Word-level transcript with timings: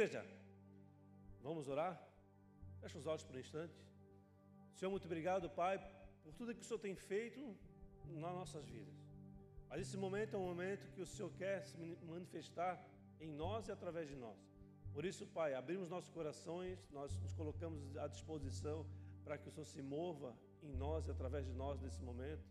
Igreja, 0.00 0.24
vamos 1.42 1.68
orar? 1.68 1.92
Fecha 2.80 2.96
os 2.96 3.06
olhos 3.06 3.22
por 3.22 3.36
um 3.36 3.38
instante. 3.38 3.74
Senhor, 4.74 4.90
muito 4.90 5.04
obrigado, 5.04 5.50
Pai, 5.50 5.76
por 6.22 6.32
tudo 6.32 6.54
que 6.54 6.62
o 6.62 6.64
Senhor 6.64 6.78
tem 6.78 6.94
feito 6.94 7.54
nas 8.06 8.32
nossas 8.32 8.64
vidas. 8.64 8.94
Mas 9.68 9.82
esse 9.82 9.98
momento 9.98 10.36
é 10.36 10.38
um 10.38 10.46
momento 10.46 10.90
que 10.94 11.02
o 11.02 11.06
Senhor 11.06 11.30
quer 11.32 11.66
se 11.66 11.76
manifestar 12.12 12.82
em 13.20 13.30
nós 13.30 13.68
e 13.68 13.72
através 13.72 14.08
de 14.08 14.16
nós. 14.16 14.38
Por 14.94 15.04
isso, 15.04 15.26
Pai, 15.26 15.52
abrimos 15.52 15.90
nossos 15.90 16.08
corações, 16.08 16.78
nós 16.90 17.14
nos 17.18 17.34
colocamos 17.34 17.94
à 17.98 18.06
disposição 18.08 18.86
para 19.22 19.36
que 19.36 19.50
o 19.50 19.52
Senhor 19.52 19.66
se 19.66 19.82
mova 19.82 20.34
em 20.62 20.72
nós 20.72 21.08
e 21.08 21.10
através 21.10 21.44
de 21.44 21.52
nós 21.52 21.78
nesse 21.78 22.02
momento. 22.02 22.48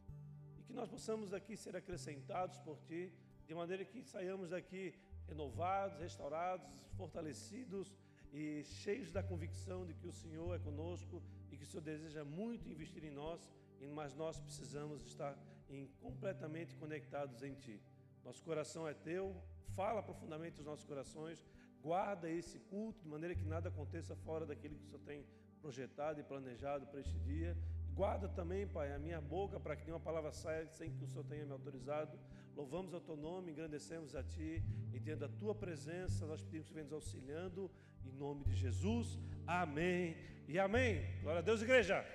E 0.59 0.61
que 0.61 0.71
nós 0.71 0.88
possamos 0.88 1.34
aqui 1.34 1.57
ser 1.57 1.75
acrescentados 1.75 2.59
por 2.59 2.79
Ti, 2.81 3.11
de 3.47 3.55
maneira 3.55 3.84
que 3.84 4.04
saiamos 4.04 4.52
daqui 4.52 4.93
renovados, 5.30 6.00
restaurados, 6.00 6.68
fortalecidos 6.98 7.95
e 8.32 8.64
cheios 8.64 9.12
da 9.12 9.23
convicção 9.23 9.86
de 9.86 9.94
que 9.94 10.08
o 10.08 10.12
Senhor 10.12 10.55
é 10.55 10.59
conosco 10.59 11.22
e 11.52 11.58
que 11.58 11.63
o 11.63 11.67
Senhor 11.67 11.84
deseja 11.84 12.23
muito 12.23 12.70
investir 12.70 13.03
em 13.03 13.12
nós, 13.12 13.50
mas 13.94 14.13
nós 14.13 14.39
precisamos 14.39 15.03
estar 15.05 15.38
em, 15.70 15.88
completamente 16.02 16.76
conectados 16.76 17.41
em 17.44 17.53
Ti. 17.55 17.81
Nosso 18.23 18.44
coração 18.44 18.88
é 18.88 18.94
Teu, 18.94 19.36
fala 19.76 20.03
profundamente 20.03 20.59
os 20.59 20.66
nossos 20.66 20.86
corações, 20.86 21.45
guarda 21.81 22.30
esse 22.30 22.59
culto 22.59 23.02
de 23.02 23.09
maneira 23.09 23.34
que 23.34 23.45
nada 23.45 23.70
aconteça 23.70 24.16
fora 24.16 24.45
daquilo 24.45 24.75
que 24.75 24.84
o 24.84 24.88
Senhor 24.88 25.02
tem 25.05 25.25
projetado 25.61 26.20
e 26.20 26.23
planejado 26.23 26.86
para 26.88 27.00
este 27.00 27.17
dia. 27.20 27.58
Guarda 27.94 28.30
também, 28.30 28.67
Pai, 28.67 28.94
a 28.94 29.00
minha 29.00 29.20
boca 29.20 29.59
para 29.59 29.75
que 29.75 29.84
nenhuma 29.84 30.00
palavra 30.00 30.31
saia 30.31 30.66
sem 30.67 30.91
que 30.91 31.03
o 31.03 31.08
Senhor 31.08 31.23
tenha 31.25 31.45
me 31.45 31.52
autorizado. 31.52 32.17
Louvamos 32.59 32.94
o 32.94 32.99
Teu 32.99 33.16
nome, 33.16 33.52
engrandecemos 33.52 34.13
a 34.18 34.22
Ti 34.22 34.62
e 34.94 35.00
diante 35.00 35.22
da 35.22 35.30
Tua 35.30 35.55
presença 35.55 36.26
nós 36.26 36.41
pedimos 36.41 36.67
que 36.67 36.73
venhas 36.73 36.91
auxiliando 36.91 37.72
em 38.04 38.12
nome 38.12 38.44
de 38.44 38.54
Jesus. 38.54 39.17
Amém 39.48 40.17
e 40.45 40.59
amém. 40.59 40.94
Glória 41.22 41.40
a 41.40 41.41
Deus, 41.41 41.61
igreja. 41.61 42.06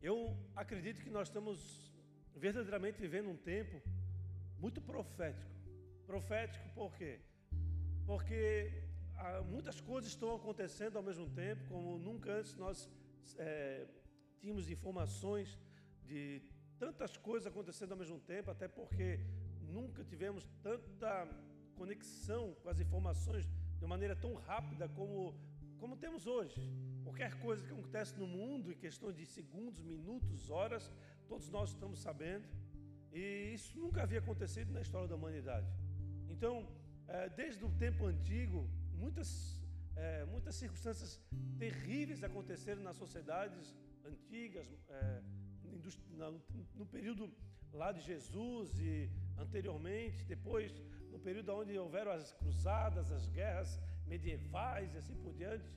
Eu 0.00 0.38
acredito 0.54 1.02
que 1.02 1.10
nós 1.10 1.26
estamos 1.26 1.92
verdadeiramente 2.36 3.00
vivendo 3.00 3.28
um 3.28 3.36
tempo 3.36 3.82
muito 4.60 4.80
profético. 4.80 5.50
Profético 6.06 6.68
por 6.68 6.94
quê? 6.94 7.18
Porque 8.06 8.85
muitas 9.50 9.80
coisas 9.80 10.10
estão 10.10 10.34
acontecendo 10.34 10.96
ao 10.96 11.02
mesmo 11.02 11.28
tempo, 11.30 11.62
como 11.68 11.98
nunca 11.98 12.32
antes 12.32 12.54
nós 12.54 12.88
é, 13.38 13.86
tínhamos 14.38 14.70
informações 14.70 15.58
de 16.04 16.42
tantas 16.78 17.16
coisas 17.16 17.46
acontecendo 17.46 17.92
ao 17.92 17.98
mesmo 17.98 18.18
tempo, 18.20 18.50
até 18.50 18.68
porque 18.68 19.20
nunca 19.62 20.04
tivemos 20.04 20.48
tanta 20.62 21.28
conexão 21.76 22.54
com 22.62 22.68
as 22.68 22.80
informações 22.80 23.48
de 23.78 23.86
maneira 23.86 24.14
tão 24.16 24.34
rápida 24.34 24.88
como, 24.88 25.34
como 25.78 25.96
temos 25.96 26.26
hoje. 26.26 26.60
Qualquer 27.02 27.38
coisa 27.40 27.64
que 27.64 27.72
acontece 27.72 28.18
no 28.18 28.26
mundo, 28.26 28.72
em 28.72 28.76
questão 28.76 29.12
de 29.12 29.24
segundos, 29.26 29.80
minutos, 29.80 30.50
horas, 30.50 30.92
todos 31.28 31.48
nós 31.50 31.70
estamos 31.70 32.00
sabendo. 32.00 32.46
E 33.12 33.52
isso 33.54 33.78
nunca 33.78 34.02
havia 34.02 34.18
acontecido 34.18 34.72
na 34.72 34.80
história 34.80 35.08
da 35.08 35.14
humanidade. 35.14 35.66
Então, 36.28 36.68
é, 37.08 37.28
desde 37.30 37.64
o 37.64 37.70
tempo 37.70 38.06
antigo, 38.06 38.68
muitas, 38.96 39.60
é, 39.94 40.24
muitas 40.24 40.54
circunstâncias 40.54 41.20
terríveis 41.58 42.22
aconteceram 42.22 42.82
nas 42.82 42.96
sociedades 42.96 43.74
antigas, 44.04 44.66
é, 44.88 45.22
no 46.74 46.86
período 46.86 47.30
lá 47.72 47.92
de 47.92 48.00
Jesus 48.00 48.78
e 48.80 49.10
anteriormente, 49.38 50.24
depois 50.24 50.72
no 51.10 51.18
período 51.18 51.54
onde 51.54 51.78
houveram 51.78 52.12
as 52.12 52.32
cruzadas, 52.32 53.12
as 53.12 53.28
guerras 53.28 53.80
medievais 54.06 54.94
e 54.94 54.98
assim 54.98 55.14
por 55.16 55.32
diante. 55.34 55.68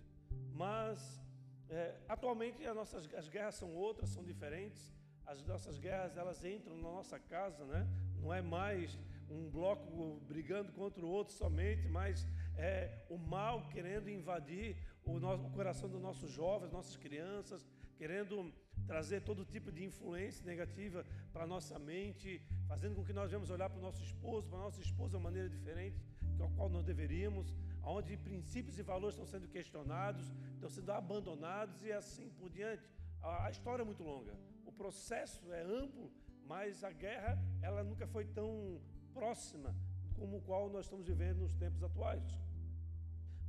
Mas 0.54 1.22
é, 1.70 1.96
atualmente 2.08 2.66
as 2.66 2.76
nossas 2.76 3.14
as 3.14 3.28
guerras 3.28 3.56
são 3.56 3.74
outras, 3.76 4.10
são 4.10 4.24
diferentes. 4.24 4.94
As 5.26 5.46
nossas 5.46 5.78
guerras 5.78 6.18
elas 6.18 6.44
entram 6.44 6.76
na 6.76 6.90
nossa 6.90 7.20
casa, 7.20 7.64
né? 7.66 7.88
Não 8.20 8.34
é 8.34 8.42
mais 8.42 8.98
um 9.30 9.50
bloco 9.50 10.20
brigando 10.28 10.72
contra 10.72 11.06
o 11.06 11.10
outro 11.10 11.34
somente, 11.34 11.88
mas 11.88 12.28
é 12.58 13.06
o 13.10 13.18
mal 13.18 13.68
querendo 13.70 14.10
invadir 14.10 14.76
o, 15.06 15.20
nosso, 15.20 15.44
o 15.44 15.52
coração 15.52 15.90
dos 15.90 16.02
nossos 16.02 16.32
jovens, 16.32 16.72
nossas 16.72 16.98
crianças, 16.98 17.66
querendo 17.98 18.54
trazer 18.88 19.22
todo 19.22 19.46
tipo 19.46 19.72
de 19.72 19.84
influência 19.84 20.46
negativa 20.46 21.06
para 21.32 21.44
a 21.44 21.48
nossa 21.48 21.78
mente, 21.78 22.42
fazendo 22.68 22.96
com 22.96 23.04
que 23.04 23.14
nós 23.14 23.30
venhamos 23.30 23.50
olhar 23.50 23.70
para 23.70 23.80
o 23.80 23.82
nosso 23.82 24.02
esposo, 24.04 24.48
para 24.48 24.58
a 24.58 24.62
nossa 24.64 24.82
esposa 24.82 25.12
de 25.12 25.16
uma 25.18 25.24
maneira 25.24 25.50
diferente, 25.50 26.02
que 26.36 26.42
ao 26.42 26.50
qual 26.52 26.70
nós 26.70 26.86
deveríamos, 26.86 27.54
onde 27.84 28.18
princípios 28.18 28.80
e 28.80 28.84
valores 28.84 29.16
estão 29.16 29.26
sendo 29.26 29.48
questionados, 29.48 30.26
estão 30.54 30.70
sendo 30.70 30.92
abandonados 30.92 31.84
e 31.84 31.92
assim 31.92 32.30
por 32.30 32.50
diante. 32.50 32.84
A, 33.22 33.46
a 33.46 33.52
história 33.52 33.84
é 33.84 33.86
muito 33.86 34.04
longa, 34.04 34.34
o 34.66 34.72
processo 34.72 35.52
é 35.54 35.62
amplo, 35.62 36.12
mas 36.46 36.84
a 36.84 36.92
guerra 36.92 37.38
ela 37.62 37.84
nunca 37.84 38.08
foi 38.08 38.26
tão 38.26 38.82
próxima 39.14 39.75
como 40.18 40.38
o 40.38 40.42
qual 40.42 40.70
nós 40.70 40.86
estamos 40.86 41.08
vivendo 41.08 41.40
nos 41.40 41.53
tempos 41.53 41.84
atuais. 41.84 42.24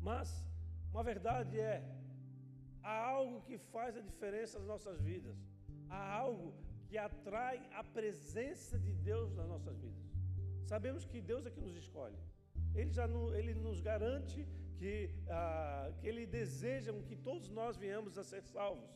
Mas 0.01 0.45
uma 0.93 1.03
verdade 1.03 1.59
é 1.59 1.77
Há 2.83 2.97
algo 3.17 3.43
que 3.43 3.59
faz 3.59 3.97
a 3.97 4.01
diferença 4.01 4.59
nas 4.59 4.67
nossas 4.67 5.01
vidas. 5.01 5.37
Há 5.89 6.03
algo 6.15 6.55
que 6.89 6.97
atrai 6.97 7.59
a 7.73 7.85
presença 7.85 8.79
de 8.79 8.93
Deus 8.93 9.33
nas 9.35 9.47
nossas 9.47 9.77
vidas. 9.79 10.05
Sabemos 10.65 11.05
que 11.05 11.21
Deus 11.21 11.45
é 11.47 11.51
que 11.51 11.61
nos 11.61 11.77
escolhe. 11.77 12.19
Ele 12.75 12.91
já 12.91 13.07
ele 13.35 13.55
nos 13.55 13.81
garante 13.81 14.47
que, 14.79 15.11
ah, 15.29 15.93
que 15.99 16.07
Ele 16.07 16.25
deseja 16.25 16.93
que 17.09 17.17
todos 17.17 17.51
nós 17.51 17.77
venhamos 17.77 18.17
a 18.17 18.25
ser 18.25 18.43
salvos. 18.43 18.91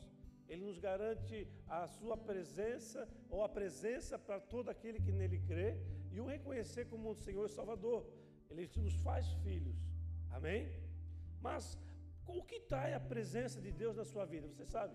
Ele 0.48 0.64
nos 0.64 0.78
garante 0.78 1.48
a 1.66 1.86
sua 1.86 2.16
presença 2.16 3.08
ou 3.28 3.42
a 3.42 3.48
presença 3.48 4.18
para 4.18 4.38
todo 4.40 4.68
aquele 4.70 5.00
que 5.00 5.12
nele 5.12 5.38
crê 5.40 5.76
e 6.14 6.20
o 6.20 6.26
reconhecer 6.34 6.84
como 6.92 7.10
o 7.10 7.20
Senhor 7.26 7.46
e 7.46 7.56
Salvador. 7.58 8.00
Ele 8.50 8.64
nos 8.86 8.96
faz 9.06 9.26
filhos. 9.44 9.78
Amém? 10.36 10.62
Mas 11.46 11.64
o 12.26 12.42
que 12.50 12.60
trai 12.72 12.90
a 12.94 13.00
presença 13.12 13.58
de 13.66 13.72
Deus 13.82 13.96
na 14.00 14.04
sua 14.12 14.24
vida? 14.24 14.46
Você 14.48 14.66
sabe? 14.76 14.94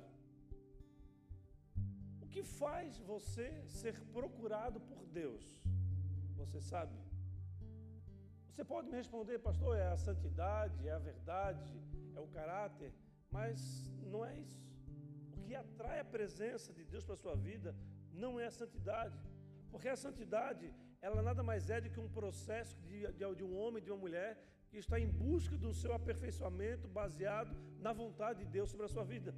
O 2.24 2.28
que 2.34 2.44
faz 2.62 2.97
você 3.12 3.47
ser 3.81 3.96
procurado 4.18 4.79
por 4.90 5.06
Deus? 5.22 5.46
Você 6.41 6.59
sabe? 6.72 6.97
Você 8.50 8.63
pode 8.74 8.88
me 8.90 8.97
responder, 9.02 9.38
pastor, 9.40 9.75
é 9.78 9.88
a 9.88 9.97
santidade, 9.97 10.88
é 10.88 10.91
a 10.91 11.00
verdade, 11.12 11.74
é 12.16 12.19
o 12.19 12.28
caráter, 12.28 12.91
mas 13.31 13.59
não 14.13 14.22
é 14.25 14.34
isso. 14.46 14.62
O 15.34 15.41
que 15.46 15.56
atrai 15.63 16.00
a 16.00 16.12
presença 16.18 16.74
de 16.74 16.84
Deus 16.84 17.03
para 17.03 17.13
a 17.13 17.24
sua 17.24 17.35
vida 17.35 17.75
não 18.24 18.40
é 18.40 18.46
a 18.47 18.58
santidade, 18.62 19.18
porque 19.72 19.88
a 19.88 19.96
santidade, 19.96 20.74
ela 21.02 21.22
nada 21.22 21.42
mais 21.42 21.70
é 21.70 21.80
do 21.82 21.90
que 21.90 22.00
um 22.00 22.10
processo 22.10 22.76
de, 22.88 23.00
de, 23.20 23.36
de 23.36 23.44
um 23.44 23.58
homem, 23.58 23.84
de 23.84 23.92
uma 23.92 24.02
mulher 24.06 24.38
que 24.70 24.78
está 24.78 25.00
em 25.00 25.08
busca 25.08 25.58
do 25.58 25.74
seu 25.74 25.94
aperfeiçoamento 25.94 26.88
baseado 26.88 27.56
na 27.80 27.92
vontade 27.92 28.40
de 28.44 28.52
Deus 28.58 28.70
sobre 28.70 28.86
a 28.86 28.90
sua 28.90 29.04
vida, 29.04 29.34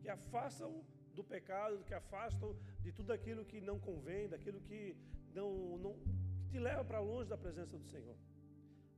que 0.00 0.08
afasta-o 0.08 0.84
do 1.14 1.22
pecado, 1.22 1.84
que 1.84 1.94
afasta-o 1.94 2.56
de 2.80 2.92
tudo 2.92 3.12
aquilo 3.12 3.44
que 3.44 3.60
não 3.60 3.78
convém, 3.78 4.28
daquilo 4.28 4.60
que 4.60 4.96
não, 5.34 5.78
não 5.78 5.92
que 5.98 6.12
te 6.50 6.58
leva 6.58 6.84
para 6.84 7.00
longe 7.00 7.28
da 7.28 7.36
presença 7.36 7.78
do 7.78 7.86
Senhor. 7.86 8.16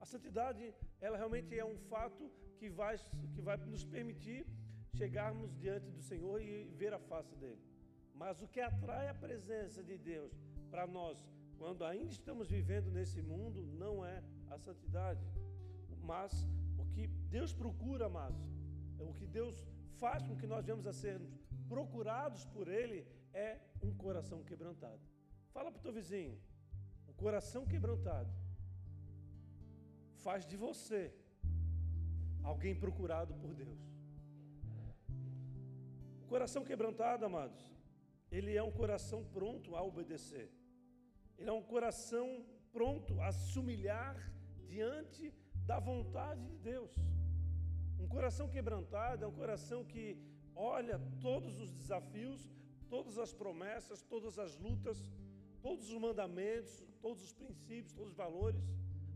A 0.00 0.06
santidade, 0.06 0.75
ela 1.00 1.16
realmente 1.16 1.56
é 1.59 1.65
um 1.65 1.76
fato 1.92 2.31
que 2.59 2.69
vai, 2.69 2.97
que 3.34 3.41
vai 3.41 3.56
nos 3.75 3.84
permitir 3.84 4.47
chegarmos 4.94 5.54
diante 5.56 5.91
do 5.91 6.03
Senhor 6.03 6.41
e 6.41 6.65
ver 6.81 6.92
a 6.92 6.98
face 6.98 7.34
dele. 7.37 7.60
Mas 8.15 8.41
o 8.41 8.48
que 8.48 8.60
atrai 8.60 9.09
a 9.09 9.15
presença 9.15 9.82
de 9.82 9.97
Deus 9.98 10.32
para 10.71 10.87
nós, 10.87 11.19
quando 11.62 11.84
ainda 11.84 12.10
estamos 12.10 12.47
vivendo 12.50 12.91
nesse 12.91 13.20
mundo, 13.22 13.59
não 13.82 14.04
é 14.04 14.20
a 14.50 14.56
santidade. 14.59 15.24
Mas 16.10 16.32
o 16.76 16.84
que 16.92 17.06
Deus 17.36 17.53
procura, 17.53 18.06
amados, 18.06 18.44
é 18.98 19.04
o 19.04 19.14
que 19.18 19.26
Deus 19.38 19.56
faz 20.03 20.24
com 20.28 20.36
que 20.41 20.48
nós 20.53 20.64
venhamos 20.66 20.88
a 20.88 20.92
sermos 20.92 21.32
procurados 21.68 22.44
por 22.47 22.66
Ele 22.66 23.06
é 23.32 23.60
um 23.80 23.92
coração 23.94 24.42
quebrantado. 24.42 25.00
Fala 25.53 25.70
para 25.70 25.78
o 25.78 25.82
teu 25.82 25.92
vizinho, 25.92 26.36
o 27.06 27.14
coração 27.14 27.65
quebrantado 27.65 28.32
faz 30.24 30.44
de 30.44 30.56
você 30.56 31.15
alguém 32.42 32.74
procurado 32.74 33.34
por 33.34 33.54
Deus. 33.54 33.78
O 36.24 36.26
coração 36.26 36.65
quebrantado, 36.65 37.24
amados, 37.24 37.62
ele 38.32 38.56
é 38.56 38.62
um 38.65 38.72
coração 38.72 39.22
pronto 39.36 39.76
a 39.76 39.82
obedecer. 39.92 40.50
Ele 41.42 41.50
é 41.50 41.53
um 41.53 41.68
coração 41.74 42.27
pronto 42.72 43.21
a 43.21 43.33
se 43.33 43.59
humilhar 43.59 44.15
diante 44.68 45.34
da 45.66 45.80
vontade 45.80 46.41
de 46.47 46.56
Deus. 46.59 46.92
Um 47.98 48.06
coração 48.06 48.48
quebrantado 48.48 49.24
é 49.24 49.27
um 49.27 49.34
coração 49.42 49.84
que 49.84 50.16
olha 50.54 51.00
todos 51.21 51.59
os 51.59 51.72
desafios, 51.72 52.48
todas 52.89 53.18
as 53.18 53.33
promessas, 53.34 54.03
todas 54.03 54.39
as 54.39 54.56
lutas, 54.56 55.12
todos 55.60 55.91
os 55.91 55.98
mandamentos, 55.98 56.80
todos 57.00 57.24
os 57.24 57.33
princípios, 57.33 57.92
todos 57.92 58.12
os 58.12 58.16
valores. 58.16 58.62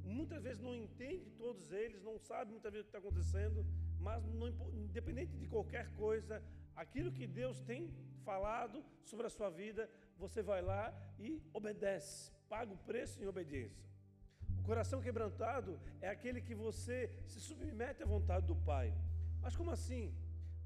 Muitas 0.02 0.42
vezes 0.42 0.60
não 0.60 0.74
entende 0.74 1.30
todos 1.44 1.70
eles, 1.70 2.02
não 2.02 2.18
sabe 2.18 2.50
muitas 2.50 2.72
vezes 2.72 2.88
o 2.88 2.90
que 2.90 2.96
está 2.96 3.06
acontecendo, 3.06 3.64
mas 4.00 4.26
não, 4.26 4.48
independente 4.74 5.36
de 5.36 5.46
qualquer 5.46 5.94
coisa, 5.94 6.42
aquilo 6.74 7.12
que 7.12 7.24
Deus 7.24 7.60
tem 7.60 7.88
falado 8.24 8.84
sobre 9.04 9.28
a 9.28 9.30
sua 9.30 9.48
vida, 9.48 9.88
você 10.16 10.42
vai 10.42 10.62
lá 10.62 10.92
e 11.18 11.42
obedece, 11.52 12.32
paga 12.48 12.72
o 12.72 12.78
preço 12.78 13.22
em 13.22 13.26
obediência. 13.26 13.86
O 14.58 14.62
coração 14.62 15.00
quebrantado 15.00 15.78
é 16.00 16.08
aquele 16.08 16.40
que 16.40 16.54
você 16.54 17.10
se 17.26 17.40
submete 17.40 18.02
à 18.02 18.06
vontade 18.06 18.46
do 18.46 18.56
Pai. 18.56 18.92
Mas 19.40 19.54
como 19.54 19.70
assim? 19.70 20.14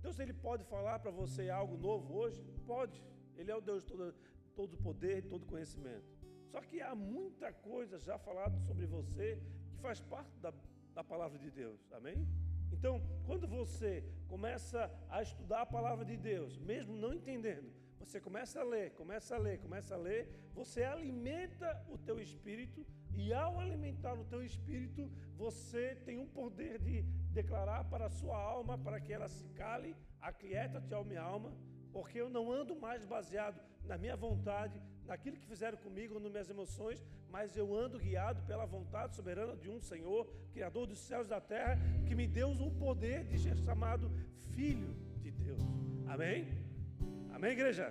Deus 0.01 0.19
ele 0.19 0.33
pode 0.33 0.65
falar 0.65 0.99
para 0.99 1.11
você 1.11 1.51
algo 1.51 1.77
novo 1.77 2.15
hoje? 2.15 2.43
Pode. 2.67 3.03
Ele 3.37 3.51
é 3.51 3.57
o 3.57 3.61
Deus 3.61 3.83
de 3.83 3.89
todo, 3.89 4.15
todo 4.55 4.77
poder 4.79 5.25
todo 5.25 5.47
conhecimento. 5.47 6.09
Só 6.51 6.61
que 6.61 6.81
há 6.81 6.95
muita 6.95 7.53
coisa 7.53 7.99
já 7.99 8.19
falada 8.19 8.59
sobre 8.61 8.87
você 8.87 9.41
que 9.71 9.77
faz 9.81 10.01
parte 10.01 10.37
da, 10.39 10.53
da 10.95 11.05
palavra 11.05 11.39
de 11.39 11.51
Deus. 11.51 11.93
Amém? 11.93 12.27
Então, 12.73 13.03
quando 13.27 13.47
você 13.47 14.05
começa 14.29 14.91
a 15.09 15.23
estudar 15.23 15.63
a 15.63 15.67
palavra 15.67 16.05
de 16.05 16.17
Deus, 16.17 16.57
mesmo 16.59 16.97
não 16.97 17.13
entendendo, 17.13 17.71
você 18.01 18.19
começa 18.19 18.61
a 18.61 18.65
ler, 18.65 18.91
começa 18.93 19.37
a 19.37 19.39
ler, 19.39 19.59
começa 19.61 19.95
a 19.95 19.99
ler, 19.99 20.27
você 20.55 20.83
alimenta 20.83 21.85
o 21.89 21.97
teu 21.99 22.19
espírito 22.19 22.85
e 23.15 23.33
ao 23.33 23.61
alimentar 23.61 24.15
o 24.15 24.25
teu 24.25 24.43
espírito, 24.43 25.11
você 25.37 25.95
tem 26.07 26.19
um 26.19 26.27
poder 26.27 26.79
de 26.79 27.03
declarar 27.31 27.85
para 27.85 28.07
a 28.07 28.11
sua 28.11 28.37
alma, 28.37 28.79
para 28.79 28.99
que 29.01 29.13
ela 29.13 29.29
se 29.29 29.47
cale, 29.51 29.95
aquieta-te, 30.21 30.95
ó 30.95 31.05
minha 31.05 31.23
alma, 31.23 31.53
porque 31.93 32.21
eu 32.21 32.31
não 32.31 32.51
ando 32.51 32.75
mais 32.75 33.05
baseado 33.05 33.61
na 33.85 33.99
minha 33.99 34.17
vontade, 34.17 34.81
naquilo 35.05 35.37
que 35.37 35.47
fizeram 35.47 35.77
comigo, 35.79 36.19
nas 36.19 36.31
minhas 36.31 36.51
emoções, 36.51 37.05
mas 37.29 37.57
eu 37.57 37.75
ando 37.75 37.99
guiado 37.99 38.43
pela 38.47 38.65
vontade 38.65 39.15
soberana 39.15 39.57
de 39.57 39.69
um 39.69 39.81
Senhor, 39.81 40.27
Criador 40.53 40.87
dos 40.87 40.99
céus 41.01 41.27
e 41.27 41.31
da 41.31 41.41
terra, 41.41 41.79
que 42.07 42.15
me 42.15 42.27
deu 42.27 42.51
o 42.51 42.71
poder 42.71 43.25
de 43.25 43.39
ser 43.39 43.57
chamado 43.57 44.11
Filho 44.55 44.95
de 45.21 45.31
Deus. 45.31 45.63
Amém? 46.07 46.70
Amém, 47.41 47.53
igreja? 47.53 47.87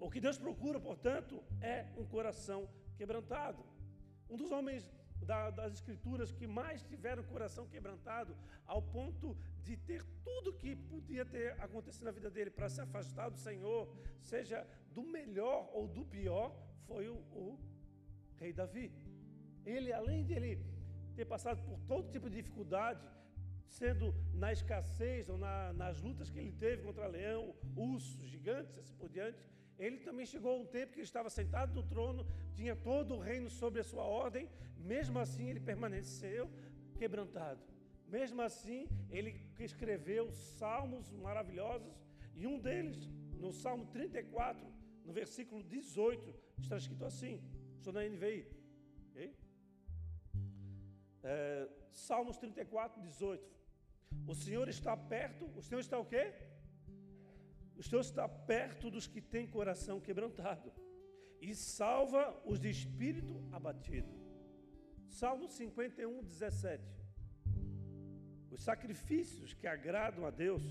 O 0.00 0.10
que 0.10 0.20
Deus 0.26 0.38
procura, 0.38 0.78
portanto, 0.80 1.34
é 1.60 1.84
um 1.98 2.04
coração 2.06 2.60
quebrantado. 2.96 3.62
Um 4.30 4.38
dos 4.38 4.50
homens 4.50 4.90
da, 5.30 5.50
das 5.50 5.74
Escrituras 5.74 6.32
que 6.32 6.46
mais 6.46 6.82
tiveram 6.82 7.22
o 7.22 7.26
coração 7.26 7.66
quebrantado, 7.66 8.34
ao 8.64 8.80
ponto 8.80 9.36
de 9.62 9.76
ter 9.76 10.02
tudo 10.24 10.54
que 10.54 10.74
podia 10.74 11.26
ter 11.26 11.60
acontecido 11.60 12.06
na 12.06 12.10
vida 12.10 12.30
dele 12.30 12.50
para 12.50 12.70
se 12.70 12.80
afastar 12.80 13.28
do 13.28 13.36
Senhor, 13.36 13.82
seja 14.22 14.66
do 14.94 15.02
melhor 15.02 15.68
ou 15.74 15.86
do 15.86 16.02
pior, 16.06 16.56
foi 16.86 17.10
o, 17.10 17.16
o 17.16 17.60
rei 18.38 18.50
Davi. 18.50 18.90
Ele, 19.66 19.92
além 19.92 20.24
de 20.24 20.32
ele 20.32 20.52
ter 21.14 21.26
passado 21.26 21.60
por 21.68 21.78
todo 21.80 22.10
tipo 22.10 22.30
de 22.30 22.36
dificuldade, 22.36 23.06
sendo 23.68 24.14
na 24.32 24.52
escassez 24.52 25.28
ou 25.28 25.38
na, 25.38 25.72
nas 25.72 26.00
lutas 26.00 26.30
que 26.30 26.38
ele 26.38 26.52
teve 26.52 26.82
contra 26.82 27.06
leão, 27.06 27.54
ursos, 27.76 28.28
gigantes, 28.28 28.78
assim 28.78 28.94
por 28.94 29.08
diante, 29.08 29.38
ele 29.78 29.98
também 29.98 30.24
chegou 30.24 30.52
a 30.52 30.56
um 30.56 30.66
tempo 30.66 30.92
que 30.92 31.00
ele 31.00 31.04
estava 31.04 31.28
sentado 31.28 31.74
no 31.74 31.82
trono, 31.82 32.26
tinha 32.54 32.74
todo 32.74 33.14
o 33.14 33.18
reino 33.18 33.50
sobre 33.50 33.80
a 33.80 33.84
sua 33.84 34.04
ordem, 34.04 34.48
mesmo 34.78 35.18
assim 35.18 35.48
ele 35.50 35.60
permaneceu 35.60 36.50
quebrantado. 36.96 37.60
Mesmo 38.08 38.40
assim, 38.40 38.88
ele 39.10 39.50
escreveu 39.58 40.30
salmos 40.30 41.12
maravilhosos, 41.12 41.92
e 42.34 42.46
um 42.46 42.58
deles, 42.58 43.10
no 43.38 43.52
Salmo 43.52 43.86
34, 43.86 44.64
no 45.04 45.12
versículo 45.12 45.62
18, 45.62 46.34
está 46.60 46.76
escrito 46.76 47.04
assim: 47.04 47.42
estou 47.76 47.92
na 47.92 48.02
NVI. 48.08 48.46
Okay? 49.10 49.34
É, 51.22 51.68
Salmos 51.92 52.36
34, 52.36 53.00
18. 53.00 53.55
O 54.26 54.34
Senhor 54.34 54.68
está 54.68 54.96
perto, 54.96 55.44
o 55.56 55.62
Senhor 55.62 55.80
está 55.80 55.98
o 55.98 56.04
quê? 56.04 56.32
O 57.76 57.82
Senhor 57.82 58.00
está 58.00 58.28
perto 58.28 58.90
dos 58.90 59.06
que 59.06 59.20
têm 59.20 59.46
coração 59.46 60.00
quebrantado 60.00 60.72
e 61.40 61.54
salva 61.54 62.22
os 62.44 62.58
de 62.58 62.70
espírito 62.70 63.34
abatido. 63.52 64.12
Salmo 65.08 65.48
51, 65.48 66.22
17. 66.22 66.82
Os 68.50 68.62
sacrifícios 68.62 69.52
que 69.52 69.66
agradam 69.66 70.24
a 70.26 70.30
Deus 70.30 70.62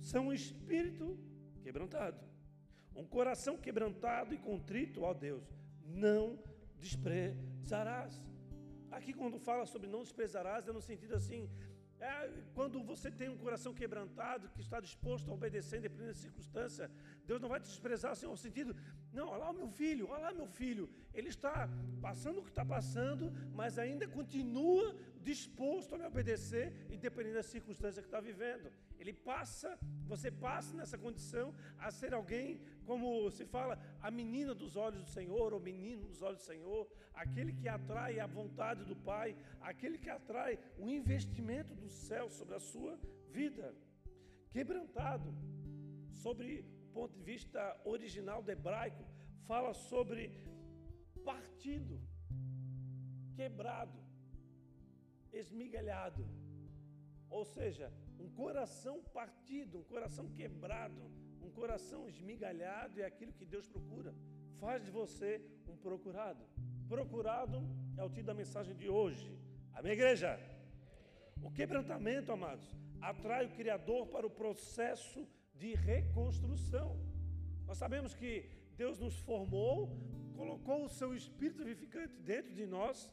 são 0.00 0.28
um 0.28 0.32
espírito 0.32 1.18
quebrantado. 1.62 2.20
Um 2.94 3.06
coração 3.06 3.56
quebrantado 3.56 4.34
e 4.34 4.38
contrito, 4.38 5.02
ó 5.02 5.12
Deus, 5.12 5.44
não 5.84 6.38
desprezarás. 6.78 8.20
Aqui, 8.90 9.12
quando 9.12 9.38
fala 9.38 9.64
sobre 9.66 9.88
não 9.88 10.02
desprezarás, 10.02 10.68
é 10.68 10.72
no 10.72 10.80
sentido 10.80 11.14
assim: 11.14 11.50
é, 12.02 12.30
quando 12.54 12.82
você 12.82 13.10
tem 13.10 13.28
um 13.28 13.38
coração 13.38 13.72
quebrantado, 13.72 14.48
que 14.48 14.60
está 14.60 14.80
disposto 14.80 15.30
a 15.30 15.34
obedecer, 15.34 15.78
independente 15.78 16.08
da 16.08 16.14
circunstância, 16.14 16.90
Deus 17.32 17.40
não 17.40 17.48
vai 17.48 17.60
te 17.60 17.68
desprezar 17.72 18.12
assim, 18.12 18.26
no 18.26 18.36
sentido, 18.36 18.76
não, 19.16 19.28
olha 19.28 19.44
lá 19.44 19.50
o 19.50 19.58
meu 19.60 19.68
filho, 19.68 20.08
olha 20.10 20.24
lá 20.24 20.32
meu 20.32 20.46
filho, 20.46 20.84
ele 21.14 21.28
está 21.28 21.54
passando 22.06 22.40
o 22.40 22.42
que 22.46 22.50
está 22.50 22.64
passando, 22.64 23.32
mas 23.54 23.78
ainda 23.78 24.06
continua 24.06 24.94
disposto 25.30 25.94
a 25.94 25.98
me 25.98 26.06
obedecer, 26.12 26.66
independente 26.90 27.36
da 27.36 27.42
circunstância 27.42 28.02
que 28.02 28.08
está 28.08 28.20
vivendo. 28.20 28.70
Ele 28.98 29.14
passa, 29.14 29.78
você 30.12 30.30
passa 30.30 30.76
nessa 30.76 30.98
condição 30.98 31.54
a 31.78 31.90
ser 31.90 32.12
alguém, 32.12 32.60
como 32.84 33.30
se 33.30 33.46
fala, 33.46 33.78
a 34.00 34.10
menina 34.10 34.54
dos 34.54 34.76
olhos 34.76 35.02
do 35.04 35.10
Senhor, 35.10 35.54
ou 35.54 35.60
menino 35.60 36.04
dos 36.06 36.20
olhos 36.20 36.40
do 36.40 36.46
Senhor, 36.52 36.86
aquele 37.14 37.52
que 37.52 37.68
atrai 37.68 38.20
a 38.20 38.26
vontade 38.26 38.84
do 38.84 38.96
Pai, 38.96 39.34
aquele 39.60 39.96
que 39.96 40.10
atrai 40.10 40.58
o 40.78 40.88
investimento 40.88 41.74
do 41.74 41.88
céu 41.88 42.28
sobre 42.28 42.54
a 42.56 42.60
sua 42.60 42.98
vida. 43.30 43.74
Quebrantado, 44.50 45.34
sobre 46.22 46.64
ponto 46.96 47.12
de 47.18 47.24
vista 47.32 47.60
original 47.84 48.40
do 48.42 48.50
hebraico, 48.56 49.04
fala 49.50 49.72
sobre 49.90 50.20
partido, 51.24 52.00
quebrado, 53.38 53.98
esmigalhado. 55.32 56.24
Ou 57.28 57.44
seja, 57.44 57.86
um 58.18 58.28
coração 58.42 58.96
partido, 59.20 59.78
um 59.78 59.86
coração 59.94 60.26
quebrado, 60.38 61.02
um 61.40 61.50
coração 61.50 62.08
esmigalhado 62.08 63.00
é 63.00 63.04
aquilo 63.04 63.32
que 63.32 63.46
Deus 63.54 63.66
procura. 63.74 64.14
Faz 64.60 64.84
de 64.84 64.90
você 64.90 65.30
um 65.66 65.76
procurado. 65.76 66.44
Procurado 66.88 67.58
é 67.96 68.02
o 68.04 68.08
título 68.08 68.26
da 68.32 68.34
mensagem 68.34 68.74
de 68.82 68.88
hoje. 68.88 69.28
Amém, 69.74 69.92
igreja? 69.92 70.38
O 71.42 71.50
quebrantamento, 71.50 72.30
amados, 72.30 72.66
atrai 73.00 73.46
o 73.46 73.54
Criador 73.58 74.06
para 74.08 74.26
o 74.26 74.30
processo 74.42 75.20
de 75.24 75.41
reconstrução. 75.74 76.98
Nós 77.66 77.78
sabemos 77.78 78.14
que 78.14 78.48
Deus 78.76 78.98
nos 78.98 79.16
formou, 79.18 79.96
colocou 80.34 80.84
o 80.84 80.88
seu 80.88 81.14
Espírito 81.14 81.64
vivificante 81.64 82.14
dentro 82.20 82.52
de 82.52 82.66
nós 82.66 83.10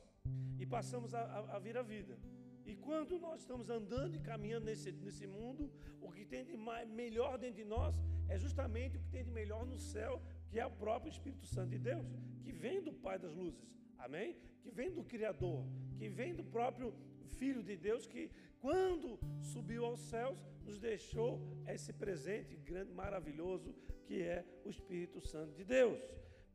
e 0.57 0.65
passamos 0.65 1.13
a, 1.13 1.21
a, 1.21 1.55
a 1.55 1.59
vir 1.59 1.77
a 1.77 1.81
vida. 1.81 2.17
E 2.65 2.75
quando 2.75 3.17
nós 3.17 3.41
estamos 3.41 3.69
andando 3.69 4.15
e 4.15 4.19
caminhando 4.19 4.65
nesse, 4.65 4.91
nesse 4.91 5.25
mundo, 5.25 5.71
o 5.99 6.11
que 6.11 6.23
tem 6.23 6.43
de 6.45 6.55
mais, 6.55 6.87
melhor 6.89 7.37
dentro 7.37 7.57
de 7.57 7.65
nós 7.65 7.95
é 8.27 8.37
justamente 8.37 8.97
o 8.97 8.99
que 8.99 9.09
tem 9.09 9.23
de 9.23 9.31
melhor 9.31 9.65
no 9.65 9.79
céu, 9.79 10.21
que 10.49 10.59
é 10.59 10.65
o 10.65 10.71
próprio 10.71 11.09
Espírito 11.09 11.45
Santo 11.47 11.71
de 11.71 11.79
Deus, 11.79 12.05
que 12.43 12.51
vem 12.51 12.81
do 12.81 12.93
Pai 12.93 13.17
das 13.17 13.33
luzes, 13.33 13.67
amém? 13.97 14.37
Que 14.61 14.69
vem 14.69 14.91
do 14.91 15.03
Criador, 15.03 15.65
que 15.97 16.07
vem 16.09 16.35
do 16.35 16.43
próprio 16.43 16.93
Filho 17.39 17.63
de 17.63 17.75
Deus, 17.75 18.05
que 18.05 18.29
quando 18.59 19.19
subiu 19.41 19.85
aos 19.85 19.99
céus, 19.99 20.39
nos 20.65 20.79
deixou 20.79 21.41
esse 21.67 21.91
presente 21.93 22.55
grande, 22.57 22.91
maravilhoso, 22.93 23.73
que 24.05 24.21
é 24.21 24.45
o 24.65 24.69
Espírito 24.69 25.19
Santo 25.21 25.53
de 25.53 25.63
Deus. 25.63 25.99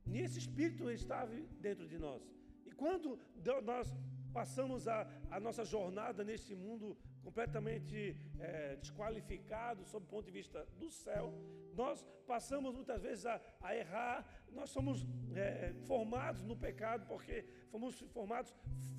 E 0.06 0.18
esse 0.18 0.38
Espírito 0.38 0.90
estava 0.90 1.32
dentro 1.60 1.88
de 1.88 1.98
nós. 1.98 2.22
E 2.66 2.70
quando 2.72 3.18
nós 3.62 3.92
passamos 4.32 4.86
a, 4.88 5.08
a 5.30 5.38
nossa 5.38 5.64
jornada 5.64 6.24
neste 6.24 6.54
mundo 6.54 6.96
completamente 7.22 8.16
é, 8.38 8.76
desqualificado 8.76 9.84
sob 9.84 10.04
o 10.04 10.08
ponto 10.08 10.26
de 10.26 10.32
vista 10.32 10.66
do 10.78 10.90
céu, 10.90 11.32
nós 11.74 12.04
passamos 12.26 12.74
muitas 12.74 13.02
vezes 13.02 13.24
a, 13.26 13.40
a 13.60 13.74
errar, 13.76 14.26
nós 14.52 14.70
somos 14.70 15.06
é, 15.34 15.72
formados 15.86 16.42
no 16.42 16.56
pecado 16.56 17.06
porque 17.06 17.44
fomos 17.74 17.94
formados 18.16 18.50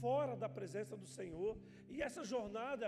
fora 0.01 0.33
da 0.43 0.49
presença 0.57 0.95
do 1.01 1.07
Senhor, 1.17 1.51
e 1.93 2.01
essa 2.07 2.23
jornada 2.33 2.87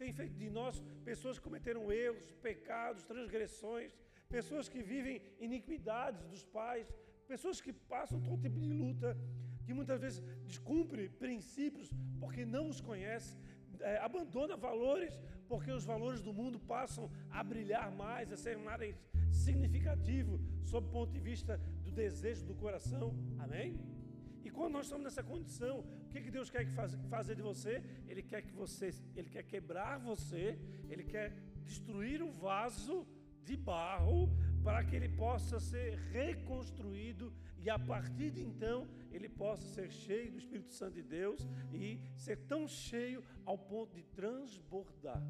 tem 0.00 0.10
feito 0.12 0.36
de 0.42 0.48
nós 0.58 0.74
pessoas 1.10 1.38
que 1.38 1.44
cometeram 1.48 1.82
erros, 1.92 2.26
pecados, 2.48 3.04
transgressões, 3.12 3.92
pessoas 4.36 4.68
que 4.72 4.80
vivem 4.92 5.22
iniquidades 5.38 6.24
dos 6.32 6.42
pais, 6.58 6.88
pessoas 7.32 7.60
que 7.64 7.72
passam 7.94 8.20
todo 8.20 8.42
tipo 8.46 8.58
de 8.58 8.72
luta, 8.82 9.16
que 9.64 9.72
muitas 9.72 10.00
vezes 10.04 10.20
descumpre 10.44 11.08
princípios 11.24 11.88
porque 12.18 12.44
não 12.44 12.64
os 12.72 12.80
conhece, 12.80 13.32
é, 13.80 13.98
abandona 13.98 14.56
valores 14.56 15.14
porque 15.46 15.70
os 15.70 15.84
valores 15.84 16.20
do 16.20 16.32
mundo 16.40 16.58
passam 16.58 17.04
a 17.30 17.42
brilhar 17.52 17.90
mais, 17.92 18.32
a 18.32 18.36
ser 18.36 18.56
mais 18.58 18.96
significativo 19.30 20.40
sob 20.64 20.86
o 20.88 20.90
ponto 20.90 21.12
de 21.12 21.20
vista 21.20 21.58
do 21.84 21.92
desejo 21.92 22.44
do 22.44 22.54
coração. 22.54 23.14
Amém? 23.38 23.97
E 24.44 24.50
quando 24.50 24.72
nós 24.72 24.86
estamos 24.86 25.04
nessa 25.04 25.22
condição, 25.22 25.80
o 25.80 26.08
que, 26.10 26.20
que 26.20 26.30
Deus 26.30 26.50
quer 26.50 26.66
fazer 27.08 27.34
de 27.34 27.42
você? 27.42 27.82
Ele 28.06 28.22
quer 28.22 28.42
que 28.42 28.52
você, 28.52 28.90
Ele 29.16 29.28
quer 29.28 29.42
quebrar 29.42 29.98
você, 29.98 30.58
Ele 30.88 31.04
quer 31.04 31.32
destruir 31.64 32.22
o 32.22 32.30
vaso 32.32 33.06
de 33.44 33.56
barro 33.56 34.30
para 34.62 34.84
que 34.84 34.94
ele 34.94 35.08
possa 35.08 35.58
ser 35.58 35.94
reconstruído 36.12 37.32
e 37.56 37.70
a 37.70 37.78
partir 37.78 38.30
de 38.30 38.42
então 38.42 38.86
ele 39.10 39.28
possa 39.28 39.66
ser 39.74 39.90
cheio 39.90 40.30
do 40.30 40.38
Espírito 40.38 40.72
Santo 40.72 40.94
de 40.94 41.02
Deus 41.02 41.46
e 41.72 42.00
ser 42.16 42.36
tão 42.46 42.68
cheio 42.68 43.24
ao 43.46 43.56
ponto 43.56 43.94
de 43.94 44.02
transbordar. 44.02 45.22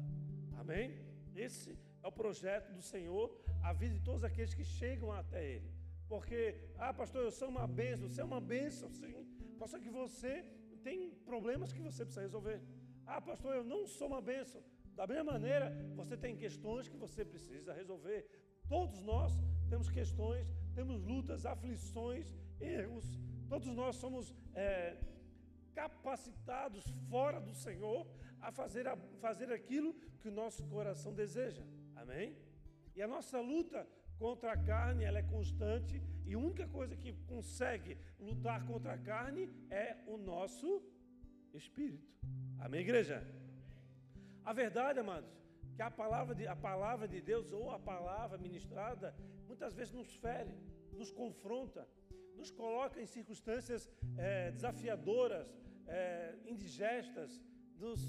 Amém? 0.57 0.97
Esse 1.35 1.77
é 2.03 2.07
o 2.07 2.11
projeto 2.11 2.73
do 2.73 2.81
Senhor, 2.81 3.25
a 3.63 3.71
vida 3.71 3.93
de 3.95 4.01
todos 4.01 4.23
aqueles 4.23 4.53
que 4.53 4.65
chegam 4.65 5.11
até 5.11 5.41
Ele. 5.55 5.71
Porque, 6.11 6.41
ah, 6.77 6.91
pastor, 6.91 7.21
eu 7.23 7.31
sou 7.31 7.49
uma 7.55 7.67
bênção, 7.67 8.09
você 8.09 8.21
é 8.21 8.29
uma 8.33 8.41
bênção, 8.41 8.89
sim. 8.99 9.15
Pastor, 9.59 9.79
que 9.79 9.91
você 9.91 10.33
tem 10.83 11.11
problemas 11.31 11.71
que 11.71 11.81
você 11.87 12.03
precisa 12.03 12.25
resolver. 12.29 12.59
Ah, 13.05 13.21
pastor, 13.21 13.55
eu 13.55 13.63
não 13.63 13.85
sou 13.85 14.07
uma 14.07 14.21
bênção. 14.21 14.61
Da 14.95 15.05
mesma 15.05 15.33
maneira, 15.33 15.67
você 15.95 16.17
tem 16.17 16.35
questões 16.35 16.87
que 16.87 16.97
você 16.97 17.23
precisa 17.23 17.71
resolver. 17.73 18.27
Todos 18.67 19.01
nós 19.01 19.31
temos 19.69 19.89
questões, 19.89 20.47
temos 20.73 21.03
lutas, 21.03 21.45
aflições, 21.45 22.33
erros. 22.59 23.05
Todos 23.47 23.69
nós 23.81 23.95
somos 23.95 24.33
é, 24.53 24.97
capacitados 25.75 26.83
fora 27.09 27.39
do 27.39 27.53
Senhor 27.53 28.05
a 28.41 28.51
fazer, 28.51 28.87
a 28.87 28.97
fazer 29.19 29.51
aquilo 29.51 29.93
que 30.19 30.27
o 30.27 30.31
nosso 30.31 30.63
coração 30.67 31.13
deseja. 31.13 31.63
Amém? 31.95 32.35
E 32.95 33.01
a 33.01 33.07
nossa 33.07 33.39
luta 33.39 33.87
contra 34.19 34.51
a 34.51 34.57
carne, 34.57 35.05
ela 35.05 35.19
é 35.19 35.23
constante 35.23 36.01
e 36.27 36.33
a 36.33 36.37
única 36.37 36.67
coisa 36.67 36.95
que 36.95 37.11
consegue 37.33 37.97
lutar 38.19 38.65
contra 38.67 38.93
a 38.93 38.97
carne 38.97 39.49
é 39.71 39.97
o 40.05 40.17
nosso 40.17 40.83
espírito. 41.53 42.07
Amém, 42.59 42.81
igreja? 42.81 43.17
A 44.43 44.53
verdade, 44.53 44.99
amados, 44.99 45.31
que 45.75 45.81
a 45.81 45.89
palavra 45.89 46.35
de, 46.35 46.45
a 46.45 46.55
palavra 46.55 47.07
de 47.07 47.21
Deus 47.21 47.51
ou 47.53 47.71
a 47.71 47.79
palavra 47.79 48.37
ministrada 48.37 49.15
muitas 49.47 49.73
vezes 49.73 49.93
nos 49.93 50.13
fere, 50.15 50.53
nos 50.91 51.11
confronta, 51.11 51.87
nos 52.35 52.51
coloca 52.51 53.01
em 53.01 53.05
circunstâncias 53.05 53.89
é, 54.17 54.51
desafiadoras, 54.51 55.47
é, 55.87 56.35
indigestas, 56.45 57.41
nos 57.77 58.01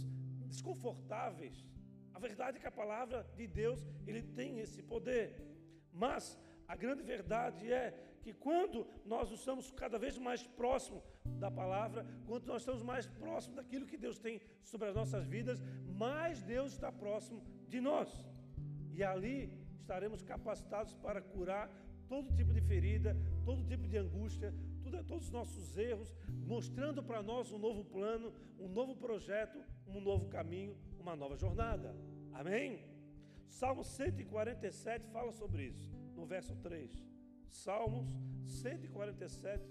desconfortáveis. 0.48 1.64
A 2.12 2.18
verdade 2.18 2.58
é 2.58 2.60
que 2.60 2.66
a 2.66 2.72
palavra 2.72 3.24
de 3.36 3.46
Deus 3.46 3.86
ele 4.06 4.22
tem 4.22 4.58
esse 4.58 4.82
poder. 4.82 5.49
Mas 5.92 6.38
a 6.66 6.76
grande 6.76 7.02
verdade 7.02 7.72
é 7.72 7.92
que 8.22 8.32
quando 8.32 8.86
nós 9.04 9.30
estamos 9.30 9.70
cada 9.70 9.98
vez 9.98 10.18
mais 10.18 10.46
próximos 10.46 11.02
da 11.38 11.50
palavra, 11.50 12.06
quando 12.26 12.46
nós 12.46 12.62
estamos 12.62 12.82
mais 12.82 13.06
próximos 13.06 13.56
daquilo 13.56 13.86
que 13.86 13.96
Deus 13.96 14.18
tem 14.18 14.40
sobre 14.62 14.88
as 14.88 14.94
nossas 14.94 15.26
vidas, 15.26 15.62
mais 15.96 16.42
Deus 16.42 16.72
está 16.72 16.92
próximo 16.92 17.42
de 17.66 17.80
nós. 17.80 18.08
E 18.92 19.02
ali 19.02 19.50
estaremos 19.78 20.22
capacitados 20.22 20.94
para 20.94 21.20
curar 21.20 21.70
todo 22.08 22.34
tipo 22.34 22.52
de 22.52 22.60
ferida, 22.60 23.16
todo 23.44 23.64
tipo 23.64 23.86
de 23.86 23.96
angústia, 23.96 24.52
tudo, 24.82 25.02
todos 25.04 25.26
os 25.26 25.30
nossos 25.30 25.78
erros, 25.78 26.14
mostrando 26.46 27.02
para 27.02 27.22
nós 27.22 27.52
um 27.52 27.58
novo 27.58 27.84
plano, 27.84 28.32
um 28.58 28.68
novo 28.68 28.96
projeto, 28.96 29.62
um 29.86 30.00
novo 30.00 30.28
caminho, 30.28 30.76
uma 30.98 31.16
nova 31.16 31.36
jornada. 31.36 31.94
Amém? 32.32 32.89
Salmo 33.50 33.84
147 33.84 35.06
fala 35.08 35.32
sobre 35.32 35.66
isso, 35.66 35.90
no 36.14 36.24
verso 36.24 36.54
3. 36.56 36.90
Salmos 37.48 38.08
147, 38.46 39.64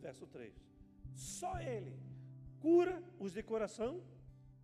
verso 0.00 0.26
3. 0.26 0.52
Só 1.14 1.58
Ele 1.60 1.96
cura 2.58 3.02
os 3.18 3.32
de 3.32 3.42
coração 3.42 4.02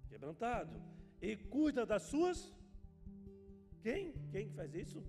quebrantado 0.08 0.82
e 1.22 1.36
cuida 1.36 1.86
das 1.86 2.02
suas. 2.02 2.52
Quem? 3.80 4.12
Quem 4.30 4.50
faz 4.50 4.74
isso? 4.74 5.02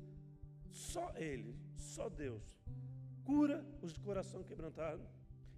Só 0.71 1.11
Ele, 1.15 1.57
só 1.75 2.09
Deus. 2.09 2.61
Cura 3.25 3.65
os 3.81 3.93
de 3.93 3.99
coração 3.99 4.43
quebrantado 4.43 5.03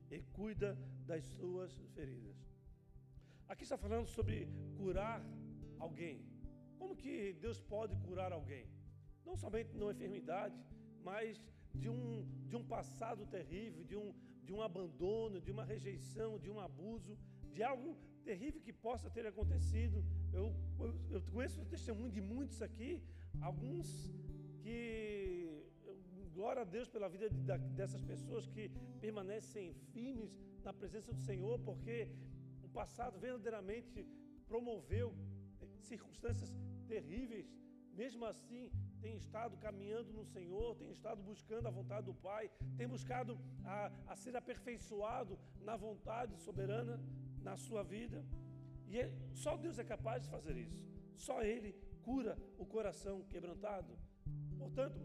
e 0.10 0.22
cuida 0.22 0.78
das 1.06 1.24
suas 1.26 1.72
feridas. 1.94 2.38
Aqui 3.48 3.64
está 3.64 3.78
falando 3.78 4.08
sobre 4.08 4.48
curar 4.78 5.24
alguém. 5.78 6.29
Como 6.80 6.96
que 7.02 7.16
Deus 7.46 7.60
pode 7.74 7.96
curar 8.08 8.32
alguém? 8.32 8.66
Não 9.26 9.36
somente 9.44 9.76
numa 9.80 9.92
enfermidade, 9.96 10.58
mas 11.10 11.44
de 11.82 11.90
um, 11.96 12.26
de 12.50 12.56
um 12.60 12.66
passado 12.76 13.26
terrível, 13.38 13.84
de 13.92 13.96
um, 14.02 14.14
de 14.44 14.54
um 14.54 14.62
abandono, 14.70 15.42
de 15.48 15.52
uma 15.56 15.66
rejeição, 15.74 16.40
de 16.40 16.50
um 16.50 16.60
abuso, 16.68 17.18
de 17.56 17.62
algo 17.72 17.90
terrível 18.24 18.62
que 18.68 18.74
possa 18.88 19.10
ter 19.10 19.26
acontecido. 19.28 20.04
Eu, 20.40 20.46
eu, 20.80 20.90
eu 21.16 21.22
conheço 21.34 21.62
o 21.62 21.66
testemunho 21.66 22.12
de 22.18 22.22
muitos 22.22 22.62
aqui, 22.62 22.92
alguns 23.42 23.88
que, 24.64 24.80
glória 26.34 26.62
a 26.62 26.66
Deus 26.66 26.88
pela 26.88 27.10
vida 27.10 27.30
de, 27.30 27.42
dessas 27.80 28.02
pessoas 28.12 28.48
que 28.48 28.70
permanecem 29.00 29.74
firmes 29.94 30.32
na 30.64 30.74
presença 30.74 31.12
do 31.14 31.22
Senhor, 31.30 31.60
porque 31.60 32.08
o 32.64 32.70
passado 32.70 33.20
verdadeiramente 33.20 34.06
promoveu 34.48 35.14
circunstâncias 35.90 36.50
terríveis, 36.92 37.48
mesmo 38.02 38.24
assim 38.32 38.64
tem 39.04 39.16
estado 39.24 39.56
caminhando 39.66 40.12
no 40.18 40.26
Senhor, 40.34 40.68
tem 40.82 40.90
estado 40.98 41.22
buscando 41.32 41.68
a 41.68 41.76
vontade 41.80 42.06
do 42.12 42.16
Pai, 42.30 42.50
tem 42.78 42.88
buscado 42.96 43.34
a, 43.64 43.92
a 44.12 44.16
ser 44.16 44.36
aperfeiçoado 44.42 45.34
na 45.68 45.76
vontade 45.88 46.36
soberana 46.48 46.96
na 47.48 47.56
sua 47.66 47.84
vida. 47.96 48.20
E 48.88 49.00
é, 49.00 49.08
só 49.44 49.56
Deus 49.66 49.78
é 49.84 49.86
capaz 49.94 50.24
de 50.24 50.30
fazer 50.36 50.56
isso. 50.58 50.84
Só 51.16 51.38
Ele 51.52 51.72
cura 52.08 52.38
o 52.58 52.66
coração 52.66 53.16
quebrantado. 53.34 53.94
Portanto, 54.58 55.00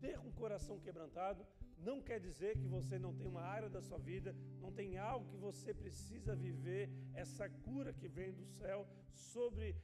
ter 0.00 0.18
um 0.18 0.32
coração 0.42 0.78
quebrantado 0.86 1.44
não 1.88 2.00
quer 2.08 2.18
dizer 2.28 2.52
que 2.60 2.66
você 2.76 2.98
não 2.98 3.12
tem 3.18 3.26
uma 3.26 3.42
área 3.56 3.68
da 3.68 3.80
sua 3.88 3.98
vida, 3.98 4.34
não 4.60 4.72
tem 4.72 4.96
algo 4.96 5.28
que 5.30 5.36
você 5.36 5.72
precisa 5.82 6.34
viver, 6.34 6.84
essa 7.14 7.48
cura 7.66 7.92
que 7.92 8.08
vem 8.08 8.32
do 8.32 8.44
céu 8.44 8.86
sobre 9.12 9.76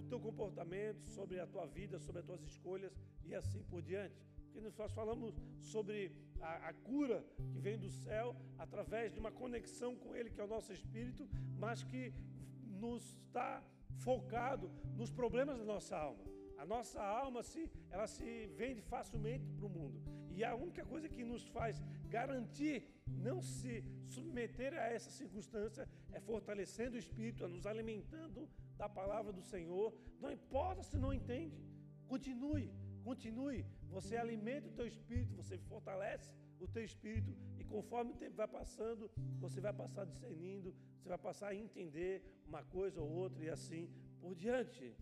o 0.00 0.02
teu 0.10 0.20
comportamento, 0.20 1.02
sobre 1.16 1.40
a 1.40 1.46
tua 1.46 1.66
vida, 1.66 1.98
sobre 1.98 2.20
as 2.20 2.26
tuas 2.26 2.42
escolhas 2.42 2.92
e 3.24 3.34
assim 3.34 3.62
por 3.64 3.82
diante. 3.82 4.16
Porque 4.52 4.60
nós 4.82 4.92
falamos 4.92 5.34
sobre 5.60 6.12
a, 6.40 6.68
a 6.68 6.72
cura 6.72 7.24
que 7.52 7.58
vem 7.58 7.78
do 7.78 7.90
céu 7.90 8.34
através 8.58 9.12
de 9.12 9.18
uma 9.18 9.30
conexão 9.30 9.94
com 9.96 10.14
Ele, 10.14 10.30
que 10.30 10.40
é 10.40 10.44
o 10.44 10.54
nosso 10.56 10.72
espírito, 10.72 11.28
mas 11.56 11.82
que 11.82 12.12
nos 12.84 13.04
está 13.26 13.62
focado 13.98 14.70
nos 14.96 15.10
problemas 15.10 15.58
da 15.58 15.64
nossa 15.64 15.96
alma. 15.96 16.24
A 16.56 16.64
nossa 16.64 17.00
alma 17.00 17.42
se, 17.42 17.70
ela 17.90 18.06
se 18.06 18.46
vende 18.56 18.80
facilmente 18.82 19.46
para 19.56 19.66
o 19.66 19.68
mundo. 19.68 20.17
E 20.38 20.44
a 20.48 20.54
única 20.64 20.84
coisa 20.90 21.08
que 21.14 21.24
nos 21.30 21.44
faz 21.54 21.76
garantir 22.16 22.76
não 23.26 23.38
se 23.42 23.72
submeter 24.14 24.72
a 24.82 24.84
essa 24.96 25.10
circunstância 25.10 25.84
é 26.16 26.20
fortalecendo 26.28 26.94
o 26.94 27.02
espírito, 27.04 27.44
é 27.44 27.48
nos 27.54 27.66
alimentando 27.72 28.48
da 28.80 28.88
palavra 28.98 29.32
do 29.38 29.42
Senhor. 29.42 29.88
Não 30.20 30.30
importa 30.38 30.84
se 30.90 30.96
não 31.04 31.12
entende. 31.18 31.58
Continue, 32.12 32.66
continue. 33.08 33.66
Você 33.96 34.14
alimenta 34.16 34.68
o 34.68 34.76
teu 34.78 34.86
espírito, 34.86 35.34
você 35.40 35.58
fortalece 35.72 36.30
o 36.60 36.68
teu 36.68 36.84
espírito 36.84 37.32
e 37.58 37.64
conforme 37.64 38.12
o 38.12 38.20
tempo 38.22 38.36
vai 38.36 38.50
passando, 38.60 39.10
você 39.40 39.60
vai 39.60 39.74
passar 39.82 40.06
discernindo, 40.06 40.72
você 40.96 41.08
vai 41.08 41.18
passar 41.18 41.48
a 41.48 41.60
entender 41.66 42.14
uma 42.46 42.62
coisa 42.62 43.00
ou 43.00 43.10
outra 43.24 43.42
e 43.44 43.50
assim 43.50 43.84
por 44.20 44.36
diante. 44.36 44.94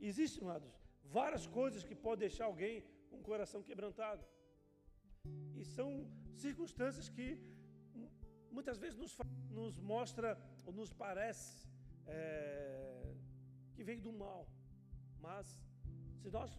Existem, 0.00 0.44
amados, 0.44 0.72
várias 1.18 1.46
coisas 1.48 1.82
que 1.82 1.96
podem 1.96 2.28
deixar 2.28 2.44
alguém 2.44 2.84
com 3.10 3.16
o 3.18 3.28
coração 3.32 3.60
quebrantado. 3.60 4.24
E 5.54 5.64
são 5.64 5.88
circunstâncias 6.34 7.08
que 7.08 7.28
muitas 8.50 8.78
vezes 8.78 8.98
nos, 8.98 9.16
nos 9.50 9.78
mostra 9.78 10.38
ou 10.64 10.72
nos 10.72 10.92
parece 10.92 11.68
é, 12.06 13.14
que 13.74 13.84
vem 13.84 14.00
do 14.00 14.12
mal. 14.12 14.48
Mas 15.20 15.46
se 16.20 16.30
nós 16.30 16.50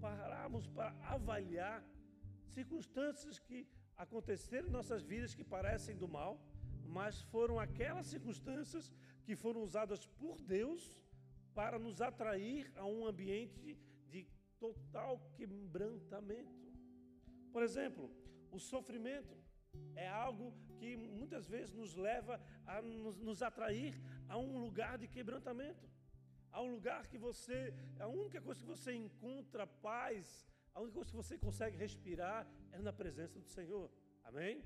pararmos 0.00 0.66
para 0.66 0.90
avaliar 1.02 1.84
circunstâncias 2.46 3.38
que 3.38 3.66
aconteceram 3.96 4.68
em 4.68 4.76
nossas 4.78 5.02
vidas 5.02 5.34
que 5.34 5.44
parecem 5.44 5.96
do 5.96 6.08
mal, 6.08 6.40
mas 6.86 7.20
foram 7.20 7.58
aquelas 7.58 8.06
circunstâncias 8.06 8.92
que 9.24 9.36
foram 9.36 9.62
usadas 9.62 10.06
por 10.06 10.40
Deus 10.40 10.82
para 11.54 11.78
nos 11.78 12.00
atrair 12.00 12.72
a 12.76 12.86
um 12.86 13.06
ambiente 13.06 13.76
de 14.08 14.26
total 14.58 15.18
quebrantamento. 15.36 16.67
Por 17.52 17.62
exemplo, 17.62 18.10
o 18.50 18.58
sofrimento 18.58 19.36
é 19.94 20.08
algo 20.08 20.52
que 20.78 20.96
muitas 20.96 21.46
vezes 21.46 21.74
nos 21.74 21.94
leva 21.94 22.40
a 22.66 22.80
nos, 22.80 23.18
nos, 23.18 23.42
atrair 23.42 23.94
a 24.28 24.36
um 24.38 24.58
lugar 24.58 24.96
de 24.98 25.08
quebrantamento, 25.08 25.88
a 26.52 26.62
um 26.62 26.70
lugar 26.72 27.06
que 27.06 27.18
você, 27.18 27.74
a 27.98 28.06
única 28.06 28.40
coisa 28.40 28.60
que 28.60 28.66
você 28.66 28.92
encontra 28.94 29.66
paz, 29.66 30.46
a 30.74 30.80
única 30.80 30.94
coisa 30.94 31.10
que 31.10 31.16
você 31.16 31.36
consegue 31.36 31.76
respirar 31.76 32.46
é 32.72 32.78
na 32.78 32.92
presença 32.92 33.38
do 33.38 33.48
Senhor. 33.48 33.90
Amém? 34.24 34.62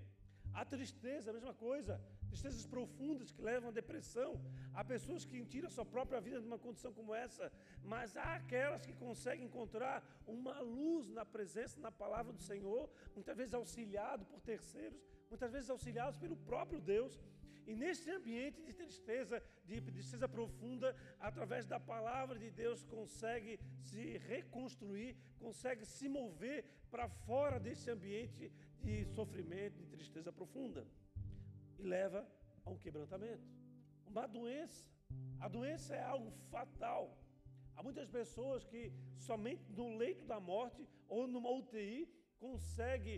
A 0.53 0.65
tristeza, 0.65 1.31
a 1.31 1.35
mesma 1.35 1.55
coisa. 1.55 2.01
Tristezas 2.33 2.65
profundas 2.65 3.31
que 3.31 3.43
levam 3.43 3.69
à 3.69 3.73
depressão. 3.73 4.31
Há 4.73 4.83
pessoas 4.83 5.23
que 5.23 5.45
tiram 5.45 5.69
a 5.69 5.71
sua 5.71 5.85
própria 5.85 6.19
vida 6.27 6.41
de 6.41 6.47
uma 6.47 6.59
condição 6.67 6.91
como 6.99 7.15
essa, 7.15 7.53
mas 7.85 8.17
há 8.17 8.37
aquelas 8.37 8.87
que 8.87 8.95
conseguem 8.95 9.45
encontrar 9.45 9.97
uma 10.27 10.59
luz 10.61 11.11
na 11.11 11.27
presença, 11.27 11.79
na 11.79 11.93
palavra 11.93 12.33
do 12.33 12.43
Senhor, 12.51 12.89
muitas 13.15 13.37
vezes 13.37 13.53
auxiliado 13.53 14.25
por 14.25 14.41
terceiros, 14.41 14.99
muitas 15.29 15.53
vezes 15.53 15.69
auxiliados 15.69 16.17
pelo 16.17 16.39
próprio 16.51 16.81
Deus. 16.81 17.21
E 17.67 17.75
nesse 17.75 18.11
ambiente 18.11 18.63
de 18.63 18.73
tristeza, 18.73 19.37
de 19.67 19.79
tristeza 19.83 20.27
profunda, 20.27 20.97
através 21.21 21.67
da 21.67 21.79
palavra 21.79 22.39
de 22.39 22.51
Deus, 22.51 22.83
consegue 22.83 23.61
se 23.79 24.17
reconstruir, 24.33 25.15
consegue 25.39 25.85
se 25.85 26.09
mover 26.09 26.65
para 26.91 27.11
fora 27.11 27.61
desse 27.61 27.91
ambiente 27.91 28.51
de 28.81 29.05
sofrimento, 29.05 29.79
de 29.83 29.87
tristeza 29.87 30.33
profunda. 30.33 30.87
E 31.83 31.85
leva 31.97 32.21
a 32.65 32.71
um 32.71 32.79
quebrantamento, 32.85 33.47
uma 34.07 34.27
doença. 34.37 34.83
A 35.41 35.49
doença 35.57 35.95
é 36.01 36.03
algo 36.15 36.31
fatal. 36.55 37.03
Há 37.75 37.83
muitas 37.83 38.09
pessoas 38.19 38.65
que 38.65 38.83
somente 39.29 39.65
no 39.79 39.87
leito 40.03 40.25
da 40.33 40.39
morte 40.53 40.83
ou 41.09 41.27
numa 41.27 41.51
UTI 41.61 41.99
consegue 42.39 43.15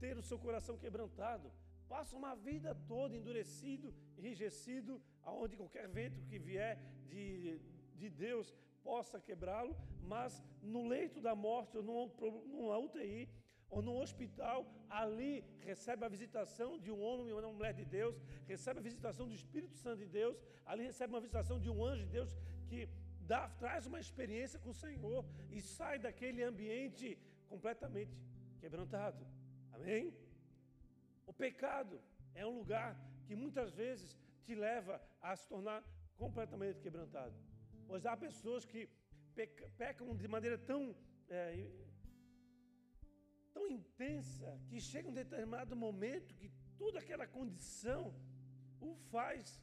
ter 0.00 0.16
o 0.16 0.22
seu 0.22 0.38
coração 0.38 0.76
quebrantado 0.84 1.52
passa 1.92 2.16
uma 2.16 2.34
vida 2.34 2.74
toda 2.88 3.14
endurecido, 3.18 3.94
enrijecido, 4.16 4.92
aonde 5.22 5.58
qualquer 5.58 5.86
vento 5.88 6.22
que 6.28 6.38
vier 6.38 6.74
de, 7.10 7.60
de 8.00 8.08
Deus 8.08 8.46
possa 8.82 9.20
quebrá-lo, 9.20 9.76
mas 10.12 10.42
no 10.62 10.88
leito 10.88 11.20
da 11.20 11.34
morte, 11.34 11.76
ou 11.76 11.82
numa 11.82 12.78
UTI, 12.78 13.28
ou 13.72 13.80
num 13.86 13.98
hospital, 14.04 14.58
ali 15.00 15.32
recebe 15.70 16.04
a 16.04 16.10
visitação 16.14 16.70
de 16.84 16.90
um 16.94 17.00
homem 17.06 17.32
ou 17.32 17.38
uma 17.40 17.54
mulher 17.58 17.74
de 17.80 17.84
Deus, 17.98 18.14
recebe 18.52 18.78
a 18.80 18.86
visitação 18.88 19.24
do 19.30 19.36
Espírito 19.40 19.76
Santo 19.84 20.00
de 20.04 20.08
Deus, 20.20 20.36
ali 20.70 20.82
recebe 20.90 21.12
uma 21.14 21.24
visitação 21.26 21.58
de 21.64 21.70
um 21.74 21.78
anjo 21.90 22.02
de 22.06 22.12
Deus 22.18 22.30
que 22.68 22.80
dá, 23.30 23.42
traz 23.62 23.86
uma 23.90 24.00
experiência 24.06 24.58
com 24.62 24.70
o 24.74 24.80
Senhor 24.84 25.20
e 25.50 25.60
sai 25.76 25.98
daquele 26.06 26.42
ambiente 26.50 27.06
completamente 27.52 28.14
quebrantado. 28.60 29.22
Amém? 29.76 30.14
O 31.26 31.32
pecado 31.32 31.96
é 32.34 32.44
um 32.50 32.56
lugar 32.60 32.90
que 33.26 33.34
muitas 33.34 33.72
vezes 33.82 34.18
te 34.44 34.54
leva 34.54 35.00
a 35.28 35.34
se 35.34 35.48
tornar 35.48 35.80
completamente 36.22 36.78
quebrantado. 36.84 37.34
Pois 37.88 38.04
há 38.04 38.14
pessoas 38.16 38.66
que 38.66 38.82
pecam 39.78 40.14
de 40.22 40.28
maneira 40.28 40.58
tão, 40.58 40.94
é, 41.28 41.70
tão 43.54 43.66
intensa 43.68 44.60
que 44.68 44.80
chega 44.80 45.08
um 45.08 45.14
determinado 45.22 45.74
momento 45.76 46.34
que 46.34 46.50
toda 46.78 46.98
aquela 46.98 47.26
condição 47.26 48.14
o 48.80 48.94
faz 49.10 49.60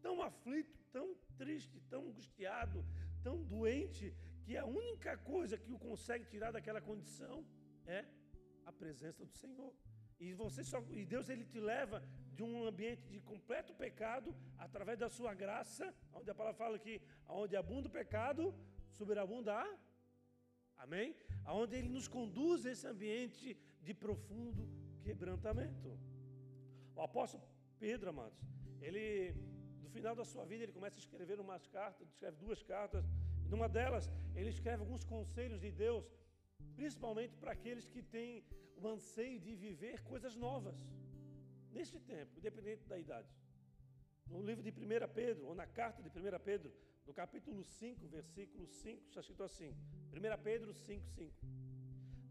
tão 0.00 0.22
aflito, 0.22 0.78
tão 0.90 1.14
triste, 1.36 1.80
tão 1.88 2.06
angustiado, 2.08 2.84
tão 3.22 3.42
doente, 3.42 4.14
que 4.44 4.56
a 4.56 4.66
única 4.66 5.16
coisa 5.16 5.56
que 5.56 5.72
o 5.72 5.78
consegue 5.78 6.24
tirar 6.24 6.50
daquela 6.50 6.80
condição 6.80 7.44
é 7.86 8.04
a 8.66 8.72
presença 8.72 9.24
do 9.24 9.32
Senhor. 9.32 9.72
E 10.18 10.34
você 10.34 10.62
só, 10.64 10.78
e 10.90 11.04
Deus 11.04 11.28
ele 11.28 11.44
te 11.44 11.60
leva 11.60 12.02
de 12.34 12.42
um 12.42 12.66
ambiente 12.66 13.04
de 13.08 13.20
completo 13.20 13.74
pecado 13.74 14.34
através 14.58 14.98
da 14.98 15.08
sua 15.08 15.34
graça, 15.34 15.94
onde 16.12 16.30
a 16.30 16.34
palavra 16.34 16.58
fala 16.58 16.78
que 16.78 17.00
onde 17.28 17.56
abunda 17.56 17.88
o 17.88 17.92
pecado, 17.92 18.54
superabunda 18.90 19.52
a 19.54 19.78
Amém? 20.84 21.08
Aonde 21.44 21.76
ele 21.78 21.88
nos 21.96 22.06
conduz 22.16 22.66
a 22.66 22.70
esse 22.74 22.86
ambiente 22.94 23.56
de 23.86 23.92
profundo 24.04 24.62
quebrantamento. 25.04 25.88
O 26.96 27.00
apóstolo 27.00 27.42
Pedro, 27.78 28.10
amados, 28.10 28.38
ele 28.80 29.06
no 29.84 29.88
final 29.96 30.14
da 30.20 30.24
sua 30.32 30.44
vida 30.50 30.62
ele 30.64 30.76
começa 30.78 30.96
a 30.98 31.04
escrever 31.04 31.38
umas 31.46 31.66
cartas, 31.76 32.08
escreve 32.08 32.36
duas 32.44 32.62
cartas. 32.62 33.04
E 33.44 33.48
numa 33.48 33.68
delas 33.68 34.10
ele 34.34 34.50
escreve 34.56 34.80
alguns 34.82 35.04
conselhos 35.04 35.60
de 35.60 35.70
Deus, 35.84 36.04
principalmente 36.74 37.36
para 37.36 37.52
aqueles 37.52 37.86
que 37.92 38.02
têm 38.02 38.44
o 38.76 38.88
anseio 38.94 39.38
de 39.46 39.54
viver 39.54 40.02
coisas 40.12 40.34
novas, 40.34 40.76
neste 41.70 41.98
tempo, 42.12 42.38
independente 42.38 42.84
da 42.92 42.98
idade. 42.98 43.28
No 44.26 44.42
livro 44.42 44.62
de 44.62 44.70
1 44.70 45.08
Pedro, 45.14 45.46
ou 45.46 45.54
na 45.54 45.66
carta 45.80 46.02
de 46.02 46.08
1 46.08 46.40
Pedro, 46.50 46.72
no 47.06 47.12
capítulo 47.12 47.62
5, 47.64 48.06
versículo 48.06 48.66
5, 48.66 49.02
está 49.08 49.20
escrito 49.20 49.42
assim: 49.42 49.70
1 50.12 50.42
Pedro 50.42 50.72
5, 50.72 51.08
5. 51.08 51.34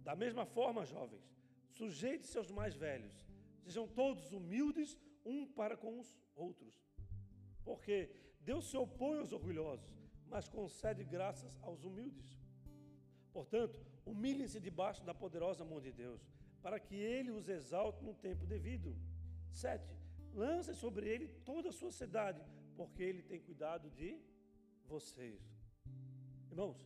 Da 0.03 0.15
mesma 0.15 0.45
forma, 0.45 0.85
jovens, 0.85 1.23
sujeite-se 1.69 2.37
aos 2.37 2.51
mais 2.51 2.75
velhos, 2.75 3.25
sejam 3.63 3.87
todos 3.87 4.31
humildes 4.31 4.97
um 5.25 5.45
para 5.45 5.77
com 5.77 5.99
os 5.99 6.15
outros. 6.35 6.75
Porque 7.63 8.09
Deus 8.39 8.69
se 8.69 8.77
opõe 8.77 9.19
aos 9.19 9.31
orgulhosos, 9.31 9.91
mas 10.27 10.47
concede 10.47 11.03
graças 11.03 11.57
aos 11.61 11.83
humildes. 11.83 12.39
Portanto, 13.31 13.79
humilhem-se 14.05 14.59
debaixo 14.59 15.03
da 15.03 15.13
poderosa 15.13 15.63
mão 15.63 15.79
de 15.79 15.91
Deus, 15.91 16.21
para 16.61 16.79
que 16.79 16.95
ele 16.95 17.31
os 17.31 17.47
exalte 17.47 18.03
no 18.03 18.13
tempo 18.13 18.45
devido. 18.45 18.95
7. 19.51 19.95
Lancem 20.33 20.73
sobre 20.73 21.07
ele 21.07 21.27
toda 21.45 21.69
a 21.69 21.71
sua 21.71 21.91
cidade, 21.91 22.41
porque 22.75 23.03
ele 23.03 23.21
tem 23.21 23.39
cuidado 23.39 23.89
de 23.89 24.19
vocês. 24.95 25.41
Irmãos, 26.51 26.79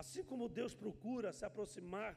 assim 0.00 0.22
como 0.30 0.52
Deus 0.60 0.74
procura 0.84 1.36
se 1.38 1.44
aproximar 1.48 2.12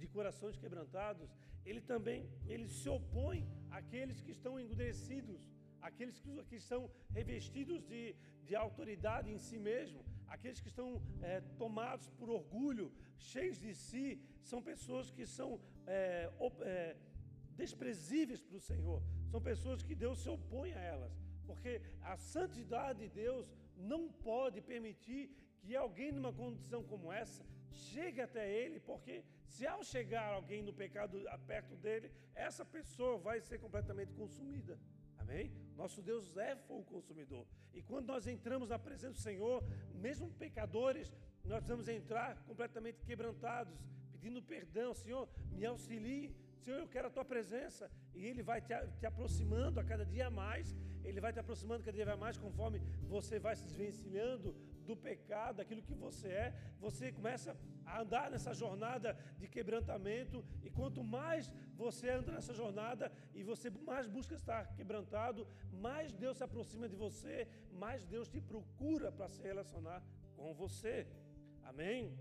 de 0.00 0.06
corações 0.16 0.56
quebrantados, 0.62 1.30
ele 1.68 1.82
também 1.92 2.20
ele 2.52 2.68
se 2.78 2.88
opõe 2.98 3.40
àqueles 3.78 4.20
que 4.24 4.32
estão 4.36 4.54
endurecidos, 4.62 5.40
aqueles 5.88 6.16
que, 6.22 6.30
que 6.50 6.56
estão 6.64 6.80
revestidos 7.18 7.80
de, 7.92 8.02
de 8.46 8.54
autoridade 8.64 9.28
em 9.34 9.40
si 9.46 9.58
mesmo, 9.70 10.00
aqueles 10.34 10.60
que 10.64 10.70
estão 10.74 10.88
é, 11.30 11.34
tomados 11.62 12.08
por 12.18 12.28
orgulho, 12.40 12.86
cheios 13.30 13.58
de 13.66 13.74
si, 13.86 14.06
são 14.50 14.60
pessoas 14.72 15.10
que 15.16 15.26
são 15.38 15.50
é, 15.86 16.30
é, 16.74 16.96
desprezíveis 17.60 18.42
para 18.46 18.56
o 18.60 18.66
Senhor, 18.70 19.00
são 19.30 19.40
pessoas 19.52 19.82
que 19.82 19.94
Deus 20.04 20.18
se 20.22 20.30
opõe 20.36 20.72
a 20.72 20.82
elas, 20.94 21.14
porque 21.46 21.72
a 22.12 22.16
santidade 22.34 23.00
de 23.04 23.08
Deus 23.24 23.46
não 23.78 24.08
pode 24.08 24.60
permitir 24.60 25.30
que 25.60 25.74
alguém 25.76 26.12
numa 26.12 26.32
condição 26.32 26.82
como 26.82 27.12
essa 27.12 27.44
chegue 27.70 28.20
até 28.20 28.50
Ele, 28.50 28.80
porque 28.80 29.24
se 29.46 29.66
ao 29.66 29.82
chegar 29.82 30.32
alguém 30.32 30.62
no 30.62 30.72
pecado 30.72 31.18
perto 31.46 31.76
dele, 31.76 32.10
essa 32.34 32.64
pessoa 32.64 33.18
vai 33.18 33.40
ser 33.40 33.58
completamente 33.58 34.12
consumida. 34.12 34.78
Amém? 35.16 35.52
Nosso 35.76 36.00
Deus 36.02 36.36
é 36.36 36.56
fogo 36.56 36.84
consumidor. 36.84 37.46
E 37.74 37.82
quando 37.82 38.06
nós 38.06 38.26
entramos 38.26 38.70
na 38.70 38.78
presença 38.78 39.14
do 39.14 39.20
Senhor, 39.20 39.62
mesmo 39.94 40.30
pecadores, 40.30 41.12
nós 41.44 41.58
precisamos 41.58 41.88
entrar 41.88 42.42
completamente 42.44 43.02
quebrantados, 43.02 43.78
pedindo 44.10 44.42
perdão. 44.42 44.94
Senhor, 44.94 45.28
me 45.52 45.64
auxilie. 45.66 46.34
Senhor, 46.64 46.78
eu 46.80 46.88
quero 46.94 47.08
a 47.08 47.10
tua 47.10 47.24
presença. 47.24 47.90
E 48.14 48.24
Ele 48.26 48.42
vai 48.42 48.60
te, 48.60 48.74
te 48.98 49.06
aproximando 49.06 49.80
a 49.80 49.84
cada 49.84 50.04
dia 50.14 50.28
mais. 50.30 50.76
Ele 51.04 51.20
vai 51.24 51.32
te 51.32 51.40
aproximando 51.40 51.84
cada 51.84 51.96
dia 51.96 52.16
mais 52.16 52.36
conforme 52.36 52.80
você 53.14 53.38
vai 53.38 53.54
se 53.56 53.64
desvencilhando 53.64 54.54
do 54.88 54.96
pecado, 54.96 55.56
daquilo 55.56 55.82
que 55.82 55.94
você 55.94 56.28
é. 56.28 56.54
Você 56.80 57.12
começa 57.18 57.56
a 57.84 58.00
andar 58.02 58.30
nessa 58.30 58.52
jornada 58.62 59.16
de 59.40 59.46
quebrantamento. 59.48 60.44
E 60.62 60.70
quanto 60.70 61.02
mais 61.02 61.50
você 61.76 62.08
anda 62.18 62.32
nessa 62.32 62.54
jornada 62.62 63.12
e 63.34 63.42
você 63.42 63.70
mais 63.70 64.06
busca 64.06 64.34
estar 64.34 64.62
quebrantado, 64.78 65.46
mais 65.72 66.12
Deus 66.12 66.36
se 66.38 66.44
aproxima 66.44 66.88
de 66.88 66.96
você, 66.96 67.46
mais 67.84 68.04
Deus 68.14 68.28
te 68.28 68.40
procura 68.40 69.10
para 69.12 69.28
se 69.28 69.42
relacionar 69.42 70.02
com 70.36 70.52
você. 70.54 71.06
Amém? 71.70 72.16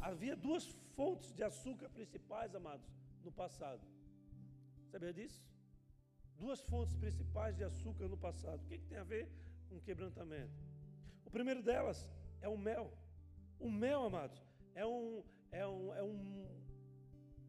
Havia 0.00 0.36
duas 0.36 0.64
fontes 0.96 1.32
de 1.32 1.42
açúcar 1.42 1.88
principais, 1.90 2.54
amados, 2.54 2.86
no 3.24 3.32
passado. 3.32 3.82
Sabia 4.90 5.12
disso? 5.12 5.42
Duas 6.36 6.60
fontes 6.62 6.94
principais 6.94 7.56
de 7.56 7.64
açúcar 7.64 8.08
no 8.08 8.16
passado. 8.16 8.62
O 8.62 8.66
que, 8.66 8.78
que 8.78 8.86
tem 8.86 8.98
a 8.98 9.04
ver 9.04 9.28
com 9.68 9.80
quebrantamento? 9.80 10.52
O 11.24 11.30
primeiro 11.30 11.62
delas 11.62 12.10
é 12.40 12.48
o 12.48 12.56
mel. 12.56 12.92
O 13.58 13.70
mel, 13.70 14.04
amados, 14.04 14.42
é, 14.74 14.86
um, 14.86 15.22
é, 15.52 15.66
um, 15.66 15.94
é, 15.94 16.02
um, 16.02 16.46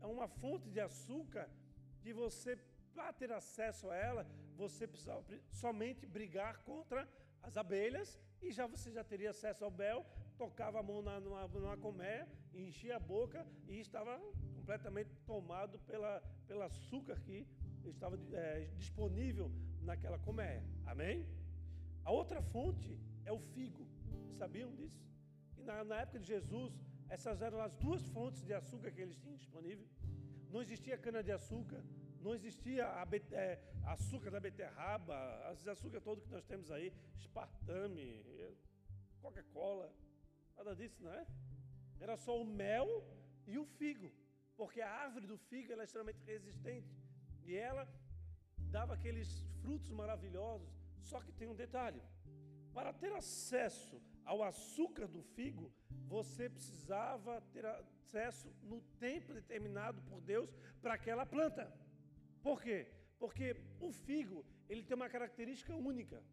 é 0.01 0.05
uma 0.05 0.27
fonte 0.27 0.69
de 0.69 0.79
açúcar 0.79 1.49
que 2.01 2.11
você, 2.11 2.57
para 2.93 3.13
ter 3.13 3.31
acesso 3.31 3.89
a 3.89 3.95
ela, 3.95 4.27
você 4.55 4.85
precisa 4.85 5.23
somente 5.49 6.05
brigar 6.05 6.57
contra 6.63 7.07
as 7.41 7.55
abelhas 7.55 8.19
e 8.41 8.51
já 8.51 8.67
você 8.67 8.91
já 8.91 9.03
teria 9.03 9.29
acesso 9.29 9.63
ao 9.63 9.71
mel 9.71 10.05
tocava 10.41 10.79
a 10.79 10.83
mão 10.83 11.03
na, 11.03 11.19
numa, 11.19 11.47
numa 11.47 11.77
colmeia, 11.77 12.27
enchia 12.51 12.95
a 12.95 12.99
boca 12.99 13.45
e 13.67 13.79
estava 13.79 14.19
completamente 14.71 15.13
tomado 15.25 15.77
pela, 15.79 16.21
pelo 16.47 16.61
açúcar 16.61 17.19
que 17.25 17.45
estava 17.83 18.17
é, 18.31 18.69
disponível 18.77 19.51
naquela 19.81 20.17
colmeia. 20.17 20.63
Amém? 20.85 21.27
A 22.05 22.11
outra 22.11 22.41
fonte 22.41 22.97
é 23.25 23.33
o 23.33 23.39
figo. 23.39 23.85
Sabiam 24.37 24.73
disso? 24.73 25.03
E 25.57 25.61
na, 25.61 25.83
na 25.83 25.97
época 26.03 26.19
de 26.19 26.27
Jesus, 26.27 26.71
essas 27.09 27.41
eram 27.41 27.59
as 27.59 27.73
duas 27.75 28.01
fontes 28.09 28.45
de 28.45 28.53
açúcar 28.53 28.91
que 28.91 29.01
eles 29.01 29.17
tinham 29.17 29.35
disponível. 29.35 29.85
Não 30.49 30.61
existia 30.61 30.97
cana-de-açúcar, 30.97 31.83
não 32.21 32.33
existia 32.33 32.85
é, 33.33 33.59
açúcar 33.83 34.31
da 34.31 34.39
beterraba, 34.39 35.17
esse 35.51 35.69
açúcar 35.69 35.99
todo 35.99 36.21
que 36.21 36.29
nós 36.29 36.45
temos 36.45 36.71
aí, 36.71 36.93
espartame, 37.17 38.23
Coca-Cola, 39.21 39.93
nada 40.55 40.73
disso, 40.73 41.03
não 41.03 41.11
é? 41.11 41.25
Era 41.99 42.15
só 42.15 42.41
o 42.41 42.45
mel 42.45 42.87
e 43.45 43.57
o 43.57 43.65
figo, 43.65 44.11
porque 44.61 44.79
a 44.79 44.91
árvore 45.05 45.25
do 45.25 45.37
figo 45.49 45.73
é 45.73 45.83
extremamente 45.83 46.23
resistente 46.23 46.95
e 47.47 47.55
ela 47.55 47.83
dava 48.75 48.93
aqueles 48.93 49.29
frutos 49.59 49.89
maravilhosos. 49.89 50.69
Só 51.01 51.19
que 51.19 51.31
tem 51.31 51.47
um 51.47 51.55
detalhe: 51.55 51.99
para 52.71 52.93
ter 52.93 53.11
acesso 53.11 53.99
ao 54.23 54.43
açúcar 54.43 55.07
do 55.07 55.23
figo, 55.35 55.73
você 56.07 56.47
precisava 56.47 57.41
ter 57.53 57.65
acesso 57.65 58.53
no 58.61 58.79
tempo 58.99 59.33
determinado 59.33 59.99
por 60.03 60.21
Deus 60.21 60.53
para 60.79 60.93
aquela 60.93 61.25
planta. 61.25 61.65
Por 62.43 62.61
quê? 62.61 62.79
Porque 63.17 63.55
o 63.79 63.91
figo 63.91 64.45
ele 64.69 64.83
tem 64.83 64.95
uma 64.95 65.09
característica 65.09 65.75
única 65.75 66.23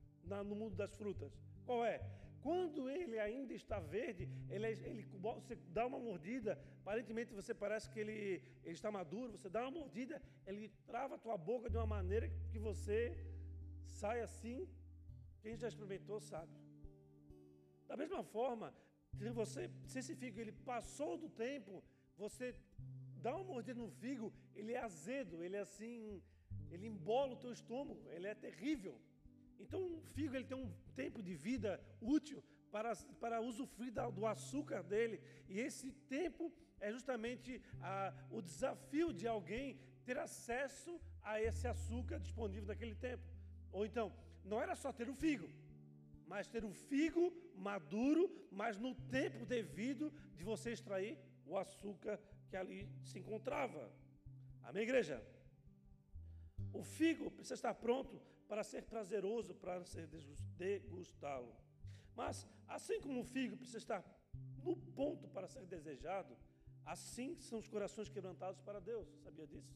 no 0.50 0.54
mundo 0.54 0.76
das 0.76 0.94
frutas. 0.94 1.32
Qual 1.64 1.82
é? 1.82 1.96
Quando 2.42 2.88
ele 2.88 3.18
ainda 3.18 3.52
está 3.52 3.78
verde, 3.80 4.28
ele, 4.48 4.66
é, 4.66 4.70
ele, 4.70 5.02
você 5.02 5.56
dá 5.76 5.86
uma 5.86 5.98
mordida, 5.98 6.52
aparentemente 6.80 7.32
você 7.32 7.52
parece 7.52 7.90
que 7.90 7.98
ele, 7.98 8.42
ele 8.64 8.76
está 8.80 8.90
maduro, 8.90 9.32
você 9.36 9.48
dá 9.48 9.62
uma 9.62 9.72
mordida, 9.80 10.22
ele 10.46 10.68
trava 10.86 11.16
a 11.16 11.18
tua 11.18 11.36
boca 11.36 11.68
de 11.68 11.76
uma 11.76 11.86
maneira 11.86 12.28
que 12.50 12.58
você 12.58 12.98
sai 14.00 14.20
assim. 14.20 14.68
Quem 15.42 15.56
já 15.56 15.68
experimentou 15.68 16.20
sabe. 16.20 16.52
Da 17.88 17.96
mesma 17.96 18.22
forma, 18.22 18.72
se, 19.16 19.30
você, 19.30 19.70
se 19.86 19.98
esse 20.00 20.14
figo 20.14 20.40
ele 20.40 20.52
passou 20.52 21.16
do 21.16 21.28
tempo, 21.28 21.82
você 22.16 22.54
dá 23.24 23.34
uma 23.34 23.44
mordida 23.44 23.80
no 23.80 23.90
figo, 23.90 24.32
ele 24.54 24.72
é 24.72 24.80
azedo, 24.80 25.42
ele 25.42 25.56
é 25.56 25.60
assim, 25.60 26.22
ele 26.70 26.86
embola 26.86 27.32
o 27.34 27.40
teu 27.44 27.52
estômago, 27.52 28.02
ele 28.10 28.26
é 28.26 28.34
terrível. 28.34 28.94
Então 29.58 29.80
o 29.80 30.00
figo 30.14 30.34
ele 30.34 30.44
tem 30.44 30.56
um 30.56 30.72
tempo 30.94 31.22
de 31.22 31.34
vida 31.34 31.80
útil 32.00 32.42
para, 32.70 32.94
para 33.20 33.40
usufruir 33.40 33.92
do 33.92 34.26
açúcar 34.26 34.82
dele. 34.82 35.20
E 35.48 35.58
esse 35.58 35.90
tempo 36.16 36.52
é 36.80 36.92
justamente 36.92 37.60
a, 37.80 38.14
o 38.30 38.40
desafio 38.40 39.12
de 39.12 39.26
alguém 39.26 39.78
ter 40.04 40.18
acesso 40.18 41.00
a 41.22 41.40
esse 41.42 41.66
açúcar 41.66 42.18
disponível 42.18 42.68
naquele 42.68 42.94
tempo. 42.94 43.24
Ou 43.72 43.84
então, 43.84 44.12
não 44.44 44.60
era 44.60 44.74
só 44.74 44.92
ter 44.92 45.08
o 45.08 45.14
figo, 45.14 45.48
mas 46.26 46.48
ter 46.48 46.64
o 46.64 46.72
figo 46.72 47.32
maduro, 47.54 48.30
mas 48.50 48.78
no 48.78 48.94
tempo 48.94 49.44
devido 49.44 50.12
de 50.36 50.44
você 50.44 50.72
extrair 50.72 51.18
o 51.44 51.56
açúcar 51.56 52.18
que 52.48 52.56
ali 52.56 52.88
se 53.02 53.18
encontrava. 53.18 53.92
Amém, 54.62 54.82
igreja? 54.82 55.22
O 56.72 56.82
figo 56.82 57.30
precisa 57.30 57.54
estar 57.54 57.74
pronto 57.74 58.20
para 58.48 58.64
ser 58.64 58.82
prazeroso, 58.84 59.54
para 59.54 59.84
ser 59.84 60.06
degustá-lo. 60.56 61.54
Mas, 62.16 62.48
assim 62.66 63.00
como 63.00 63.20
o 63.20 63.24
figo 63.24 63.56
precisa 63.56 63.78
estar 63.78 64.02
no 64.64 64.74
ponto 64.76 65.28
para 65.28 65.46
ser 65.46 65.66
desejado, 65.66 66.36
assim 66.84 67.38
são 67.38 67.58
os 67.58 67.68
corações 67.68 68.08
quebrantados 68.08 68.60
para 68.60 68.80
Deus. 68.80 69.06
Sabia 69.22 69.46
disso? 69.46 69.72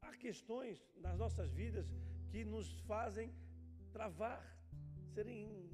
Há 0.00 0.16
questões 0.16 0.78
nas 0.96 1.18
nossas 1.18 1.50
vidas 1.50 1.86
que 2.30 2.44
nos 2.44 2.68
fazem 2.92 3.34
travar, 3.92 4.42
serem 5.14 5.68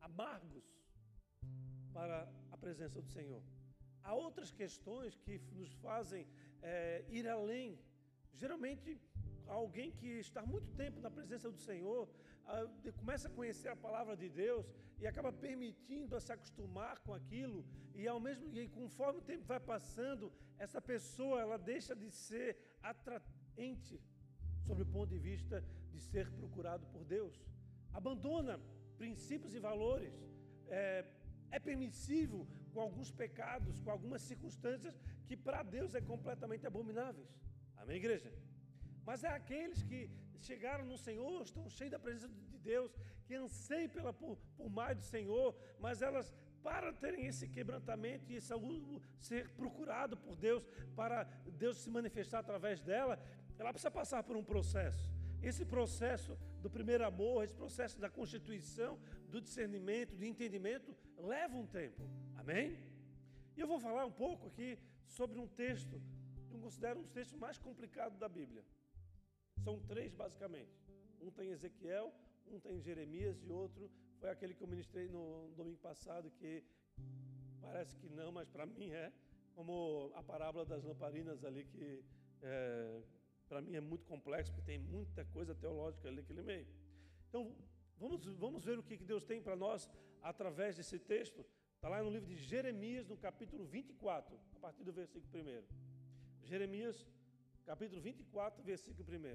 amargos 0.00 0.64
para 1.92 2.28
a 2.52 2.56
presença 2.56 3.00
do 3.00 3.08
Senhor. 3.08 3.42
Há 4.04 4.14
outras 4.14 4.50
questões 4.50 5.16
que 5.16 5.40
nos 5.52 5.72
fazem 5.86 6.28
é, 6.62 7.04
ir 7.08 7.26
além. 7.26 7.78
Geralmente, 8.34 9.00
alguém 9.48 9.90
que 9.90 10.06
está 10.06 10.42
muito 10.44 10.70
tempo 10.72 11.00
na 11.00 11.10
presença 11.10 11.50
do 11.50 11.58
Senhor 11.58 12.08
começa 12.98 13.28
a 13.28 13.30
conhecer 13.30 13.68
a 13.68 13.76
palavra 13.76 14.16
de 14.16 14.28
Deus 14.28 14.66
e 15.00 15.06
acaba 15.06 15.32
permitindo 15.32 16.18
se 16.20 16.32
acostumar 16.32 16.98
com 17.00 17.12
aquilo 17.12 17.64
e 17.94 18.06
ao 18.06 18.20
mesmo 18.20 18.56
e 18.56 18.68
conforme 18.68 19.18
o 19.18 19.22
tempo 19.22 19.44
vai 19.44 19.60
passando, 19.60 20.32
essa 20.58 20.80
pessoa 20.80 21.40
ela 21.40 21.58
deixa 21.58 21.94
de 21.94 22.10
ser 22.10 22.56
atraente 22.82 24.00
sob 24.66 24.82
o 24.82 24.86
ponto 24.86 25.10
de 25.10 25.18
vista 25.18 25.64
de 25.92 26.00
ser 26.00 26.30
procurado 26.32 26.86
por 26.86 27.04
Deus. 27.04 27.34
Abandona 27.92 28.60
princípios 28.96 29.54
e 29.54 29.58
valores. 29.58 30.14
É, 30.68 31.04
é 31.50 31.58
permissível 31.60 32.46
com 32.72 32.80
alguns 32.80 33.10
pecados, 33.10 33.78
com 33.80 33.90
algumas 33.90 34.22
circunstâncias 34.22 34.98
que 35.26 35.36
para 35.36 35.62
Deus 35.62 35.94
é 35.94 36.00
completamente 36.00 36.66
abomináveis. 36.66 37.28
Amém, 37.76 37.96
igreja? 37.96 38.32
Mas 39.06 39.22
é 39.22 39.28
aqueles 39.28 39.82
que 39.84 40.10
chegaram 40.40 40.84
no 40.84 40.98
Senhor, 40.98 41.42
estão 41.42 41.68
cheios 41.70 41.92
da 41.92 41.98
presença 41.98 42.28
de 42.28 42.58
Deus, 42.58 42.90
que 43.24 43.34
anseiam 43.34 43.88
pela, 43.88 44.12
por, 44.12 44.36
por 44.56 44.68
mais 44.68 44.96
do 44.96 45.02
Senhor, 45.02 45.54
mas 45.78 46.02
elas, 46.02 46.34
para 46.62 46.92
terem 46.92 47.26
esse 47.26 47.46
quebrantamento 47.48 48.30
e 48.30 48.36
esse 48.36 48.52
ser 49.20 49.48
procurado 49.50 50.16
por 50.16 50.34
Deus, 50.36 50.66
para 50.94 51.24
Deus 51.62 51.78
se 51.78 51.88
manifestar 51.88 52.40
através 52.40 52.80
dela, 52.82 53.18
ela 53.58 53.72
precisa 53.72 53.90
passar 53.90 54.22
por 54.24 54.36
um 54.36 54.44
processo. 54.44 55.10
Esse 55.42 55.64
processo 55.64 56.36
do 56.60 56.68
primeiro 56.68 57.04
amor, 57.06 57.44
esse 57.44 57.54
processo 57.54 58.00
da 58.00 58.10
constituição, 58.10 58.98
do 59.28 59.40
discernimento, 59.40 60.16
do 60.16 60.24
entendimento, 60.24 60.94
leva 61.16 61.56
um 61.56 61.66
tempo. 61.66 62.02
Amém? 62.34 62.78
E 63.56 63.60
eu 63.60 63.68
vou 63.68 63.78
falar 63.78 64.04
um 64.04 64.12
pouco 64.12 64.48
aqui 64.48 64.78
sobre 65.06 65.38
um 65.38 65.46
texto 65.46 66.02
que 66.48 66.54
eu 66.54 66.60
considero 66.60 66.98
um 66.98 67.02
dos 67.02 67.12
textos 67.12 67.38
mais 67.38 67.58
complicados 67.58 68.18
da 68.18 68.28
Bíblia. 68.28 68.64
São 69.62 69.80
três, 69.80 70.14
basicamente. 70.14 70.72
Um 71.20 71.30
tem 71.30 71.50
Ezequiel, 71.50 72.12
um 72.46 72.60
tem 72.60 72.80
Jeremias 72.80 73.42
e 73.42 73.50
outro 73.50 73.90
foi 74.18 74.30
aquele 74.30 74.54
que 74.54 74.62
eu 74.62 74.68
ministrei 74.68 75.08
no 75.08 75.52
domingo 75.56 75.78
passado, 75.78 76.30
que 76.30 76.64
parece 77.60 77.96
que 77.96 78.08
não, 78.08 78.32
mas 78.32 78.48
para 78.48 78.66
mim 78.66 78.90
é, 78.90 79.12
como 79.54 80.10
a 80.14 80.22
parábola 80.22 80.64
das 80.64 80.82
lamparinas 80.84 81.44
ali, 81.44 81.64
que 81.64 82.04
é, 82.42 83.02
para 83.48 83.60
mim 83.60 83.74
é 83.74 83.80
muito 83.80 84.06
complexo, 84.06 84.52
porque 84.52 84.66
tem 84.66 84.78
muita 84.78 85.24
coisa 85.26 85.54
teológica 85.54 86.08
ali 86.08 86.16
naquele 86.16 86.42
meio. 86.42 86.66
Então, 87.28 87.54
vamos, 87.98 88.24
vamos 88.26 88.64
ver 88.64 88.78
o 88.78 88.82
que 88.82 88.96
Deus 88.96 89.24
tem 89.24 89.40
para 89.40 89.56
nós 89.56 89.88
através 90.22 90.76
desse 90.76 90.98
texto. 90.98 91.44
Está 91.74 91.88
lá 91.88 92.02
no 92.02 92.10
livro 92.10 92.28
de 92.28 92.36
Jeremias, 92.36 93.06
no 93.06 93.16
capítulo 93.16 93.64
24, 93.64 94.38
a 94.54 94.58
partir 94.58 94.82
do 94.82 94.92
versículo 94.92 95.28
1. 95.32 95.62
Jeremias, 96.44 97.06
capítulo 97.66 98.00
24, 98.00 98.62
versículo 98.62 99.04
1. 99.08 99.26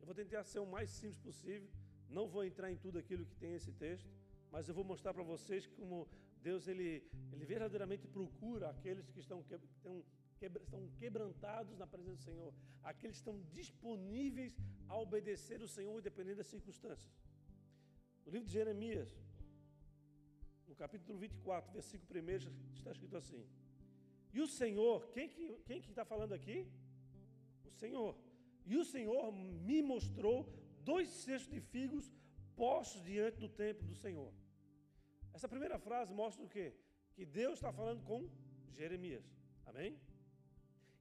Eu 0.00 0.06
vou 0.08 0.14
tentar 0.14 0.42
ser 0.42 0.58
o 0.58 0.66
mais 0.66 0.90
simples 0.90 1.20
possível, 1.28 1.68
não 2.08 2.26
vou 2.26 2.44
entrar 2.44 2.68
em 2.72 2.76
tudo 2.76 2.98
aquilo 2.98 3.24
que 3.24 3.36
tem 3.36 3.52
esse 3.54 3.72
texto, 3.72 4.10
mas 4.50 4.68
eu 4.68 4.74
vou 4.74 4.82
mostrar 4.82 5.14
para 5.14 5.22
vocês 5.22 5.66
como 5.78 6.08
Deus 6.42 6.66
ele, 6.66 6.88
ele 7.32 7.44
verdadeiramente 7.44 8.08
procura 8.08 8.70
aqueles 8.70 9.08
que 9.12 9.20
estão, 9.20 9.40
que 9.44 9.54
estão, 9.54 10.04
estão 10.40 10.88
quebrantados 10.98 11.78
na 11.78 11.86
presença 11.86 12.16
do 12.16 12.24
Senhor, 12.24 12.52
aqueles 12.82 13.16
que 13.16 13.20
estão 13.20 13.40
disponíveis 13.52 14.58
a 14.88 14.98
obedecer 14.98 15.62
o 15.62 15.68
Senhor, 15.68 15.96
independente 15.96 16.38
das 16.38 16.48
circunstâncias. 16.48 17.12
No 18.26 18.32
livro 18.32 18.48
de 18.48 18.52
Jeremias, 18.52 19.08
no 20.66 20.74
capítulo 20.74 21.18
24, 21.18 21.72
versículo 21.72 22.20
1, 22.20 22.74
está 22.74 22.90
escrito 22.90 23.16
assim: 23.16 23.46
E 24.32 24.40
o 24.40 24.48
Senhor, 24.48 25.08
quem 25.12 25.28
que 25.28 25.42
está 25.42 25.62
quem 25.66 25.80
que 25.80 26.04
falando 26.04 26.32
aqui? 26.32 26.58
O 27.70 27.74
Senhor. 27.82 28.16
E 28.66 28.76
o 28.76 28.84
Senhor 28.84 29.32
me 29.32 29.82
mostrou 29.82 30.36
dois 30.84 31.08
cestos 31.08 31.52
de 31.52 31.60
figos 31.60 32.12
postos 32.56 33.02
diante 33.02 33.38
do 33.38 33.48
templo 33.48 33.86
do 33.86 33.94
Senhor. 33.94 34.32
Essa 35.32 35.48
primeira 35.48 35.78
frase 35.78 36.12
mostra 36.12 36.44
o 36.44 36.48
quê? 36.48 36.74
Que 37.14 37.24
Deus 37.24 37.54
está 37.54 37.72
falando 37.72 38.02
com 38.02 38.28
Jeremias. 38.78 39.24
Amém? 39.66 39.98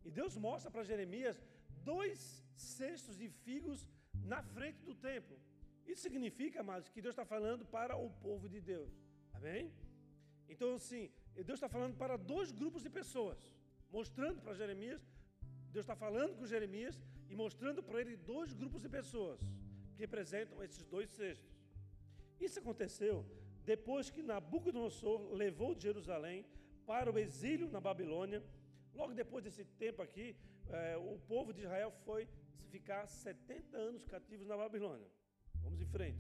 E 0.06 0.12
Deus 0.20 0.36
mostra 0.38 0.72
para 0.72 0.84
Jeremias 0.84 1.42
dois 1.84 2.44
cestos 2.56 3.18
de 3.18 3.30
figos 3.46 3.88
na 4.32 4.42
frente 4.42 4.82
do 4.84 4.96
templo. 4.96 5.38
Isso 5.86 6.02
significa, 6.04 6.60
amados, 6.62 6.90
que 6.90 7.02
Deus 7.02 7.14
está 7.14 7.26
falando 7.26 7.66
para 7.66 7.96
o 7.98 8.10
povo 8.26 8.48
de 8.48 8.62
Deus. 8.62 8.92
Amém? 9.34 9.72
Então, 10.48 10.76
assim, 10.76 11.10
Deus 11.36 11.58
está 11.58 11.70
falando 11.70 11.96
para 11.96 12.16
dois 12.18 12.52
grupos 12.52 12.84
de 12.84 12.90
pessoas, 12.90 13.40
mostrando 13.92 14.42
para 14.42 14.54
Jeremias, 14.54 15.02
Deus 15.72 15.84
está 15.84 15.96
falando 15.96 16.36
com 16.36 16.46
Jeremias 16.46 17.00
e 17.30 17.36
mostrando 17.36 17.82
para 17.84 18.02
ele 18.02 18.16
dois 18.16 18.54
grupos 18.54 18.82
de 18.82 18.90
pessoas 18.90 19.40
que 19.94 20.00
representam 20.00 20.64
esses 20.64 20.84
dois 20.86 21.10
cestos. 21.10 21.54
Isso 22.40 22.60
aconteceu 22.60 23.26
depois 23.66 24.10
que 24.10 24.24
Nabucodonosor 24.24 25.34
levou 25.34 25.80
Jerusalém 25.80 26.46
para 26.86 27.12
o 27.12 27.20
exílio 27.20 27.70
na 27.70 27.80
Babilônia. 27.80 28.44
Logo 28.96 29.14
depois 29.14 29.44
desse 29.44 29.64
tempo 29.84 30.02
aqui, 30.02 30.36
eh, 30.70 30.98
o 30.98 31.20
povo 31.20 31.54
de 31.54 31.62
Israel 31.62 31.92
foi 32.06 32.28
ficar 32.70 33.06
70 33.08 33.78
anos 33.78 34.06
cativos 34.06 34.48
na 34.48 34.58
Babilônia. 34.58 35.08
Vamos 35.62 35.80
em 35.82 35.86
frente. 35.86 36.20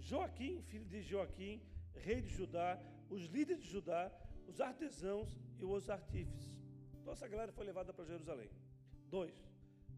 Joaquim, 0.00 0.62
filho 0.62 0.84
de 0.84 1.00
Joaquim, 1.02 1.62
rei 1.94 2.20
de 2.20 2.28
Judá, 2.28 2.78
os 3.08 3.22
líderes 3.26 3.62
de 3.62 3.70
Judá, 3.70 4.12
os 4.46 4.60
artesãos 4.60 5.36
e 5.58 5.64
os 5.64 5.88
artífices. 5.88 6.59
Essa 7.12 7.28
galera 7.28 7.52
foi 7.52 7.64
levada 7.66 7.92
para 7.92 8.04
Jerusalém. 8.04 8.50
Dois. 9.08 9.34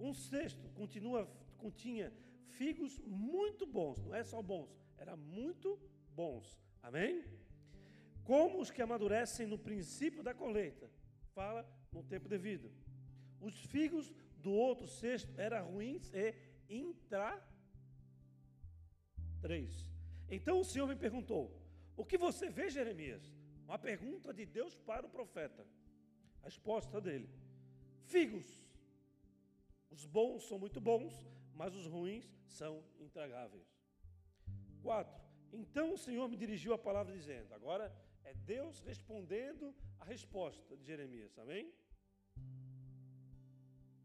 Um 0.00 0.12
cesto 0.14 0.68
continua, 0.70 1.28
continha 1.58 2.12
figos 2.52 2.98
muito 3.06 3.66
bons, 3.66 4.02
não 4.02 4.14
é 4.14 4.22
só 4.22 4.40
bons, 4.42 4.70
era 4.96 5.16
muito 5.16 5.78
bons. 6.14 6.60
Amém? 6.82 7.24
Como 8.24 8.60
os 8.60 8.70
que 8.70 8.82
amadurecem 8.82 9.46
no 9.46 9.58
princípio 9.58 10.22
da 10.22 10.34
colheita, 10.34 10.88
fala 11.34 11.66
no 11.92 12.02
tempo 12.02 12.28
devido. 12.28 12.70
Os 13.40 13.56
figos 13.66 14.12
do 14.38 14.52
outro 14.52 14.86
cesto 14.86 15.32
eram 15.36 15.72
ruins 15.72 16.10
e 16.12 16.34
intra. 16.68 17.42
Três. 19.40 19.90
Então 20.30 20.60
o 20.60 20.64
Senhor 20.64 20.86
me 20.86 20.96
perguntou: 20.96 21.50
O 21.96 22.04
que 22.04 22.16
você 22.16 22.48
vê, 22.48 22.70
Jeremias? 22.70 23.22
Uma 23.64 23.78
pergunta 23.78 24.32
de 24.32 24.46
Deus 24.46 24.74
para 24.74 25.06
o 25.06 25.10
profeta. 25.10 25.66
A 26.42 26.46
resposta 26.46 27.00
dele: 27.00 27.28
Figos. 28.04 28.50
Os 29.90 30.04
bons 30.06 30.48
são 30.48 30.58
muito 30.58 30.80
bons, 30.80 31.12
mas 31.54 31.74
os 31.74 31.86
ruins 31.86 32.26
são 32.46 32.82
intragáveis. 32.98 33.68
Quatro. 34.82 35.20
Então 35.52 35.92
o 35.92 35.98
Senhor 35.98 36.26
me 36.28 36.36
dirigiu 36.36 36.72
a 36.74 36.78
palavra 36.78 37.12
dizendo: 37.12 37.52
Agora 37.54 37.94
é 38.24 38.34
Deus 38.34 38.80
respondendo 38.80 39.74
a 40.00 40.04
resposta 40.04 40.76
de 40.76 40.84
Jeremias. 40.84 41.38
Amém? 41.38 41.72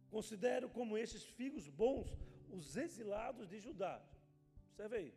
Considero 0.09 0.69
como 0.69 0.97
esses 0.97 1.23
figos 1.23 1.67
bons 1.69 2.09
os 2.49 2.75
exilados 2.77 3.47
de 3.49 3.59
Judá. 3.59 4.01
Observe 4.67 4.95
aí. 4.97 5.13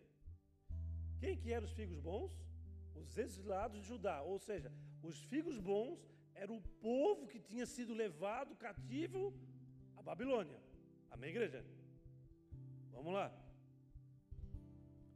Quem 1.20 1.36
que 1.36 1.52
eram 1.52 1.66
os 1.66 1.72
figos 1.72 1.98
bons? 2.00 2.32
Os 2.94 3.16
exilados 3.16 3.80
de 3.80 3.86
Judá. 3.86 4.22
Ou 4.22 4.38
seja, 4.38 4.72
os 5.02 5.22
figos 5.24 5.58
bons 5.58 5.98
era 6.42 6.52
o 6.54 6.62
povo 6.88 7.26
que 7.30 7.38
tinha 7.38 7.66
sido 7.66 7.92
levado 7.92 8.56
cativo 8.66 9.22
à 9.98 10.02
Babilônia. 10.10 10.58
Amém, 11.10 11.28
igreja? 11.34 11.62
Vamos 12.94 13.12
lá. 13.12 13.28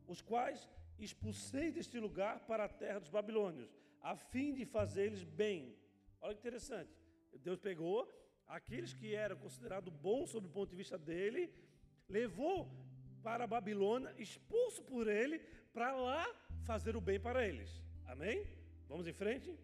Os 0.06 0.20
quais 0.20 0.68
expulsei 0.98 1.72
deste 1.72 1.98
lugar 1.98 2.40
para 2.50 2.64
a 2.66 2.68
terra 2.68 2.98
dos 3.00 3.08
babilônios, 3.08 3.70
a 4.02 4.14
fim 4.14 4.52
de 4.52 4.66
fazer-lhes 4.66 5.24
bem. 5.24 5.74
Olha 6.20 6.34
que 6.34 6.40
interessante. 6.40 6.92
Deus 7.46 7.58
pegou 7.58 8.06
aqueles 8.46 8.92
que 8.92 9.14
eram 9.14 9.37
considerados 9.38 9.92
bons 10.06 10.28
sob 10.30 10.46
o 10.46 10.50
ponto 10.50 10.70
de 10.70 10.76
vista 10.76 10.98
dele, 10.98 11.50
levou 12.06 12.70
para 13.22 13.44
a 13.44 13.52
Babilônia, 13.56 14.14
expulso 14.18 14.82
por 14.82 15.08
ele, 15.08 15.38
para 15.72 15.90
lá 15.92 16.24
fazer 16.64 16.96
o 16.96 17.00
bem 17.00 17.18
para 17.18 17.48
eles. 17.48 17.82
Amém? 18.04 18.46
Vamos 18.87 19.06
em 19.06 19.12
frente? 19.14 19.58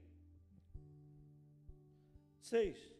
6. 2.40 2.92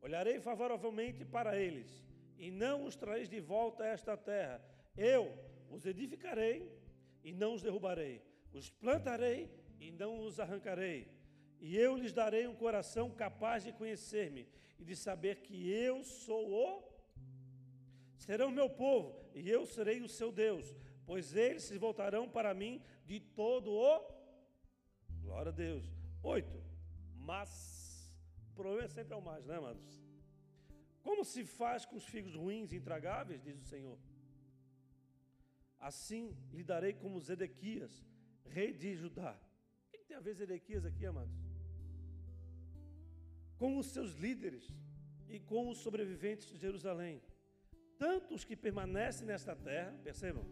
Olharei 0.00 0.40
favoravelmente 0.40 1.24
para 1.24 1.58
eles, 1.58 2.02
e 2.38 2.50
não 2.50 2.84
os 2.84 2.96
trareis 2.96 3.28
de 3.28 3.40
volta 3.40 3.84
a 3.84 3.88
esta 3.88 4.16
terra. 4.16 4.62
Eu 4.96 5.32
os 5.70 5.84
edificarei 5.86 6.70
e 7.22 7.32
não 7.32 7.54
os 7.54 7.62
derrubarei. 7.62 8.22
Os 8.52 8.70
plantarei 8.70 9.50
e 9.78 9.90
não 9.90 10.20
os 10.20 10.40
arrancarei. 10.40 11.08
E 11.60 11.76
eu 11.76 11.96
lhes 11.96 12.12
darei 12.12 12.46
um 12.46 12.54
coração 12.54 13.10
capaz 13.10 13.62
de 13.62 13.72
conhecer-me 13.72 14.48
e 14.78 14.84
de 14.84 14.96
saber 14.96 15.36
que 15.42 15.70
eu 15.70 16.02
sou 16.02 16.50
o. 16.50 16.82
Serão 18.16 18.50
meu 18.50 18.68
povo 18.68 19.14
e 19.34 19.48
eu 19.48 19.66
serei 19.66 20.00
o 20.00 20.08
seu 20.08 20.32
Deus, 20.32 20.74
pois 21.06 21.36
eles 21.36 21.64
se 21.64 21.76
voltarão 21.78 22.28
para 22.28 22.54
mim 22.54 22.82
de 23.04 23.20
todo 23.20 23.70
o. 23.72 24.20
Glória 25.22 25.50
a 25.50 25.54
Deus. 25.54 25.84
Oito. 26.22 26.62
Mas, 27.14 27.50
o 27.50 27.79
problema 28.60 28.84
é 28.84 28.88
sempre 28.88 29.14
é 29.14 29.16
o 29.16 29.22
mais, 29.30 29.44
né, 29.46 29.56
amados? 29.56 29.86
Como 31.06 31.24
se 31.24 31.42
faz 31.60 31.80
com 31.88 31.96
os 32.00 32.06
figos 32.14 32.34
ruins 32.34 32.72
e 32.72 32.76
intragáveis, 32.80 33.42
diz 33.46 33.56
o 33.58 33.68
Senhor? 33.72 33.98
Assim 35.90 36.24
lhe 36.52 36.64
darei 36.72 36.92
como 37.02 37.22
Zedequias, 37.28 37.94
rei 38.56 38.70
de 38.82 38.90
Judá. 38.94 39.32
O 39.86 39.90
que 39.90 40.04
tem 40.08 40.16
a 40.16 40.20
ver 40.26 40.34
Zedequias 40.34 40.84
aqui, 40.84 41.06
amados? 41.06 41.38
Com 43.56 43.78
os 43.78 43.86
seus 43.94 44.12
líderes 44.26 44.66
e 45.28 45.40
com 45.40 45.62
os 45.70 45.78
sobreviventes 45.78 46.46
de 46.50 46.58
Jerusalém. 46.58 47.22
Tanto 47.98 48.34
os 48.34 48.44
que 48.44 48.56
permanecem 48.66 49.26
nesta 49.26 49.54
terra, 49.56 49.98
percebam, 50.04 50.44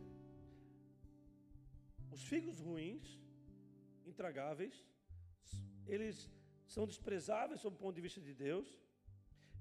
os 2.11 2.23
figos 2.31 2.59
ruins, 2.59 3.07
intragáveis, 4.07 4.77
eles 5.87 6.31
são 6.75 6.87
desprezáveis 6.93 7.61
sob 7.63 7.75
o 7.77 7.83
ponto 7.85 7.97
de 7.99 8.05
vista 8.07 8.21
de 8.21 8.35
Deus, 8.47 8.69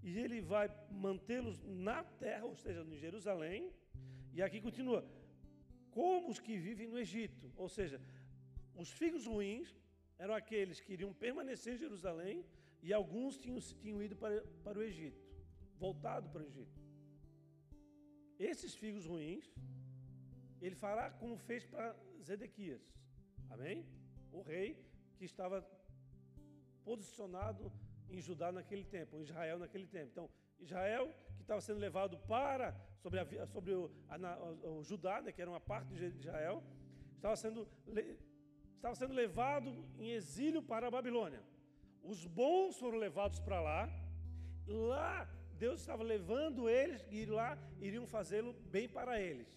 e 0.03 0.17
ele 0.23 0.39
vai 0.53 0.67
mantê-los 1.05 1.57
na 1.87 2.03
terra, 2.03 2.45
ou 2.45 2.55
seja, 2.63 2.81
em 2.81 2.97
Jerusalém, 3.05 3.71
e 4.33 4.41
aqui 4.41 4.59
continua, 4.67 5.01
como 5.89 6.29
os 6.29 6.39
que 6.39 6.55
vivem 6.67 6.87
no 6.87 6.99
Egito. 7.05 7.51
Ou 7.55 7.69
seja, 7.77 7.99
os 8.75 8.89
figos 8.99 9.25
ruins 9.25 9.75
eram 10.19 10.35
aqueles 10.41 10.79
que 10.79 10.93
iriam 10.93 11.13
permanecer 11.13 11.73
em 11.73 11.83
Jerusalém 11.85 12.45
e 12.83 12.93
alguns 12.93 13.37
tinham, 13.37 13.59
tinham 13.81 14.01
ido 14.03 14.15
para, 14.15 14.41
para 14.63 14.77
o 14.77 14.83
Egito, 14.83 15.21
voltado 15.77 16.29
para 16.29 16.43
o 16.43 16.45
Egito. 16.45 16.77
Esses 18.37 18.75
figos 18.75 19.05
ruins, 19.05 19.45
ele 20.61 20.75
fará 20.75 21.09
como 21.09 21.35
fez 21.37 21.65
para 21.65 21.95
Zedequias. 22.23 22.83
Amém? 23.49 23.85
O 24.31 24.41
rei 24.41 24.69
que 25.17 25.25
estava 25.25 25.67
posicionado 26.89 27.63
em 28.09 28.19
Judá 28.27 28.49
naquele 28.57 28.85
tempo, 28.85 29.17
em 29.17 29.23
Israel 29.27 29.59
naquele 29.59 29.87
tempo. 29.95 30.09
Então, 30.13 30.29
Israel, 30.57 31.05
que 31.35 31.41
estava 31.41 31.59
sendo 31.59 31.79
levado 31.79 32.17
para, 32.33 32.67
sobre, 33.03 33.19
a, 33.19 33.45
sobre 33.47 33.73
o, 33.73 33.91
a, 34.07 34.17
o, 34.69 34.83
Judá, 34.83 35.21
né, 35.21 35.33
que 35.33 35.41
era 35.41 35.51
uma 35.51 35.59
parte 35.59 35.93
de 35.93 36.05
Israel, 36.05 36.63
estava 37.15 37.35
sendo, 37.35 37.67
estava 38.75 38.95
sendo 38.95 39.13
levado 39.13 39.69
em 39.99 40.11
exílio 40.11 40.61
para 40.63 40.87
a 40.87 40.91
Babilônia. 40.91 41.43
Os 42.01 42.25
bons 42.25 42.77
foram 42.77 42.97
levados 42.97 43.39
para 43.41 43.59
lá, 43.59 43.89
lá 44.65 45.29
Deus 45.59 45.81
estava 45.81 46.03
levando 46.03 46.69
eles 46.69 47.05
e 47.11 47.25
lá 47.25 47.57
iriam 47.81 48.07
fazê-lo 48.07 48.53
bem 48.75 48.87
para 48.87 49.19
eles. 49.19 49.49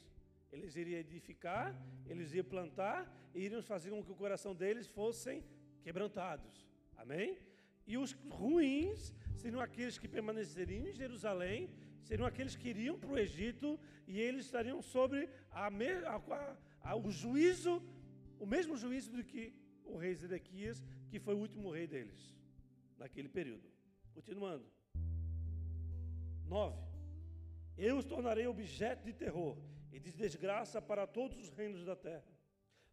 Eles 0.50 0.74
iriam 0.74 0.98
edificar, 0.98 1.66
eles 2.06 2.30
iriam 2.30 2.44
plantar 2.44 2.98
e 3.32 3.44
iriam 3.44 3.62
fazer 3.62 3.90
com 3.90 4.02
que 4.02 4.10
o 4.10 4.16
coração 4.16 4.52
deles 4.52 4.88
fossem 4.88 5.44
quebrantados. 5.84 6.69
Amém? 7.02 7.38
E 7.86 7.96
os 7.96 8.12
ruins 8.40 9.14
seriam 9.36 9.60
aqueles 9.60 9.98
que 9.98 10.08
permaneceriam 10.16 10.86
em 10.86 10.92
Jerusalém, 10.92 11.70
seriam 12.02 12.26
aqueles 12.26 12.54
que 12.54 12.68
iriam 12.68 12.98
para 12.98 13.12
o 13.12 13.18
Egito 13.18 13.68
e 14.06 14.20
eles 14.20 14.44
estariam 14.44 14.80
sobre 14.82 15.28
a, 15.50 15.68
a, 15.68 16.56
a, 16.90 16.96
o 16.96 17.10
juízo, 17.10 17.82
o 18.38 18.46
mesmo 18.46 18.76
juízo 18.76 19.10
do 19.12 19.24
que 19.24 19.54
o 19.84 19.96
rei 19.96 20.14
Zedequias, 20.14 20.84
que 21.08 21.18
foi 21.18 21.34
o 21.34 21.38
último 21.38 21.70
rei 21.70 21.86
deles, 21.86 22.36
naquele 22.98 23.28
período. 23.28 23.68
Continuando. 24.14 24.66
9. 26.46 26.76
Eu 27.78 27.96
os 27.96 28.04
tornarei 28.04 28.46
objeto 28.46 29.04
de 29.04 29.12
terror 29.12 29.56
e 29.90 29.98
de 29.98 30.12
desgraça 30.12 30.82
para 30.82 31.06
todos 31.06 31.38
os 31.38 31.50
reinos 31.50 31.84
da 31.84 31.96
terra. 31.96 32.30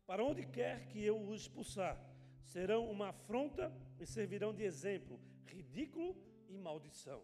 Para 0.06 0.24
onde 0.24 0.46
quer 0.46 0.88
que 0.88 1.04
eu 1.04 1.20
os 1.22 1.41
expulsar, 1.41 2.02
serão 2.46 2.89
uma 2.89 3.10
afronta 3.10 3.74
e 3.99 4.05
servirão 4.05 4.53
de 4.53 4.63
exemplo, 4.63 5.19
ridículo 5.45 6.15
e 6.49 6.57
maldição. 6.57 7.23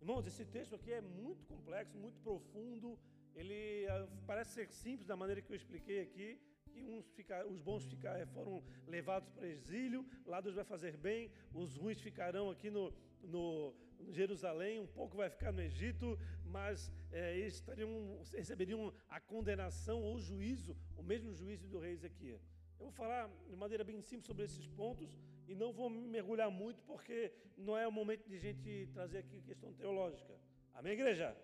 Irmãos, 0.00 0.26
esse 0.26 0.44
texto 0.44 0.74
aqui 0.74 0.92
é 0.92 1.00
muito 1.00 1.44
complexo, 1.44 1.98
muito 1.98 2.18
profundo. 2.20 2.98
Ele 3.34 3.86
uh, 3.86 4.08
parece 4.26 4.52
ser 4.54 4.68
simples 4.70 5.06
da 5.06 5.16
maneira 5.16 5.42
que 5.42 5.52
eu 5.52 5.56
expliquei 5.56 6.00
aqui, 6.00 6.40
que 6.72 6.82
uns 6.82 7.06
ficar, 7.10 7.46
os 7.46 7.60
bons 7.60 7.84
ficar, 7.84 8.18
eh, 8.18 8.26
foram 8.26 8.62
levados 8.86 9.28
para 9.30 9.46
exílio, 9.46 10.06
lá 10.24 10.40
Deus 10.40 10.54
vai 10.54 10.64
fazer 10.64 10.96
bem, 10.96 11.30
os 11.52 11.76
ruins 11.76 12.00
ficarão 12.00 12.48
aqui 12.48 12.70
no, 12.70 12.92
no, 13.22 13.74
no 13.98 14.12
Jerusalém, 14.12 14.80
um 14.80 14.86
pouco 14.86 15.16
vai 15.16 15.28
ficar 15.28 15.52
no 15.52 15.60
Egito, 15.60 16.18
mas 16.44 16.90
é, 17.12 17.36
eles 17.38 17.54
estariam, 17.54 18.20
receberiam 18.32 18.92
a 19.08 19.20
condenação 19.20 20.02
ou 20.02 20.18
juízo, 20.18 20.76
o 20.96 21.02
mesmo 21.02 21.32
juízo 21.34 21.68
do 21.68 21.78
rei 21.78 21.92
Ezequiel. 21.92 22.40
Eu 22.78 22.86
vou 22.86 22.92
falar 22.92 23.28
de 23.48 23.56
maneira 23.56 23.84
bem 23.84 24.00
simples 24.00 24.26
sobre 24.26 24.44
esses 24.44 24.66
pontos 24.68 25.10
e 25.50 25.54
não 25.62 25.72
vou 25.72 25.90
mergulhar 25.90 26.48
muito 26.48 26.80
porque 26.84 27.32
não 27.56 27.76
é 27.76 27.86
o 27.86 27.92
momento 27.98 28.24
de 28.28 28.38
gente 28.38 28.88
trazer 28.94 29.18
aqui 29.18 29.42
questão 29.42 29.72
teológica. 29.72 30.34
Amém, 30.72 30.92
igreja? 30.92 31.36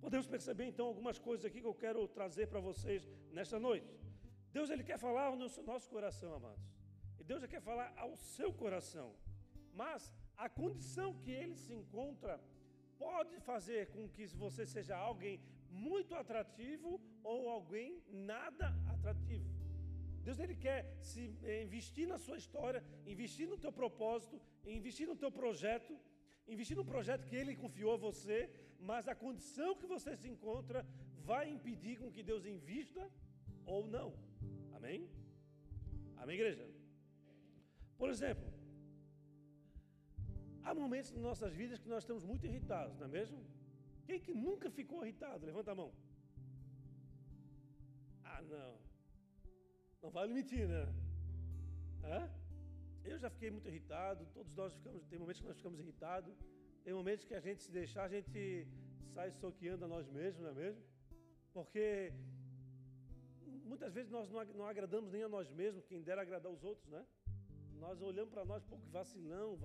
Podemos 0.00 0.26
perceber 0.26 0.64
então 0.64 0.86
algumas 0.86 1.18
coisas 1.18 1.44
aqui 1.44 1.60
que 1.60 1.66
eu 1.66 1.74
quero 1.74 2.08
trazer 2.08 2.46
para 2.46 2.58
vocês 2.58 3.06
nesta 3.30 3.58
noite. 3.60 3.92
Deus 4.54 4.70
ele 4.70 4.82
quer 4.82 4.98
falar 4.98 5.24
ao 5.26 5.36
nosso, 5.36 5.90
coração, 5.90 6.32
amados. 6.34 6.64
E 7.20 7.24
Deus 7.24 7.44
quer 7.44 7.60
falar 7.60 7.92
ao 7.94 8.16
seu 8.16 8.50
coração. 8.54 9.14
Mas 9.74 10.10
a 10.34 10.48
condição 10.48 11.12
que 11.22 11.30
ele 11.30 11.56
se 11.56 11.74
encontra 11.74 12.40
pode 12.98 13.38
fazer 13.40 13.88
com 13.88 14.08
que 14.08 14.26
você 14.28 14.64
seja 14.64 14.96
alguém 14.96 15.42
muito 15.68 16.14
atrativo 16.14 16.98
ou 17.22 17.50
alguém 17.50 18.02
nada 18.08 18.74
atrativo. 18.94 19.55
Deus 20.26 20.38
ele 20.44 20.56
quer 20.66 20.80
se 21.08 21.22
eh, 21.50 21.62
investir 21.66 22.06
na 22.12 22.18
sua 22.24 22.36
história, 22.42 22.80
investir 23.14 23.46
no 23.52 23.58
teu 23.64 23.72
propósito, 23.80 24.36
investir 24.78 25.06
no 25.10 25.16
teu 25.22 25.30
projeto, 25.40 25.92
investir 26.54 26.76
no 26.80 26.84
projeto 26.92 27.26
que 27.28 27.36
ele 27.40 27.60
confiou 27.64 27.92
a 27.94 28.02
você, 28.08 28.38
mas 28.90 29.06
a 29.12 29.14
condição 29.24 29.76
que 29.80 29.86
você 29.94 30.12
se 30.22 30.28
encontra 30.34 30.80
vai 31.30 31.44
impedir 31.56 31.94
com 32.00 32.10
que 32.14 32.24
Deus 32.30 32.44
invista 32.44 33.02
ou 33.74 33.86
não. 33.96 34.08
Amém? 34.78 35.08
Amém, 36.16 36.36
igreja? 36.38 36.66
Por 38.00 38.08
exemplo, 38.14 38.48
há 40.64 40.74
momentos 40.82 41.12
em 41.12 41.22
nossas 41.28 41.54
vidas 41.60 41.78
que 41.84 41.92
nós 41.94 42.02
estamos 42.02 42.24
muito 42.24 42.46
irritados, 42.50 42.98
não 42.98 43.06
é 43.06 43.12
mesmo? 43.20 43.38
Quem 44.08 44.18
que 44.26 44.34
nunca 44.34 44.68
ficou 44.80 45.04
irritado? 45.04 45.46
Levanta 45.46 45.70
a 45.70 45.78
mão. 45.82 45.92
Ah, 48.24 48.42
não. 48.42 48.85
Não 50.06 50.12
vale 50.12 50.32
mentir, 50.32 50.68
né? 50.68 50.86
Hã? 52.04 52.30
Eu 53.04 53.18
já 53.18 53.28
fiquei 53.28 53.50
muito 53.50 53.66
irritado, 53.66 54.24
todos 54.32 54.54
nós 54.54 54.72
ficamos, 54.72 55.04
tem 55.06 55.18
momentos 55.18 55.40
que 55.40 55.48
nós 55.48 55.56
ficamos 55.56 55.80
irritados, 55.80 56.32
tem 56.84 56.94
momentos 56.94 57.24
que 57.24 57.34
a 57.34 57.40
gente 57.40 57.60
se 57.64 57.72
deixar, 57.72 58.04
a 58.04 58.08
gente 58.08 58.68
sai 59.14 59.32
soqueando 59.32 59.84
a 59.84 59.88
nós 59.88 60.08
mesmos, 60.08 60.44
não 60.44 60.50
é 60.50 60.54
mesmo? 60.54 60.80
Porque 61.52 62.12
muitas 63.64 63.92
vezes 63.92 64.08
nós 64.08 64.30
não 64.30 64.64
agradamos 64.64 65.10
nem 65.10 65.24
a 65.24 65.28
nós 65.28 65.50
mesmos, 65.50 65.84
quem 65.84 66.00
dera 66.04 66.22
agradar 66.22 66.52
os 66.52 66.62
outros, 66.62 66.86
né? 66.86 67.04
Nós 67.80 68.00
olhamos 68.00 68.32
para 68.32 68.44
nós, 68.44 68.62
pouco 68.62 68.86
vacilão, 68.90 69.58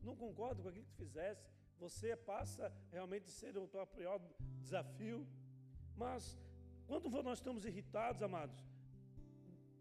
não 0.00 0.14
concordo 0.14 0.62
com 0.62 0.68
aquilo 0.68 0.84
que 0.84 0.92
tu 0.92 1.02
fizesse, 1.06 1.44
você 1.76 2.14
passa 2.14 2.72
realmente 2.92 3.26
a 3.26 3.32
ser 3.32 3.58
o 3.58 3.66
teu 3.66 3.84
maior 3.96 4.20
desafio. 4.60 5.26
Mas 5.96 6.38
quando 6.86 7.10
nós 7.20 7.38
estamos 7.38 7.64
irritados, 7.64 8.22
amados, 8.22 8.69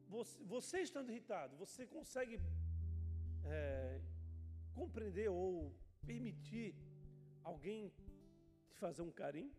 você, 0.10 0.43
você 0.43 0.80
estando 0.82 1.12
irritado, 1.12 1.56
você 1.56 1.86
consegue 1.86 2.39
é, 3.45 4.02
compreender 4.74 5.30
ou 5.30 5.72
permitir 6.06 6.76
alguém 7.43 7.93
te 8.69 8.78
fazer 8.78 9.04
um 9.04 9.12
carinho? 9.12 9.56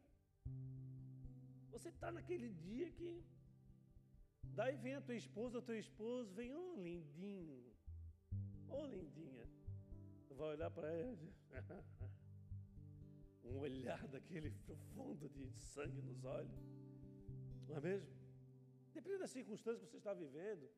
Você 1.71 1.89
está 1.89 2.11
naquele 2.11 2.51
dia 2.51 2.91
que. 2.91 3.25
Daí 4.59 4.77
vem 4.77 4.95
a 4.95 5.01
tua 5.01 5.15
esposa, 5.15 5.59
o 5.59 5.63
teu 5.63 5.79
esposo, 5.79 6.35
vem, 6.35 6.53
ô 6.53 6.73
oh, 6.73 6.83
lindinho, 6.83 7.63
ô 8.69 8.81
oh, 8.81 8.87
lindinha. 8.87 9.49
Vai 10.31 10.49
olhar 10.55 10.71
para 10.71 10.89
ela, 10.93 11.17
um 13.45 13.59
olhar 13.59 14.07
daquele 14.09 14.51
profundo 14.51 15.29
de 15.29 15.49
sangue 15.53 16.03
nos 16.03 16.25
olhos, 16.25 16.59
não 17.69 17.77
é 17.77 17.81
mesmo? 17.81 18.20
Dependendo 18.95 19.23
da 19.25 19.29
circunstância 19.39 19.85
que 19.85 19.91
você 19.93 19.99
está 19.99 20.15
vivendo, 20.15 20.69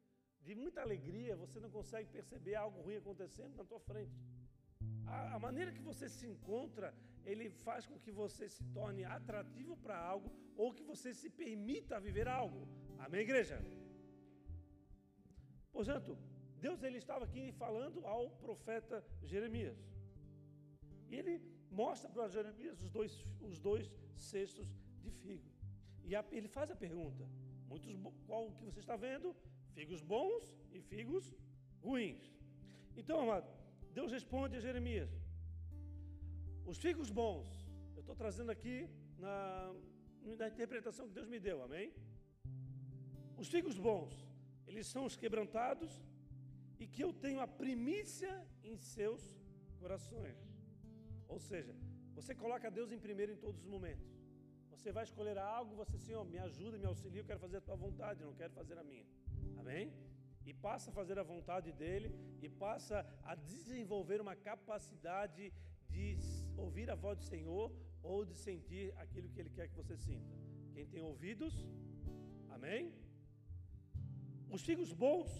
de 0.46 0.54
muita 0.54 0.80
alegria, 0.86 1.36
você 1.36 1.58
não 1.64 1.70
consegue 1.70 2.08
perceber 2.16 2.54
algo 2.54 2.80
ruim 2.80 2.96
acontecendo 2.96 3.54
na 3.56 3.64
tua 3.64 3.80
frente. 3.80 4.18
A, 5.06 5.36
a 5.36 5.38
maneira 5.38 5.72
que 5.76 5.80
você 5.90 6.08
se 6.08 6.26
encontra, 6.26 6.94
ele 7.24 7.48
faz 7.66 7.86
com 7.86 7.98
que 7.98 8.10
você 8.10 8.48
se 8.48 8.64
torne 8.78 9.04
atrativo 9.04 9.76
para 9.76 9.96
algo 10.12 10.30
ou 10.56 10.74
que 10.74 10.82
você 10.82 11.14
se 11.14 11.30
permita 11.30 12.00
viver 12.00 12.28
algo. 12.28 12.66
Amém, 12.98 13.22
igreja? 13.22 13.58
Portanto, 15.72 16.18
Deus 16.60 16.82
ele 16.82 16.98
estava 16.98 17.24
aqui 17.24 17.44
falando 17.52 18.06
ao 18.06 18.30
profeta 18.46 19.04
Jeremias. 19.22 19.78
E 21.10 21.16
ele 21.16 21.34
mostra 21.70 22.08
para 22.10 22.28
Jeremias 22.28 22.82
os 22.82 22.90
dois, 22.90 23.12
os 23.40 23.58
dois 23.58 23.90
cestos 24.14 24.68
de 25.00 25.10
figo. 25.10 25.50
E 26.04 26.14
a, 26.14 26.24
ele 26.30 26.48
faz 26.48 26.70
a 26.70 26.76
pergunta: 26.76 27.24
muitos, 27.72 27.90
qual 28.28 28.44
que 28.56 28.64
você 28.68 28.80
está 28.84 28.96
vendo? 28.96 29.28
Figos 29.76 30.00
bons 30.14 30.44
e 30.76 30.80
figos 30.92 31.24
ruins. 31.86 32.24
Então, 33.00 33.16
amado, 33.24 33.48
Deus 33.98 34.10
responde 34.18 34.56
a 34.56 34.64
Jeremias: 34.66 35.10
os 36.72 36.78
figos 36.86 37.10
bons, 37.20 37.48
eu 37.96 38.02
estou 38.04 38.16
trazendo 38.22 38.50
aqui 38.56 38.76
na, 39.18 39.36
na 40.40 40.48
interpretação 40.54 41.08
que 41.08 41.18
Deus 41.20 41.28
me 41.34 41.40
deu, 41.48 41.58
amém? 41.62 41.86
Os 43.42 43.48
figos 43.54 43.78
bons, 43.88 44.14
eles 44.66 44.86
são 44.94 45.04
os 45.10 45.16
quebrantados 45.22 45.92
e 46.78 46.86
que 46.86 47.02
eu 47.06 47.12
tenho 47.24 47.40
a 47.40 47.48
primícia 47.62 48.34
em 48.62 48.76
seus 48.76 49.22
corações. 49.80 50.38
Ou 51.34 51.38
seja, 51.50 51.74
você 52.18 52.34
coloca 52.34 52.70
Deus 52.78 52.92
em 52.92 53.00
primeiro 53.06 53.32
em 53.32 53.40
todos 53.44 53.60
os 53.62 53.70
momentos. 53.76 54.11
Você 54.82 54.90
vai 54.90 55.04
escolher 55.04 55.38
algo, 55.38 55.76
você, 55.76 55.96
Senhor, 55.96 56.24
me 56.24 56.38
ajuda, 56.38 56.76
me 56.76 56.86
auxilia, 56.86 57.20
eu 57.20 57.24
quero 57.24 57.38
fazer 57.38 57.58
a 57.58 57.60
tua 57.66 57.76
vontade, 57.76 58.24
não 58.24 58.34
quero 58.34 58.52
fazer 58.52 58.76
a 58.76 58.82
minha. 58.82 59.06
Amém? 59.56 59.92
E 60.44 60.52
passa 60.52 60.90
a 60.90 60.92
fazer 60.92 61.20
a 61.20 61.22
vontade 61.22 61.70
dele 61.70 62.08
e 62.44 62.48
passa 62.48 63.06
a 63.22 63.36
desenvolver 63.36 64.20
uma 64.20 64.34
capacidade 64.34 65.52
de 65.88 66.16
ouvir 66.56 66.90
a 66.90 66.96
voz 66.96 67.16
do 67.16 67.24
Senhor 67.24 67.72
ou 68.02 68.24
de 68.24 68.34
sentir 68.34 68.92
aquilo 68.96 69.28
que 69.28 69.38
ele 69.38 69.50
quer 69.50 69.68
que 69.68 69.76
você 69.76 69.96
sinta. 69.96 70.34
Quem 70.74 70.84
tem 70.84 71.00
ouvidos, 71.00 71.54
amém? 72.50 72.92
Os 74.50 74.62
filhos 74.62 74.92
bons, 74.92 75.30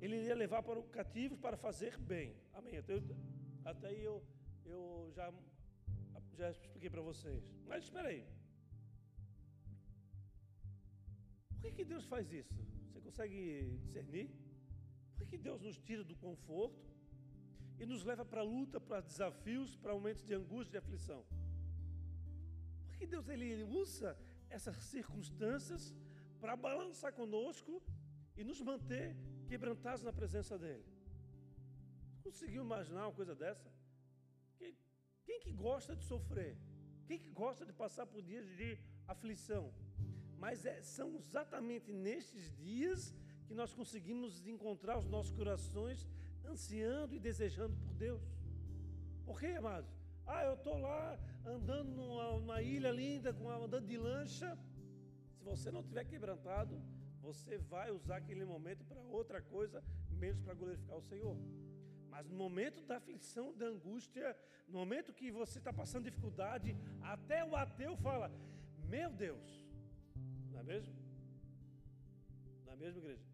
ele 0.00 0.16
iria 0.16 0.34
levar 0.34 0.64
para 0.64 0.80
o 0.80 0.82
cativos 0.82 1.38
para 1.38 1.56
fazer 1.56 1.96
bem. 1.98 2.34
Amém. 2.52 2.78
Até, 2.78 3.00
até 3.64 3.86
aí 3.92 4.02
eu, 4.02 4.24
eu 4.66 5.12
já, 5.14 5.32
já 6.36 6.50
expliquei 6.50 6.90
para 6.90 7.00
vocês. 7.00 7.48
Mas 7.64 7.84
espera 7.84 8.08
aí. 8.08 8.26
Por 11.58 11.62
que, 11.62 11.72
que 11.72 11.84
Deus 11.84 12.04
faz 12.06 12.32
isso? 12.32 12.54
Você 12.86 13.00
consegue 13.00 13.76
discernir? 13.82 14.30
Por 15.10 15.18
que, 15.18 15.26
que 15.26 15.38
Deus 15.38 15.60
nos 15.60 15.76
tira 15.76 16.04
do 16.04 16.14
conforto 16.14 16.86
e 17.80 17.84
nos 17.84 18.04
leva 18.04 18.24
para 18.24 18.42
a 18.42 18.44
luta, 18.44 18.80
para 18.80 19.00
desafios, 19.00 19.74
para 19.76 19.92
momentos 19.92 20.24
de 20.24 20.34
angústia 20.34 20.76
e 20.76 20.78
aflição? 20.78 21.24
Por 22.86 22.96
que 22.96 23.06
Deus 23.08 23.28
ele 23.28 23.64
usa 23.64 24.16
essas 24.48 24.76
circunstâncias 24.76 25.92
para 26.40 26.54
balançar 26.54 27.12
conosco 27.12 27.82
e 28.36 28.44
nos 28.44 28.60
manter 28.60 29.16
quebrantados 29.48 30.04
na 30.04 30.12
presença 30.12 30.56
dele? 30.56 30.84
Conseguiu 32.22 32.62
imaginar 32.62 33.08
uma 33.08 33.12
coisa 33.12 33.34
dessa? 33.34 33.68
Quem, 34.56 34.76
quem 35.24 35.40
que 35.40 35.52
gosta 35.52 35.96
de 35.96 36.04
sofrer? 36.04 36.56
Quem 37.08 37.18
que 37.18 37.30
gosta 37.30 37.66
de 37.66 37.72
passar 37.72 38.06
por 38.06 38.22
dias 38.22 38.46
de 38.56 38.78
aflição? 39.08 39.74
Mas 40.38 40.64
é, 40.64 40.80
são 40.82 41.16
exatamente 41.16 41.92
nestes 41.92 42.50
dias 42.56 43.14
que 43.46 43.54
nós 43.54 43.72
conseguimos 43.72 44.46
encontrar 44.46 44.98
os 44.98 45.08
nossos 45.08 45.32
corações 45.32 46.08
ansiando 46.46 47.14
e 47.14 47.18
desejando 47.18 47.76
por 47.76 47.92
Deus. 47.94 48.22
Por 49.24 49.38
quê, 49.40 49.48
amados? 49.48 49.90
Ah, 50.26 50.44
eu 50.44 50.54
estou 50.54 50.78
lá 50.78 51.18
andando 51.44 51.90
numa, 51.90 52.38
numa, 52.38 52.62
ilha 52.62 52.90
linda, 52.90 53.32
com 53.32 53.50
andando 53.50 53.86
de 53.86 53.96
lancha. 53.96 54.56
Se 55.32 55.42
você 55.42 55.70
não 55.70 55.82
tiver 55.82 56.04
quebrantado, 56.04 56.80
você 57.20 57.58
vai 57.58 57.90
usar 57.90 58.16
aquele 58.16 58.44
momento 58.44 58.84
para 58.84 59.00
outra 59.00 59.40
coisa, 59.40 59.82
menos 60.10 60.40
para 60.40 60.54
glorificar 60.54 60.96
o 60.96 61.02
Senhor. 61.02 61.36
Mas 62.10 62.28
no 62.28 62.36
momento 62.36 62.82
da 62.82 62.96
aflição, 62.96 63.54
da 63.56 63.66
angústia, 63.66 64.36
no 64.66 64.78
momento 64.78 65.12
que 65.12 65.30
você 65.30 65.58
está 65.58 65.72
passando 65.72 66.04
dificuldade, 66.04 66.76
até 67.00 67.44
o 67.44 67.56
ateu 67.56 67.96
fala: 67.96 68.30
Meu 68.88 69.10
Deus, 69.10 69.67
não 70.58 70.64
é 70.64 70.66
mesmo? 70.74 70.94
Não 72.66 72.72
é 72.72 72.76
mesmo, 72.76 73.00
igreja? 73.02 73.26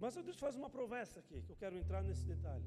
Mas 0.00 0.14
Deus 0.14 0.38
faz 0.38 0.56
uma 0.56 0.70
promessa 0.70 1.20
aqui, 1.20 1.42
que 1.42 1.52
eu 1.52 1.56
quero 1.56 1.76
entrar 1.76 2.02
nesse 2.02 2.24
detalhe. 2.24 2.64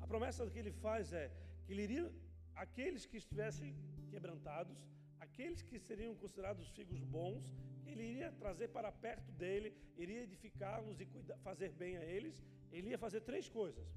A 0.00 0.06
promessa 0.06 0.48
que 0.50 0.58
ele 0.58 0.72
faz 0.72 1.12
é 1.12 1.30
que 1.64 1.72
ele 1.72 1.82
iria, 1.82 2.12
aqueles 2.54 3.06
que 3.06 3.16
estivessem 3.16 3.74
quebrantados, 4.10 4.76
aqueles 5.20 5.62
que 5.62 5.78
seriam 5.78 6.14
considerados 6.16 6.68
filhos 6.70 7.02
bons, 7.04 7.54
ele 7.86 8.02
iria 8.02 8.32
trazer 8.32 8.68
para 8.68 8.90
perto 8.90 9.30
dele, 9.32 9.72
iria 9.96 10.22
edificá-los 10.24 11.00
e 11.00 11.06
cuidar, 11.06 11.38
fazer 11.38 11.70
bem 11.72 11.96
a 11.96 12.04
eles. 12.04 12.42
Ele 12.72 12.90
ia 12.90 12.98
fazer 12.98 13.20
três 13.20 13.48
coisas. 13.48 13.88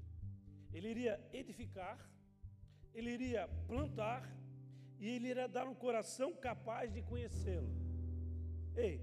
Ele 0.72 0.88
iria 0.88 1.20
edificar, 1.32 1.98
ele 2.94 3.10
iria 3.10 3.48
plantar 3.66 4.22
e 5.00 5.08
ele 5.08 5.28
iria 5.28 5.48
dar 5.48 5.66
um 5.66 5.74
coração 5.74 6.32
capaz 6.34 6.92
de 6.92 7.02
conhecê-lo. 7.02 7.79
Ei, 8.76 9.00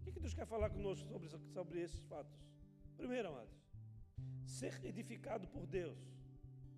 o 0.00 0.04
que, 0.04 0.12
que 0.12 0.20
Deus 0.20 0.34
quer 0.34 0.46
falar 0.46 0.70
conosco 0.70 1.06
sobre, 1.08 1.28
sobre 1.28 1.80
esses 1.80 2.02
fatos? 2.04 2.32
Primeiro, 2.96 3.28
amados, 3.28 3.54
ser 4.44 4.84
edificado 4.84 5.48
por 5.48 5.66
Deus. 5.66 5.98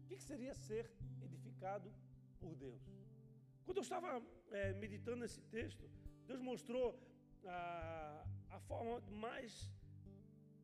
O 0.02 0.06
que, 0.06 0.16
que 0.16 0.22
seria 0.22 0.54
ser 0.54 0.90
edificado 1.22 1.92
por 2.40 2.54
Deus? 2.56 2.82
Quando 3.64 3.78
eu 3.78 3.82
estava 3.82 4.22
é, 4.50 4.72
meditando 4.74 5.18
nesse 5.18 5.40
texto, 5.42 5.88
Deus 6.26 6.40
mostrou 6.40 6.98
a, 7.46 8.26
a 8.50 8.60
forma 8.60 9.00
mais, 9.10 9.72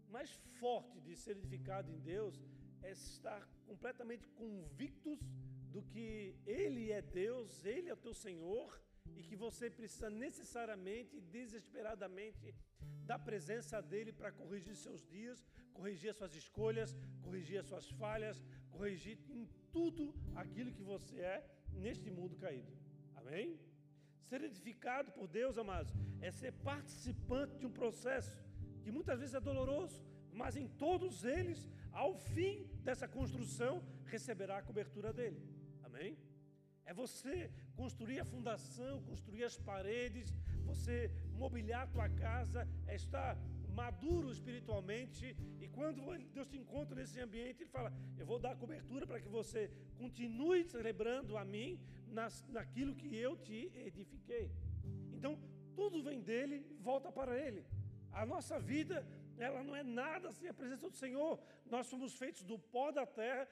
mais 0.09 0.31
forte 0.59 1.01
de 1.01 1.15
ser 1.17 1.37
edificado 1.37 1.91
em 1.91 1.99
Deus 1.99 2.43
é 2.83 2.93
estar 2.93 3.47
completamente 3.67 4.27
convictos 4.29 5.19
do 5.71 5.83
que 5.83 6.35
Ele 6.47 6.91
é 6.91 7.03
Deus, 7.03 7.65
Ele 7.65 7.89
é 7.89 7.93
o 7.93 7.97
teu 7.97 8.15
Senhor 8.15 8.81
e 9.17 9.23
que 9.23 9.37
você 9.37 9.69
precisa 9.71 10.11
necessariamente, 10.11 11.21
desesperadamente, 11.21 12.55
da 13.11 13.19
presença 13.19 13.81
dEle 13.83 14.13
para 14.13 14.31
corrigir 14.31 14.77
seus 14.77 15.05
dias, 15.15 15.45
corrigir 15.73 16.11
as 16.11 16.17
suas 16.17 16.35
escolhas, 16.35 16.97
corrigir 17.23 17.59
as 17.59 17.67
suas 17.67 17.89
falhas, 18.03 18.43
corrigir 18.71 19.19
em 19.29 19.49
tudo 19.73 20.15
aquilo 20.35 20.73
que 20.73 20.83
você 20.83 21.17
é 21.21 21.39
neste 21.73 22.09
mundo 22.11 22.37
caído. 22.37 22.73
Amém? 23.15 23.59
Ser 24.29 24.43
edificado 24.45 25.11
por 25.13 25.27
Deus, 25.27 25.59
amados, 25.59 25.93
é 26.21 26.31
ser 26.31 26.53
participante 26.53 27.57
de 27.59 27.67
um 27.67 27.73
processo 27.73 28.37
que 28.83 28.93
muitas 28.93 29.19
vezes 29.21 29.35
é 29.35 29.41
doloroso, 29.41 30.01
mas 30.33 30.57
em 30.57 30.69
todos 30.69 31.25
eles, 31.25 31.69
ao 31.93 32.15
fim 32.15 32.65
dessa 32.85 33.09
construção, 33.09 33.83
receberá 34.07 34.59
a 34.59 34.63
cobertura 34.63 35.13
dele. 35.13 35.41
Amém? 35.83 36.17
É 36.85 36.95
você 36.95 37.51
construir 37.81 38.19
a 38.21 38.31
fundação, 38.35 38.95
construir 39.11 39.45
as 39.51 39.57
paredes, 39.71 40.27
você 40.71 40.97
mobiliar 41.43 41.83
a 41.85 41.93
tua 41.95 42.09
casa, 42.27 42.61
é 42.87 42.95
estar 43.03 43.31
maduro 43.83 44.29
espiritualmente. 44.37 45.25
E 45.63 45.67
quando 45.77 46.03
Deus 46.37 46.49
te 46.53 46.59
encontra 46.63 46.95
nesse 47.01 47.19
ambiente, 47.27 47.63
Ele 47.63 47.77
fala: 47.79 47.91
Eu 48.21 48.27
vou 48.31 48.39
dar 48.47 48.55
cobertura 48.63 49.07
para 49.11 49.21
que 49.23 49.31
você 49.39 49.63
continue 50.03 50.61
celebrando 50.75 51.39
a 51.43 51.45
mim 51.55 51.71
nas, 52.19 52.35
naquilo 52.57 52.95
que 53.01 53.11
eu 53.27 53.33
te 53.47 53.59
edifiquei. 53.89 54.47
Então, 55.17 55.33
tudo 55.75 56.03
vem 56.09 56.21
dele, 56.31 56.57
volta 56.91 57.11
para 57.19 57.35
Ele. 57.47 57.63
A 58.13 58.27
nossa 58.27 58.59
vida 58.73 58.97
ela 59.43 59.63
não 59.63 59.75
é 59.75 59.83
nada 59.83 60.31
sem 60.33 60.49
a 60.49 60.55
presença 60.55 60.89
do 60.89 60.97
Senhor. 60.97 61.39
Nós 61.71 61.87
somos 61.87 62.15
feitos 62.15 62.43
do 62.43 62.59
pó 62.59 62.91
da 62.91 63.07
terra. 63.07 63.49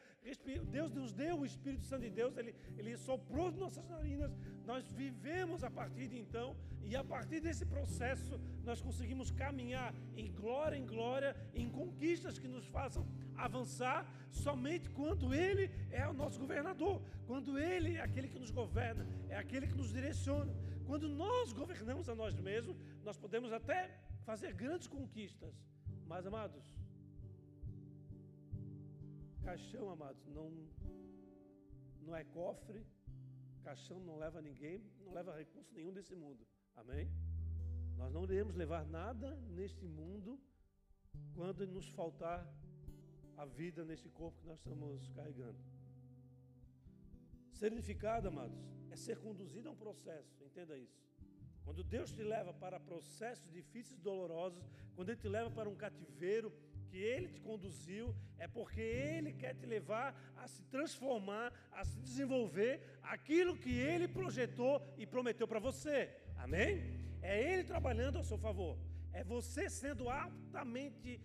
Deus 0.71 0.93
nos 0.93 1.13
deu 1.13 1.41
o 1.41 1.47
Espírito 1.47 1.85
Santo 1.85 2.03
de 2.03 2.11
Deus, 2.11 2.37
Ele, 2.37 2.55
Ele 2.77 2.97
soprou 2.97 3.51
nossas 3.53 3.87
narinas. 3.89 4.33
Nós 4.65 4.89
vivemos 4.91 5.65
a 5.65 5.71
partir 5.71 6.09
de 6.09 6.19
então, 6.19 6.57
e 6.83 6.97
a 6.97 7.05
partir 7.05 7.41
desse 7.41 7.65
processo, 7.67 8.41
nós 8.65 8.81
conseguimos 8.81 9.31
caminhar 9.31 9.95
em 10.17 10.33
glória 10.33 10.77
em 10.77 10.87
glória, 10.87 11.37
em 11.55 11.69
conquistas 11.69 12.39
que 12.39 12.49
nos 12.49 12.67
façam 12.67 13.07
avançar, 13.37 14.07
somente 14.31 14.91
quando 14.91 15.35
Ele 15.35 15.71
é 15.91 16.07
o 16.09 16.13
nosso 16.13 16.39
governador, 16.39 17.03
quando 17.27 17.59
Ele 17.59 17.97
é 17.97 18.01
aquele 18.01 18.29
que 18.29 18.39
nos 18.39 18.51
governa, 18.51 19.07
é 19.29 19.37
aquele 19.37 19.67
que 19.67 19.75
nos 19.75 19.93
direciona. 19.93 20.53
Quando 20.87 21.09
nós 21.09 21.53
governamos 21.53 22.09
a 22.09 22.15
nós 22.15 22.35
mesmos, 22.39 22.77
nós 23.05 23.17
podemos 23.17 23.53
até 23.53 23.91
fazer 24.25 24.53
grandes 24.55 24.87
conquistas, 24.87 25.55
mas, 26.09 26.27
amados, 26.27 26.65
caixão, 29.45 29.91
amados, 29.91 30.27
não, 30.29 30.51
não 32.01 32.17
é 32.17 32.25
cofre, 32.25 32.81
caixão 33.63 34.01
não 34.01 34.17
leva 34.19 34.41
ninguém, 34.41 34.83
não 35.05 35.13
leva 35.13 35.37
recurso 35.37 35.73
nenhum 35.75 35.93
desse 35.93 36.15
mundo. 36.15 36.47
Amém? 36.75 37.11
Nós 37.99 38.11
não 38.13 38.25
iremos 38.25 38.55
levar 38.55 38.87
nada 38.87 39.37
neste 39.59 39.85
mundo 39.87 40.41
quando 41.35 41.67
nos 41.67 41.89
faltar 41.91 42.41
a 43.37 43.45
vida 43.45 43.85
nesse 43.85 44.09
corpo 44.09 44.41
que 44.41 44.47
nós 44.47 44.59
estamos 44.59 45.09
carregando. 45.11 45.59
Ser 47.53 47.73
edificado, 47.73 48.29
amados, 48.29 48.59
é 48.91 48.97
ser 48.97 49.19
conduzido 49.19 49.69
a 49.69 49.73
um 49.73 49.77
processo, 49.77 50.43
entenda 50.43 50.77
isso. 50.79 50.99
Quando 51.69 51.85
Deus 51.85 52.11
te 52.11 52.23
leva 52.23 52.51
para 52.55 52.81
processos 52.81 53.53
difíceis 53.53 54.01
e 54.01 54.03
dolorosos, 54.03 54.65
quando 54.97 55.11
Ele 55.11 55.21
te 55.21 55.29
leva 55.29 55.51
para 55.51 55.69
um 55.69 55.77
cativeiro 55.77 56.51
que 56.89 56.97
Ele 56.97 57.29
te 57.29 57.41
conduziu, 57.41 58.15
é 58.39 58.49
porque 58.49 58.81
Ele 58.81 59.35
quer 59.35 59.55
te 59.55 59.67
levar 59.67 60.09
a 60.35 60.49
se 60.49 60.63
transformar, 60.75 61.53
a 61.71 61.85
se 61.85 61.99
desenvolver 62.01 62.81
aquilo 63.03 63.55
que 63.55 63.75
Ele 63.79 64.09
projetou 64.09 64.83
e 64.97 65.07
prometeu 65.07 65.47
para 65.47 65.59
você. 65.59 66.11
Amém? 66.39 66.71
É 67.21 67.53
Ele 67.53 67.65
trabalhando 67.65 68.17
ao 68.17 68.25
seu 68.25 68.39
favor. 68.39 68.79
É 69.13 69.23
você 69.23 69.69
sendo 69.69 70.09
altamente 70.09 71.21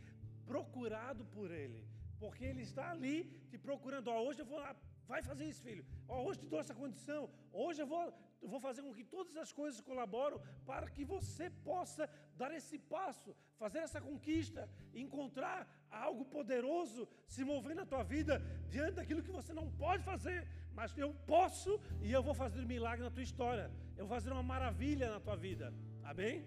procurado 0.45 1.23
por 1.23 1.51
Ele. 1.51 1.87
Porque 2.19 2.43
Ele 2.43 2.63
está 2.63 2.91
ali 2.91 3.23
te 3.49 3.57
procurando. 3.57 4.11
Hoje 4.11 4.41
eu 4.41 4.45
vou 4.45 4.59
lá, 4.59 4.75
vai 5.07 5.21
fazer 5.21 5.45
isso, 5.45 5.61
filho. 5.61 5.85
Hoje 6.07 6.39
te 6.41 6.47
dou 6.47 6.59
essa 6.59 6.75
condição. 6.81 7.29
Hoje 7.51 7.81
eu 7.81 7.87
vou 7.87 8.13
eu 8.43 8.49
vou 8.53 8.59
fazer 8.59 8.81
com 8.81 8.93
que 8.93 9.05
todas 9.15 9.35
as 9.37 9.51
coisas 9.59 9.79
colaboram 9.89 10.37
para 10.65 10.89
que 10.95 11.03
você 11.05 11.49
possa 11.49 12.09
dar 12.35 12.51
esse 12.53 12.77
passo, 12.77 13.33
fazer 13.57 13.79
essa 13.79 14.01
conquista, 14.01 14.69
encontrar 14.93 15.59
algo 15.89 16.25
poderoso 16.25 17.07
se 17.25 17.45
mover 17.45 17.75
na 17.75 17.85
tua 17.85 18.03
vida 18.03 18.41
diante 18.69 18.95
daquilo 18.95 19.23
que 19.23 19.31
você 19.31 19.53
não 19.53 19.71
pode 19.71 20.03
fazer, 20.03 20.45
mas 20.73 20.97
eu 20.97 21.13
posso 21.25 21.79
e 22.01 22.11
eu 22.11 22.21
vou 22.21 22.33
fazer 22.33 22.61
um 22.61 22.67
milagre 22.75 23.03
na 23.05 23.11
tua 23.11 23.23
história. 23.23 23.71
Eu 23.95 24.05
vou 24.05 24.15
fazer 24.17 24.31
uma 24.31 24.43
maravilha 24.43 25.09
na 25.09 25.21
tua 25.21 25.37
vida. 25.37 25.73
Amém? 26.03 26.45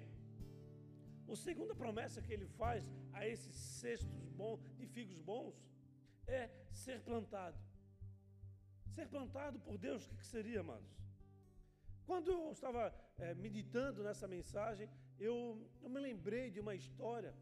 A 1.33 1.35
segunda 1.35 1.75
promessa 1.75 2.21
que 2.21 2.33
ele 2.33 2.47
faz 2.47 2.85
a 3.13 3.27
esses 3.27 3.57
cestos 3.57 4.29
bons, 4.41 4.61
de 4.77 4.87
figos 4.87 5.19
bons 5.19 5.55
é 6.27 6.51
ser 6.73 7.01
plantado. 7.01 7.59
Ser 8.97 9.09
plantado 9.09 9.59
por 9.67 9.77
Deus, 9.77 10.07
o 10.07 10.09
que, 10.09 10.17
que 10.17 10.27
seria, 10.35 10.61
amados? 10.61 10.91
Quando 12.07 12.31
eu 12.31 12.51
estava 12.51 12.83
é, 13.19 13.35
meditando 13.35 14.03
nessa 14.03 14.27
mensagem, 14.27 14.89
eu, 15.19 15.37
eu, 15.83 15.91
me 15.95 16.01
lembrei 16.01 16.51
de 16.51 16.61
uma 16.61 16.75
história 16.75 17.35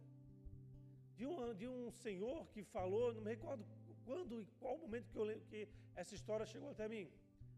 de 1.19 1.25
um, 1.25 1.55
de 1.55 1.69
um 1.69 1.93
senhor 1.93 2.41
que 2.49 2.65
falou, 2.65 3.15
não 3.15 3.23
me 3.23 3.31
recordo 3.31 3.65
quando 4.05 4.41
e 4.43 4.47
qual 4.61 4.77
momento 4.79 5.09
que, 5.13 5.17
eu, 5.17 5.27
que 5.49 5.69
essa 5.95 6.13
história 6.19 6.45
chegou 6.45 6.71
até 6.71 6.89
mim, 6.89 7.09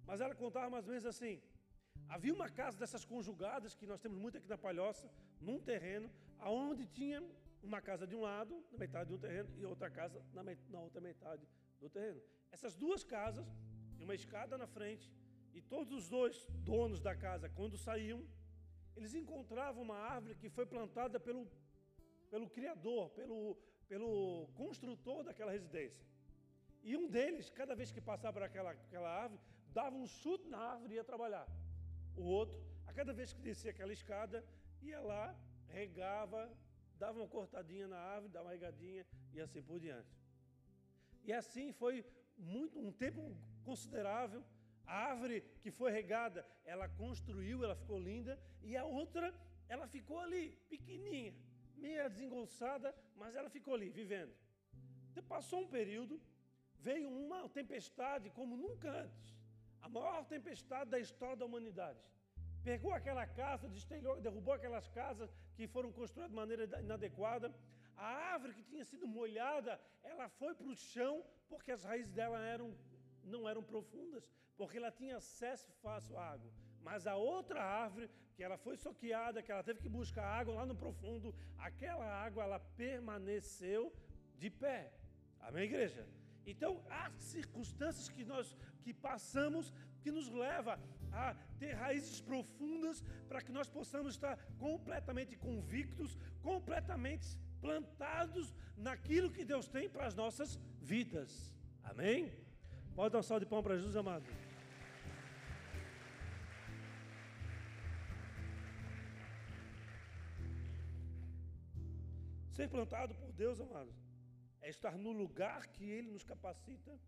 mas 0.06 0.20
ela 0.20 0.34
contava 0.34 0.68
mais 0.68 0.84
ou 0.84 0.90
menos 0.90 1.06
assim: 1.06 1.40
havia 2.06 2.34
uma 2.34 2.50
casa 2.50 2.78
dessas 2.78 3.02
conjugadas, 3.02 3.74
que 3.74 3.86
nós 3.86 3.98
temos 3.98 4.18
muito 4.18 4.36
aqui 4.36 4.48
na 4.54 4.58
Palhoça, 4.58 5.10
num 5.40 5.58
terreno, 5.58 6.10
aonde 6.38 6.84
tinha 6.86 7.22
uma 7.62 7.80
casa 7.80 8.06
de 8.06 8.14
um 8.14 8.20
lado, 8.20 8.62
na 8.70 8.78
metade 8.78 9.08
do 9.08 9.18
terreno, 9.18 9.48
e 9.56 9.64
outra 9.64 9.88
casa 9.88 10.22
na, 10.34 10.42
na 10.44 10.80
outra 10.80 11.00
metade 11.00 11.48
do 11.80 11.88
terreno. 11.88 12.20
Essas 12.52 12.74
duas 12.74 13.02
casas, 13.02 13.46
tinha 14.06 14.12
uma 14.12 14.14
escada 14.14 14.56
na 14.56 14.66
frente, 14.66 15.10
e 15.52 15.60
todos 15.60 15.92
os 15.98 16.08
dois 16.08 16.46
donos 16.70 17.00
da 17.00 17.14
casa, 17.14 17.48
quando 17.48 17.76
saíam, 17.76 18.20
eles 18.96 19.14
encontravam 19.14 19.82
uma 19.82 19.96
árvore 19.96 20.36
que 20.36 20.48
foi 20.48 20.64
plantada 20.64 21.18
pelo, 21.18 21.42
pelo 22.30 22.48
Criador, 22.48 23.10
pelo, 23.10 23.56
pelo 23.88 24.46
construtor 24.54 25.24
daquela 25.24 25.50
residência. 25.50 26.06
E 26.84 26.96
um 26.96 27.08
deles, 27.08 27.50
cada 27.50 27.74
vez 27.74 27.90
que 27.90 28.00
passava 28.00 28.34
por 28.34 28.42
aquela, 28.44 28.70
aquela 28.70 29.10
árvore, 29.22 29.40
dava 29.72 29.96
um 29.96 30.06
chute 30.06 30.48
na 30.48 30.58
árvore 30.58 30.92
e 30.94 30.96
ia 30.96 31.04
trabalhar. 31.04 31.46
O 32.16 32.22
outro, 32.22 32.56
a 32.86 32.92
cada 32.92 33.12
vez 33.12 33.32
que 33.32 33.42
descia 33.42 33.72
aquela 33.72 33.92
escada, 33.92 34.44
ia 34.82 35.00
lá, 35.00 35.34
regava, 35.68 36.48
dava 36.96 37.18
uma 37.18 37.28
cortadinha 37.28 37.88
na 37.88 37.98
árvore, 37.98 38.32
dava 38.32 38.46
uma 38.46 38.52
regadinha 38.52 39.04
e 39.34 39.40
assim 39.40 39.62
por 39.62 39.80
diante. 39.80 40.14
E 41.24 41.32
assim 41.32 41.72
foi 41.72 42.04
muito, 42.38 42.78
um 42.78 42.92
tempo 42.92 43.20
considerável 43.68 44.42
a 44.86 44.94
árvore 45.10 45.38
que 45.62 45.70
foi 45.78 45.90
regada, 45.90 46.46
ela 46.64 46.88
construiu, 46.88 47.64
ela 47.64 47.76
ficou 47.82 47.98
linda, 47.98 48.38
e 48.62 48.76
a 48.76 48.84
outra, 48.84 49.34
ela 49.68 49.86
ficou 49.88 50.18
ali, 50.20 50.44
pequenininha, 50.68 51.34
meia 51.76 52.08
desengolçada, 52.08 52.94
mas 53.16 53.34
ela 53.34 53.50
ficou 53.50 53.74
ali, 53.74 53.90
vivendo. 53.90 54.32
Passou 55.28 55.60
um 55.62 55.68
período, 55.78 56.20
veio 56.88 57.08
uma 57.08 57.48
tempestade 57.48 58.30
como 58.30 58.56
nunca 58.56 58.88
antes, 59.04 59.34
a 59.82 59.88
maior 59.88 60.24
tempestade 60.24 60.90
da 60.90 61.00
história 61.00 61.36
da 61.36 61.46
humanidade. 61.46 61.98
Pegou 62.62 62.92
aquela 62.92 63.26
casa, 63.26 63.68
derrubou 64.20 64.54
aquelas 64.54 64.88
casas 64.88 65.34
que 65.56 65.66
foram 65.66 65.90
construídas 65.92 66.30
de 66.30 66.36
maneira 66.36 66.64
inadequada. 66.80 67.54
A 67.96 68.08
árvore 68.34 68.54
que 68.54 68.64
tinha 68.70 68.84
sido 68.84 69.06
molhada, 69.06 69.80
ela 70.02 70.28
foi 70.28 70.52
para 70.54 70.66
o 70.66 70.74
chão 70.74 71.24
porque 71.48 71.72
as 71.72 71.82
raízes 71.84 72.12
dela 72.12 72.38
eram 72.40 72.68
não 73.28 73.48
eram 73.48 73.62
profundas, 73.62 74.28
porque 74.56 74.78
ela 74.78 74.90
tinha 74.90 75.16
acesso 75.16 75.70
fácil 75.82 76.16
à 76.18 76.30
água. 76.30 76.50
Mas 76.82 77.06
a 77.06 77.16
outra 77.16 77.62
árvore, 77.62 78.08
que 78.34 78.42
ela 78.42 78.56
foi 78.56 78.76
soqueada, 78.76 79.42
que 79.42 79.50
ela 79.50 79.62
teve 79.62 79.80
que 79.80 79.88
buscar 79.88 80.24
água 80.24 80.54
lá 80.54 80.66
no 80.66 80.74
profundo, 80.74 81.34
aquela 81.58 82.06
água 82.06 82.44
ela 82.44 82.60
permaneceu 82.60 83.92
de 84.38 84.50
pé. 84.50 84.92
Amém, 85.40 85.64
igreja? 85.64 86.06
Então, 86.46 86.84
há 86.88 87.10
circunstâncias 87.18 88.08
que 88.08 88.24
nós 88.24 88.56
que 88.82 88.94
passamos 88.94 89.72
que 90.00 90.12
nos 90.12 90.28
leva 90.30 90.78
a 91.12 91.34
ter 91.58 91.72
raízes 91.72 92.20
profundas 92.20 93.02
para 93.28 93.42
que 93.42 93.50
nós 93.50 93.68
possamos 93.68 94.14
estar 94.14 94.36
completamente 94.56 95.34
convictos, 95.36 96.16
completamente 96.40 97.26
plantados 97.60 98.54
naquilo 98.76 99.32
que 99.32 99.44
Deus 99.44 99.66
tem 99.66 99.88
para 99.88 100.06
as 100.06 100.14
nossas 100.14 100.60
vidas. 100.80 101.52
Amém? 101.82 102.45
Pode 102.96 103.12
dar 103.12 103.18
um 103.18 103.22
salve 103.22 103.44
de 103.44 103.50
pão 103.50 103.62
para 103.62 103.76
Jesus, 103.76 103.94
amado. 103.94 104.24
Ser 112.54 112.70
plantado 112.70 113.14
por 113.14 113.30
Deus, 113.32 113.60
amados, 113.60 113.94
é 114.62 114.70
estar 114.70 114.96
no 114.96 115.12
lugar 115.12 115.66
que 115.66 115.84
Ele 115.84 116.10
nos 116.10 116.24
capacita 116.24 116.98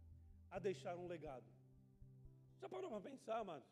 a 0.50 0.58
deixar 0.58 0.94
um 0.94 1.06
legado. 1.06 1.50
Já 2.60 2.68
parou 2.68 2.90
para 2.90 3.00
pensar, 3.00 3.38
amados? 3.38 3.66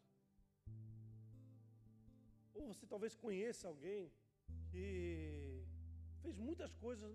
Ou 2.55 2.73
você 2.73 2.87
talvez 2.87 3.15
conheça 3.15 3.69
alguém 3.69 4.11
que 4.71 5.63
fez 6.23 6.39
muitas 6.39 6.73
coisas 6.77 7.15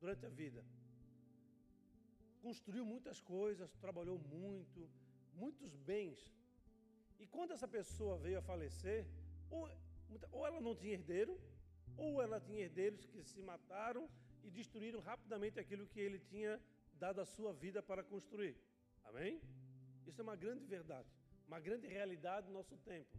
durante 0.00 0.24
a 0.24 0.30
vida 0.30 0.64
construiu 2.46 2.84
muitas 2.92 3.20
coisas, 3.20 3.76
trabalhou 3.84 4.18
muito, 4.18 4.80
muitos 5.34 5.74
bens 5.90 6.20
E 7.22 7.26
quando 7.34 7.52
essa 7.52 7.66
pessoa 7.66 8.16
veio 8.24 8.38
a 8.38 8.42
falecer, 8.42 9.00
ou, 9.50 9.68
ou 10.30 10.46
ela 10.46 10.60
não 10.60 10.74
tinha 10.80 10.94
herdeiro, 10.98 11.34
ou 11.96 12.22
ela 12.22 12.38
tinha 12.40 12.60
herdeiros 12.60 13.04
que 13.06 13.22
se 13.30 13.40
mataram 13.42 14.08
e 14.44 14.50
destruíram 14.50 15.00
rapidamente 15.00 15.58
aquilo 15.58 15.86
que 15.92 16.00
ele 16.00 16.20
tinha 16.30 16.60
dado 17.04 17.20
a 17.20 17.26
sua 17.26 17.52
vida 17.52 17.82
para 17.82 18.02
construir. 18.12 18.54
Amém? 19.04 19.40
Isso 20.06 20.20
é 20.20 20.24
uma 20.28 20.36
grande 20.36 20.64
verdade, 20.64 21.08
uma 21.46 21.60
grande 21.60 21.86
realidade 21.86 22.46
do 22.46 22.52
nosso 22.52 22.76
tempo. 22.78 23.10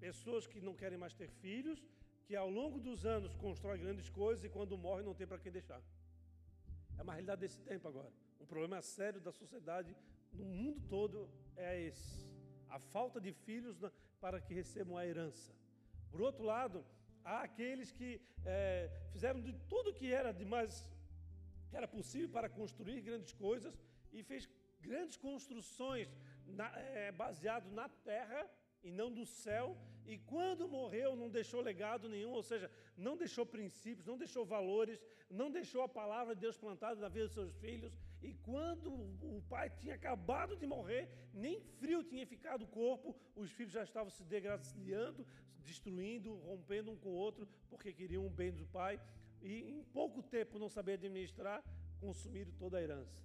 Pessoas 0.00 0.46
que 0.46 0.60
não 0.60 0.74
querem 0.74 0.98
mais 0.98 1.14
ter 1.14 1.28
filhos, 1.44 1.80
que 2.26 2.34
ao 2.34 2.48
longo 2.48 2.80
dos 2.80 3.04
anos 3.04 3.34
constroem 3.36 3.80
grandes 3.84 4.08
coisas 4.08 4.44
e 4.44 4.48
quando 4.48 4.78
morrem 4.78 5.04
não 5.04 5.14
tem 5.14 5.26
para 5.26 5.38
quem 5.38 5.52
deixar. 5.52 5.82
É 6.98 7.02
uma 7.02 7.12
realidade 7.12 7.40
desse 7.42 7.60
tempo 7.60 7.86
agora. 7.86 8.10
Um 8.42 8.46
problema 8.46 8.82
sério 8.82 9.20
da 9.20 9.32
sociedade 9.40 9.96
no 10.32 10.44
mundo 10.44 10.80
todo 10.88 11.18
é 11.56 11.80
esse. 11.88 12.26
A 12.68 12.78
falta 12.94 13.20
de 13.20 13.32
filhos 13.32 13.76
para 14.20 14.40
que 14.40 14.52
recebam 14.52 14.96
a 14.96 15.06
herança. 15.06 15.52
Por 16.10 16.20
outro 16.28 16.42
lado, 16.42 16.84
há 17.24 17.42
aqueles 17.42 17.92
que 17.92 18.20
é, 18.44 18.90
fizeram 19.12 19.40
de 19.40 19.52
tudo 19.72 19.94
que 19.94 20.12
era 20.12 20.32
de 20.32 20.44
mais 20.44 20.84
que 21.68 21.76
era 21.76 21.86
possível 21.86 22.28
para 22.28 22.48
construir 22.48 23.00
grandes 23.00 23.32
coisas 23.32 23.74
e 24.12 24.22
fez 24.24 24.48
grandes 24.80 25.16
construções 25.16 26.08
na, 26.44 26.68
é, 26.80 27.12
baseado 27.12 27.70
na 27.70 27.88
terra 27.88 28.40
e 28.82 28.90
não 28.90 29.10
do 29.18 29.24
céu. 29.24 29.66
E 30.04 30.18
quando 30.18 30.68
morreu, 30.68 31.14
não 31.14 31.30
deixou 31.30 31.60
legado 31.60 32.08
nenhum, 32.08 32.32
ou 32.32 32.42
seja, 32.42 32.68
não 32.96 33.16
deixou 33.16 33.46
princípios, 33.46 34.04
não 34.04 34.18
deixou 34.18 34.44
valores, 34.44 35.00
não 35.30 35.48
deixou 35.58 35.82
a 35.82 35.88
palavra 35.88 36.34
de 36.34 36.40
Deus 36.40 36.58
plantada 36.58 37.00
na 37.00 37.08
vida 37.08 37.26
dos 37.26 37.34
seus 37.34 37.54
filhos. 37.64 37.96
E 38.22 38.34
quando 38.34 38.92
o 38.92 39.42
pai 39.48 39.68
tinha 39.70 39.94
acabado 39.96 40.56
de 40.56 40.66
morrer, 40.66 41.08
nem 41.34 41.60
frio 41.60 42.04
tinha 42.04 42.26
ficado 42.26 42.62
o 42.62 42.68
corpo, 42.68 43.16
os 43.34 43.50
filhos 43.50 43.72
já 43.72 43.82
estavam 43.82 44.10
se 44.10 44.22
degraciando, 44.22 45.26
destruindo, 45.58 46.34
rompendo 46.36 46.92
um 46.92 46.96
com 46.96 47.08
o 47.10 47.14
outro, 47.14 47.48
porque 47.68 47.92
queriam 47.92 48.24
o 48.26 48.30
bem 48.30 48.52
do 48.52 48.66
pai. 48.66 49.00
E 49.40 49.70
em 49.70 49.82
pouco 49.82 50.22
tempo, 50.22 50.58
não 50.58 50.68
saber 50.68 50.94
administrar, 50.94 51.64
consumiram 52.00 52.52
toda 52.52 52.78
a 52.78 52.82
herança. 52.82 53.20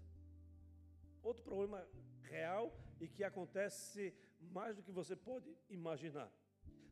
Outro 1.21 1.43
problema 1.43 1.87
real 2.23 2.75
e 2.99 3.07
que 3.07 3.23
acontece 3.23 4.13
mais 4.39 4.75
do 4.75 4.83
que 4.83 4.91
você 4.91 5.15
pode 5.15 5.55
imaginar. 5.69 6.31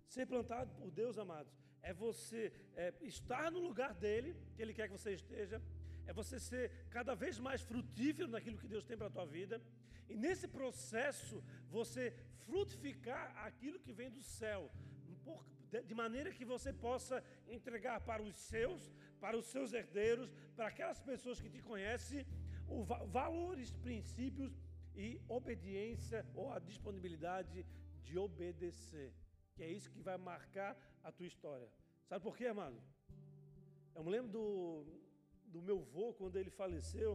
Ser 0.08 0.28
plantado 0.28 0.74
por 0.76 0.92
Deus, 0.92 1.18
amados, 1.18 1.52
é 1.82 1.94
você 1.94 2.52
é, 2.76 2.94
estar 3.02 3.52
no 3.52 3.60
lugar 3.60 3.94
dele, 3.94 4.36
que 4.56 4.62
ele 4.62 4.74
quer 4.74 4.88
que 4.88 4.98
você 4.98 5.14
esteja, 5.14 5.62
é 6.08 6.14
você 6.14 6.40
ser 6.40 6.72
cada 6.90 7.14
vez 7.16 7.40
mais 7.40 7.62
frutífero 7.62 8.28
naquilo 8.28 8.58
que 8.58 8.68
Deus 8.68 8.86
tem 8.86 8.98
para 8.98 9.08
a 9.08 9.16
tua 9.18 9.26
vida, 9.26 9.62
e 10.10 10.16
nesse 10.16 10.48
processo 10.48 11.44
você 11.70 12.14
frutificar 12.46 13.24
aquilo 13.48 13.80
que 13.80 13.94
vem 14.00 14.10
do 14.10 14.22
céu, 14.22 14.72
de 15.90 15.96
maneira 15.96 16.32
que 16.32 16.46
você 16.46 16.72
possa 16.72 17.24
entregar 17.48 18.00
para 18.02 18.22
os 18.22 18.36
seus, 18.36 18.82
para 19.20 19.36
os 19.38 19.48
seus 19.48 19.74
herdeiros, 19.74 20.32
para 20.56 20.68
aquelas 20.68 21.00
pessoas 21.00 21.40
que 21.42 21.50
te 21.50 21.62
conhecem, 21.62 22.26
valores, 23.08 23.72
princípios 23.88 24.54
e 24.96 25.20
obediência 25.28 26.26
ou 26.34 26.52
a 26.54 26.60
disponibilidade 26.60 27.66
de 28.04 28.18
obedecer, 28.18 29.12
que 29.54 29.64
é 29.64 29.70
isso 29.70 29.90
que 29.90 30.02
vai 30.02 30.18
marcar 30.18 30.78
a 31.04 31.12
tua 31.12 31.26
história. 31.26 31.70
Sabe 32.08 32.24
por 32.24 32.38
quê, 32.38 32.46
amado? 32.46 32.80
Eu 33.96 34.04
me 34.04 34.12
lembro 34.12 34.32
do, 34.32 34.86
do 35.56 35.62
meu 35.62 35.78
avô, 35.86 36.06
quando 36.20 36.36
ele 36.40 36.52
faleceu, 36.62 37.12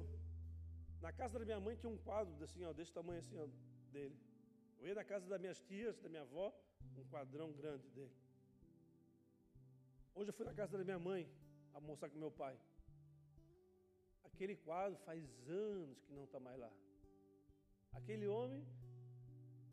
na 1.06 1.12
casa 1.20 1.38
da 1.38 1.44
minha 1.44 1.60
mãe 1.66 1.76
tinha 1.76 1.92
um 1.96 2.00
quadro 2.08 2.32
assim, 2.46 2.64
ó, 2.64 2.72
desse 2.72 2.92
tamanho 2.98 3.20
assim, 3.20 3.36
ó, 3.44 3.46
dele. 3.94 4.16
Eu 4.78 4.86
ia 4.88 4.94
na 4.94 5.04
casa 5.04 5.26
das 5.32 5.40
minhas 5.44 5.60
tias, 5.68 5.98
da 6.04 6.08
minha 6.08 6.22
avó, 6.22 6.46
um 6.96 7.04
quadrão 7.12 7.48
grande 7.60 7.86
dele. 7.96 8.16
Hoje 10.14 10.30
eu 10.30 10.36
fui 10.38 10.46
na 10.50 10.54
casa 10.60 10.78
da 10.78 10.84
minha 10.84 10.98
mãe 10.98 11.22
almoçar 11.74 12.08
com 12.10 12.18
meu 12.18 12.30
pai. 12.42 12.56
Aquele 14.24 14.56
quadro 14.56 14.98
faz 15.08 15.22
anos 15.48 16.00
que 16.04 16.12
não 16.18 16.24
está 16.24 16.40
mais 16.40 16.58
lá. 16.64 16.72
Aquele 17.92 18.26
homem, 18.26 18.62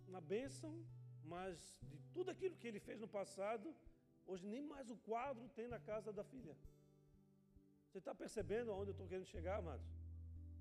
uma 0.09 0.21
bênção, 0.35 0.73
mas 1.23 1.57
de 1.91 1.99
tudo 2.13 2.31
aquilo 2.31 2.57
que 2.57 2.67
ele 2.67 2.81
fez 2.87 2.99
no 2.99 3.07
passado, 3.07 3.73
hoje 4.25 4.45
nem 4.45 4.61
mais 4.73 4.89
o 4.89 4.97
quadro 5.09 5.47
tem 5.49 5.67
na 5.75 5.79
casa 5.79 6.11
da 6.11 6.23
filha. 6.23 6.55
Você 7.87 7.99
está 7.99 8.13
percebendo 8.13 8.71
aonde 8.71 8.89
eu 8.89 8.91
estou 8.91 9.07
querendo 9.07 9.25
chegar, 9.25 9.57
amados? 9.59 9.87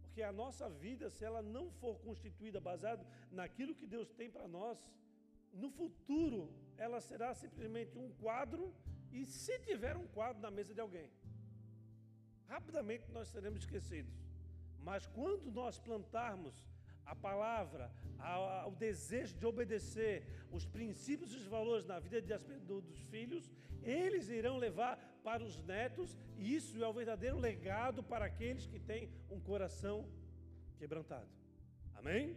Porque 0.02 0.22
a 0.22 0.32
nossa 0.32 0.68
vida, 0.68 1.10
se 1.10 1.24
ela 1.24 1.42
não 1.42 1.70
for 1.70 1.98
constituída 1.98 2.60
baseada 2.60 3.06
naquilo 3.30 3.74
que 3.74 3.86
Deus 3.86 4.10
tem 4.12 4.30
para 4.30 4.48
nós, 4.48 4.78
no 5.52 5.70
futuro 5.70 6.50
ela 6.78 7.00
será 7.00 7.34
simplesmente 7.34 7.98
um 7.98 8.10
quadro, 8.12 8.74
e 9.12 9.24
se 9.24 9.58
tiver 9.60 9.96
um 9.96 10.06
quadro 10.06 10.40
na 10.42 10.50
mesa 10.50 10.72
de 10.74 10.80
alguém, 10.80 11.10
rapidamente 12.46 13.10
nós 13.10 13.28
seremos 13.28 13.60
esquecidos. 13.60 14.14
Mas 14.78 15.06
quando 15.06 15.50
nós 15.50 15.78
plantarmos 15.78 16.54
a 17.04 17.14
palavra, 17.14 17.90
a, 18.18 18.66
o 18.66 18.74
desejo 18.74 19.34
de 19.36 19.46
obedecer, 19.46 20.26
os 20.50 20.66
princípios 20.66 21.32
e 21.32 21.36
os 21.36 21.46
valores 21.46 21.84
na 21.84 21.98
vida 21.98 22.20
de, 22.20 22.36
do, 22.60 22.80
dos 22.80 23.00
filhos, 23.04 23.50
eles 23.82 24.28
irão 24.28 24.56
levar 24.56 24.98
para 25.26 25.42
os 25.42 25.56
netos, 25.74 26.16
e 26.38 26.54
isso 26.54 26.82
é 26.84 26.86
o 26.86 26.92
verdadeiro 26.92 27.36
legado 27.36 28.00
para 28.10 28.24
aqueles 28.26 28.64
que 28.64 28.78
têm 28.78 29.10
um 29.28 29.40
coração 29.40 30.08
quebrantado. 30.78 31.28
Amém? 31.96 32.36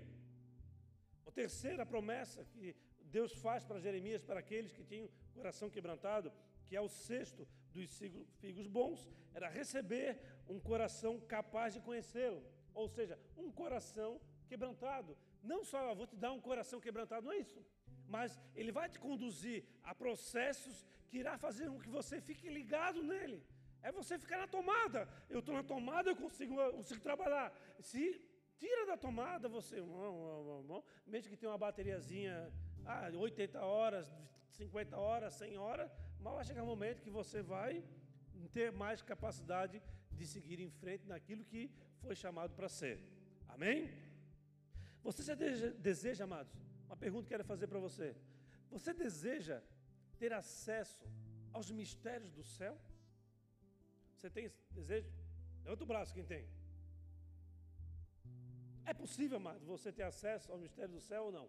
A 1.28 1.32
terceira 1.32 1.86
promessa 1.86 2.44
que 2.46 2.76
Deus 3.18 3.32
faz 3.46 3.64
para 3.64 3.80
Jeremias, 3.80 4.24
para 4.24 4.40
aqueles 4.40 4.72
que 4.72 4.84
tinham 4.84 5.08
coração 5.36 5.70
quebrantado, 5.70 6.32
que 6.68 6.76
é 6.76 6.82
o 6.82 6.90
sexto 6.90 7.48
dos 7.76 7.96
figos 8.40 8.66
bons, 8.66 9.08
era 9.36 9.48
receber 9.48 10.20
um 10.48 10.60
coração 10.60 11.20
capaz 11.36 11.76
de 11.76 11.82
conhecê-lo. 11.82 12.42
Ou 12.74 12.88
seja, 12.90 13.20
um 13.38 13.52
coração 13.52 14.20
quebrantado. 14.48 15.16
Não 15.44 15.64
só 15.64 15.80
eu 15.90 15.96
vou 15.96 16.08
te 16.08 16.16
dar 16.16 16.32
um 16.32 16.42
coração 16.42 16.80
quebrantado, 16.82 17.28
não 17.28 17.34
é 17.34 17.38
isso. 17.38 17.64
Mas 18.16 18.38
ele 18.56 18.72
vai 18.72 18.88
te 18.90 19.00
conduzir 19.00 19.64
a 19.84 19.94
processos 19.94 20.86
que 21.08 21.20
irá 21.20 21.38
fazer 21.38 21.66
com 21.70 21.80
que 21.80 21.90
você 21.90 22.20
fique 22.20 22.50
ligado 22.50 23.02
nele. 23.04 23.40
É 23.82 23.92
você 23.92 24.18
ficar 24.20 24.40
na 24.40 24.48
tomada. 24.48 25.08
Eu 25.30 25.40
estou 25.40 25.56
na 25.56 25.64
tomada, 25.64 26.10
eu 26.10 26.16
consigo, 26.16 26.60
eu 26.60 26.74
consigo 26.74 27.02
trabalhar. 27.02 27.48
Se 27.80 28.04
tira 28.58 28.86
da 28.86 28.98
tomada, 28.98 29.48
você, 29.48 29.78
mesmo 31.08 31.30
que 31.30 31.38
tenha 31.38 31.52
uma 31.52 31.58
bateriazinha, 31.58 32.52
ah, 32.86 33.10
80 33.16 33.64
horas, 33.64 34.12
50 34.50 34.98
horas, 34.98 35.34
100 35.36 35.58
horas, 35.58 35.90
mas 36.20 36.34
vai 36.34 36.44
chegar 36.44 36.64
um 36.64 36.74
momento 36.76 37.02
que 37.02 37.10
você 37.10 37.42
vai 37.42 37.84
ter 38.52 38.72
mais 38.72 39.02
capacidade 39.02 39.82
de 40.12 40.26
seguir 40.26 40.60
em 40.60 40.70
frente 40.70 41.08
naquilo 41.08 41.46
que 41.46 41.72
foi 42.02 42.16
chamado 42.16 42.54
para 42.56 42.68
ser. 42.68 43.00
Amém? 43.48 43.90
Você 45.04 45.24
já 45.24 45.36
deseja, 45.36 46.24
amados? 46.26 46.54
Uma 46.90 46.98
pergunta 46.98 47.28
que 47.28 47.34
eu 47.34 47.38
quero 47.38 47.48
fazer 47.54 47.68
para 47.68 47.80
você. 47.88 48.08
Você 48.76 48.92
deseja 48.94 49.58
ter 50.22 50.32
acesso 50.34 51.06
aos 51.54 51.70
mistérios 51.80 52.32
do 52.38 52.44
céu? 52.44 52.76
Você 54.16 54.30
tem 54.36 54.46
esse 54.46 54.60
desejo? 54.78 55.12
Levanta 55.64 55.84
o 55.84 55.92
braço 55.92 56.16
quem 56.18 56.26
tem. 56.34 56.44
É 58.92 58.94
possível, 59.02 59.38
amado, 59.38 59.64
você 59.74 59.92
ter 59.92 60.06
acesso 60.12 60.52
ao 60.52 60.58
mistério 60.58 60.96
do 60.96 61.02
céu 61.10 61.26
ou 61.26 61.32
não? 61.32 61.48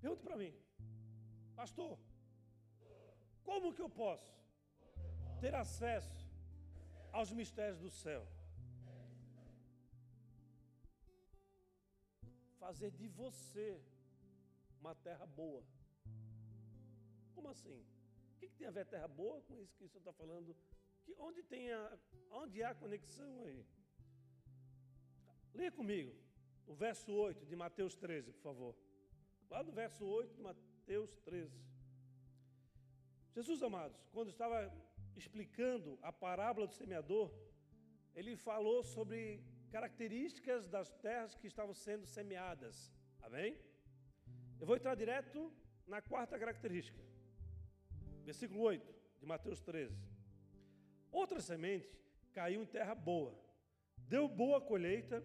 Pergunta 0.00 0.22
para 0.22 0.36
mim. 0.42 0.54
Pastor, 1.56 1.98
como 3.48 3.74
que 3.74 3.82
eu 3.82 3.90
posso 3.90 4.32
ter 5.40 5.54
acesso 5.64 6.24
aos 7.12 7.32
mistérios 7.32 7.80
do 7.80 7.90
céu? 7.90 8.22
Fazer 12.72 12.90
de 13.00 13.06
você 13.22 13.68
uma 14.80 14.94
terra 15.06 15.26
boa. 15.40 15.62
Como 17.34 17.48
assim? 17.54 17.80
O 18.32 18.38
que, 18.38 18.48
que 18.48 18.56
tem 18.60 18.66
a 18.66 18.76
ver 18.76 18.86
terra 18.86 19.08
boa 19.22 19.42
com 19.42 19.54
isso 19.62 19.76
que 19.76 19.84
o 19.84 19.88
senhor 19.90 20.00
está 20.04 20.14
falando? 20.20 20.56
Que 21.04 21.14
onde, 21.26 21.42
tem 21.42 21.64
a, 21.70 21.98
onde 22.42 22.62
há 22.62 22.74
conexão 22.74 23.44
aí? 23.44 23.62
Leia 25.52 25.70
comigo 25.80 26.14
o 26.66 26.74
verso 26.84 27.12
8 27.12 27.44
de 27.44 27.54
Mateus 27.54 27.94
13, 27.94 28.32
por 28.32 28.42
favor. 28.48 28.74
Lá 29.50 29.62
no 29.62 29.72
verso 29.82 30.06
8 30.06 30.34
de 30.34 30.42
Mateus 30.50 31.14
13. 31.28 31.60
Jesus, 33.34 33.62
amados, 33.62 34.00
quando 34.14 34.30
estava 34.30 34.58
explicando 35.14 35.98
a 36.00 36.10
parábola 36.10 36.66
do 36.66 36.74
semeador, 36.82 37.30
ele 38.14 38.34
falou 38.34 38.82
sobre 38.82 39.44
características 39.72 40.68
das 40.68 40.88
terras 41.06 41.34
que 41.34 41.46
estavam 41.46 41.72
sendo 41.72 42.06
semeadas. 42.06 42.92
Amém? 43.22 43.58
Eu 44.60 44.66
vou 44.66 44.76
entrar 44.76 44.94
direto 44.94 45.50
na 45.86 46.00
quarta 46.02 46.38
característica. 46.38 47.00
Versículo 48.22 48.60
8 48.60 48.94
de 49.20 49.26
Mateus 49.26 49.60
13. 49.62 49.96
Outra 51.10 51.40
semente 51.40 51.90
caiu 52.34 52.62
em 52.62 52.66
terra 52.66 52.94
boa, 52.94 53.32
deu 54.14 54.28
boa 54.28 54.60
colheita 54.60 55.24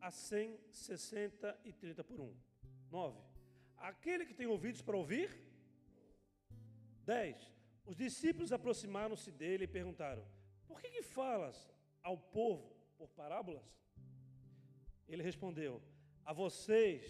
a 0.00 0.10
100, 0.10 0.58
60 0.70 1.58
e 1.64 1.72
30 1.72 2.04
por 2.04 2.20
um. 2.20 2.34
9. 2.90 3.18
Aquele 3.78 4.26
que 4.26 4.34
tem 4.34 4.46
ouvidos 4.46 4.82
para 4.82 4.96
ouvir. 4.96 5.30
10. 7.06 7.50
Os 7.86 7.96
discípulos 7.96 8.52
aproximaram-se 8.52 9.30
dele 9.30 9.64
e 9.64 9.74
perguntaram: 9.78 10.24
Por 10.66 10.80
que, 10.80 10.90
que 10.90 11.02
falas 11.02 11.68
ao 12.02 12.18
povo 12.18 12.81
por 13.02 13.10
parábolas? 13.22 13.68
Ele 15.08 15.22
respondeu: 15.30 15.82
A 16.24 16.32
vocês 16.32 17.02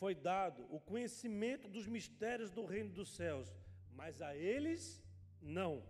foi 0.00 0.14
dado 0.14 0.60
o 0.76 0.78
conhecimento 0.80 1.66
dos 1.68 1.86
mistérios 1.86 2.52
do 2.52 2.64
reino 2.64 2.92
dos 2.98 3.08
céus, 3.16 3.48
mas 3.90 4.22
a 4.22 4.36
eles 4.36 5.02
não. 5.40 5.82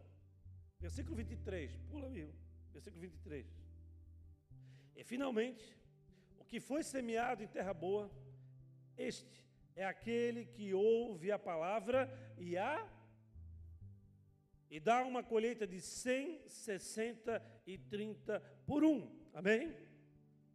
Versículo 0.80 1.14
23, 1.16 1.76
pula 1.90 2.09
aí, 2.09 2.32
versículo 2.72 3.02
23. 3.02 3.46
E 4.96 5.05
finalmente, 5.05 5.64
o 6.38 6.44
que 6.44 6.59
foi 6.59 6.82
semeado 6.82 7.42
em 7.42 7.46
terra 7.46 7.74
boa, 7.74 8.11
este 8.96 9.44
é 9.76 9.84
aquele 9.84 10.46
que 10.46 10.72
ouve 10.72 11.30
a 11.30 11.38
palavra 11.38 12.00
e 12.38 12.57
a 12.57 12.90
e 14.70 14.80
dá 14.80 15.05
uma 15.05 15.22
colheita 15.22 15.66
de 15.66 15.80
100, 15.80 16.48
60 16.48 17.53
e 17.66 17.78
30 17.78 18.40
por 18.66 18.84
um. 18.84 19.10
Amém? 19.32 19.74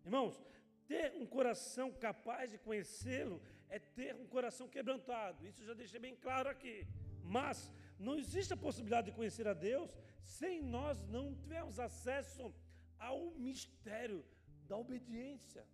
Irmãos, 0.05 0.41
ter 0.87 1.13
um 1.15 1.25
coração 1.25 1.91
capaz 1.91 2.51
de 2.51 2.57
conhecê-lo 2.57 3.41
é 3.69 3.77
ter 3.79 4.15
um 4.15 4.25
coração 4.25 4.67
quebrantado. 4.67 5.45
Isso 5.47 5.63
já 5.63 5.73
deixei 5.73 5.99
bem 5.99 6.15
claro 6.15 6.49
aqui. 6.49 6.87
Mas 7.23 7.71
não 7.99 8.17
existe 8.17 8.53
a 8.53 8.57
possibilidade 8.57 9.11
de 9.11 9.15
conhecer 9.15 9.47
a 9.47 9.53
Deus 9.53 9.95
sem 10.23 10.61
nós 10.61 11.01
não 11.07 11.35
tivermos 11.35 11.79
acesso 11.79 12.53
ao 12.97 13.31
mistério 13.31 14.25
da 14.67 14.77
obediência. 14.77 15.65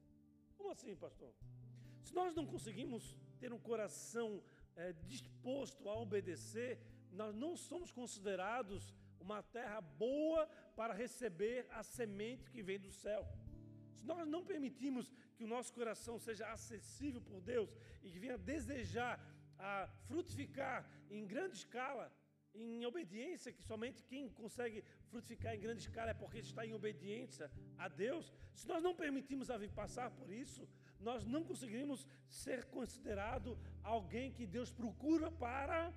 Como 0.58 0.72
assim, 0.72 0.96
pastor? 0.96 1.34
Se 2.04 2.14
nós 2.14 2.36
não 2.36 2.46
conseguimos 2.46 3.16
ter 3.40 3.52
um 3.54 3.60
coração 3.60 4.44
é, 4.76 4.94
disposto 5.08 5.90
a 5.90 5.96
obedecer, 5.98 6.80
nós 7.12 7.34
não 7.36 7.56
somos 7.56 7.92
considerados 7.92 8.94
uma 9.26 9.42
terra 9.58 9.82
boa 9.82 10.48
para 10.76 10.94
receber 10.94 11.68
a 11.72 11.82
semente 11.84 12.52
que 12.54 12.62
vem 12.62 12.80
do 12.80 12.92
céu. 12.92 13.22
Se 13.98 14.06
nós 14.12 14.28
não 14.34 14.44
permitimos 14.52 15.12
que 15.36 15.44
o 15.44 15.52
nosso 15.56 15.74
coração 15.74 16.16
seja 16.20 16.46
acessível 16.56 17.22
por 17.30 17.40
Deus 17.42 17.70
e 18.04 18.12
que 18.12 18.20
venha 18.20 18.38
desejar 18.38 19.16
a 19.58 19.88
frutificar 20.08 20.80
em 21.10 21.26
grande 21.26 21.56
escala, 21.58 22.06
em 22.54 22.86
obediência, 22.86 23.52
que 23.52 23.64
somente 23.64 24.04
quem 24.04 24.30
consegue 24.30 24.84
frutificar 25.10 25.54
em 25.54 25.60
grande 25.60 25.82
escala 25.82 26.12
é 26.12 26.14
porque 26.14 26.40
está 26.40 26.66
em 26.66 26.74
obediência 26.74 27.52
a 27.78 27.88
Deus. 27.88 28.32
Se 28.54 28.68
nós 28.68 28.82
não 28.82 28.96
permitimos 28.96 29.50
a 29.50 29.58
vir 29.58 29.72
passar 29.72 30.10
por 30.12 30.32
isso, 30.32 30.68
nós 31.00 31.26
não 31.26 31.44
conseguimos 31.44 32.08
ser 32.30 32.66
considerado 32.66 33.58
alguém 33.84 34.32
que 34.32 34.46
Deus 34.46 34.72
procura 34.72 35.30
para 35.32 35.94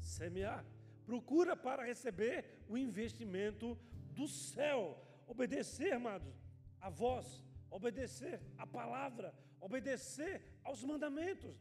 semear, 0.00 0.64
procura 1.04 1.56
para 1.56 1.84
receber 1.84 2.64
o 2.68 2.76
investimento 2.76 3.78
do 4.12 4.26
céu. 4.26 5.00
Obedecer, 5.26 5.92
amados, 5.92 6.34
a 6.80 6.88
voz, 6.88 7.44
obedecer 7.70 8.40
a 8.58 8.66
palavra, 8.66 9.34
obedecer 9.60 10.42
aos 10.62 10.82
mandamentos, 10.84 11.56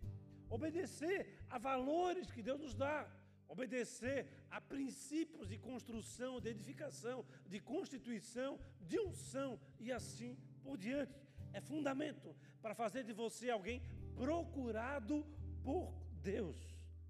obedecer 0.49 1.39
a 1.49 1.57
valores 1.57 2.31
que 2.31 2.41
Deus 2.41 2.59
nos 2.59 2.75
dá, 2.75 3.09
obedecer 3.47 4.27
a 4.49 4.59
princípios 4.59 5.47
de 5.47 5.57
construção, 5.57 6.39
de 6.39 6.49
edificação, 6.49 7.25
de 7.47 7.59
constituição, 7.59 8.59
de 8.81 8.99
unção 8.99 9.59
e 9.79 9.91
assim 9.91 10.37
por 10.61 10.77
diante. 10.77 11.13
É 11.53 11.61
fundamento 11.61 12.35
para 12.61 12.73
fazer 12.73 13.03
de 13.03 13.13
você 13.13 13.49
alguém 13.49 13.81
procurado 14.15 15.25
por 15.63 15.93
Deus. 16.21 16.57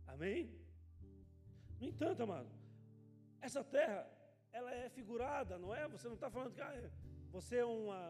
Amém? 0.06 0.63
No 1.80 1.88
entanto, 1.88 2.24
amado, 2.24 2.50
essa 3.42 3.64
terra, 3.64 4.10
ela 4.52 4.74
é 4.74 4.90
figurada, 4.90 5.58
não 5.58 5.74
é? 5.76 5.88
Você 5.88 6.08
não 6.08 6.16
está 6.16 6.30
falando 6.30 6.54
que 6.54 6.62
ah, 6.62 6.92
você 7.32 7.58
é 7.58 7.66
uma, 7.66 8.02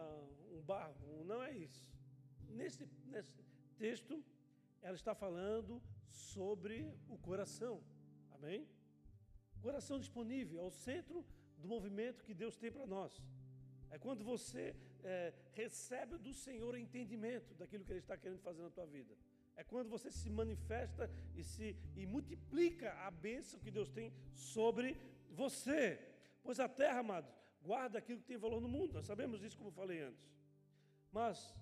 um 0.52 0.60
barro, 0.62 1.24
não 1.24 1.42
é 1.42 1.52
isso. 1.52 1.92
Nesse, 2.48 2.88
nesse 3.06 3.42
texto, 3.76 4.22
ela 4.82 4.94
está 4.94 5.14
falando 5.14 5.82
sobre 6.08 6.94
o 7.08 7.18
coração, 7.18 7.82
amém? 8.32 8.68
Coração 9.60 9.98
disponível, 9.98 10.60
é 10.60 10.62
o 10.62 10.70
centro 10.70 11.24
do 11.58 11.66
movimento 11.66 12.22
que 12.22 12.34
Deus 12.34 12.56
tem 12.56 12.70
para 12.70 12.86
nós. 12.86 13.12
É 13.90 13.98
quando 13.98 14.22
você 14.22 14.76
é, 15.02 15.32
recebe 15.52 16.18
do 16.18 16.32
Senhor 16.32 16.76
entendimento 16.76 17.54
daquilo 17.54 17.84
que 17.84 17.92
Ele 17.92 18.00
está 18.00 18.16
querendo 18.16 18.40
fazer 18.40 18.62
na 18.62 18.70
tua 18.70 18.86
vida. 18.86 19.14
É 19.56 19.62
quando 19.62 19.88
você 19.88 20.10
se 20.10 20.28
manifesta 20.28 21.10
e 21.34 21.42
se 21.44 21.76
e 21.96 22.06
multiplica 22.06 22.92
a 23.06 23.10
bênção 23.10 23.60
que 23.60 23.70
Deus 23.70 23.90
tem 23.90 24.12
sobre 24.34 24.96
você. 25.30 26.00
Pois 26.42 26.58
a 26.60 26.68
terra, 26.68 27.00
amados, 27.00 27.32
guarda 27.62 27.98
aquilo 27.98 28.20
que 28.20 28.26
tem 28.26 28.36
valor 28.36 28.60
no 28.60 28.68
mundo. 28.68 28.94
Nós 28.94 29.06
sabemos 29.06 29.40
disso, 29.40 29.56
como 29.56 29.70
eu 29.70 29.80
falei 29.82 30.00
antes. 30.02 30.28
Mas, 31.12 31.54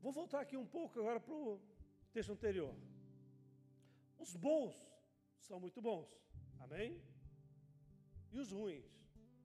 vou 0.00 0.12
voltar 0.12 0.40
aqui 0.40 0.56
um 0.56 0.66
pouco 0.66 0.98
agora 0.98 1.20
para 1.20 1.32
o 1.34 1.60
texto 2.12 2.32
anterior. 2.32 2.74
Os 4.18 4.34
bons 4.34 4.76
são 5.38 5.60
muito 5.60 5.80
bons. 5.80 6.08
Amém? 6.58 7.00
E 8.32 8.38
os 8.38 8.50
ruins 8.50 8.90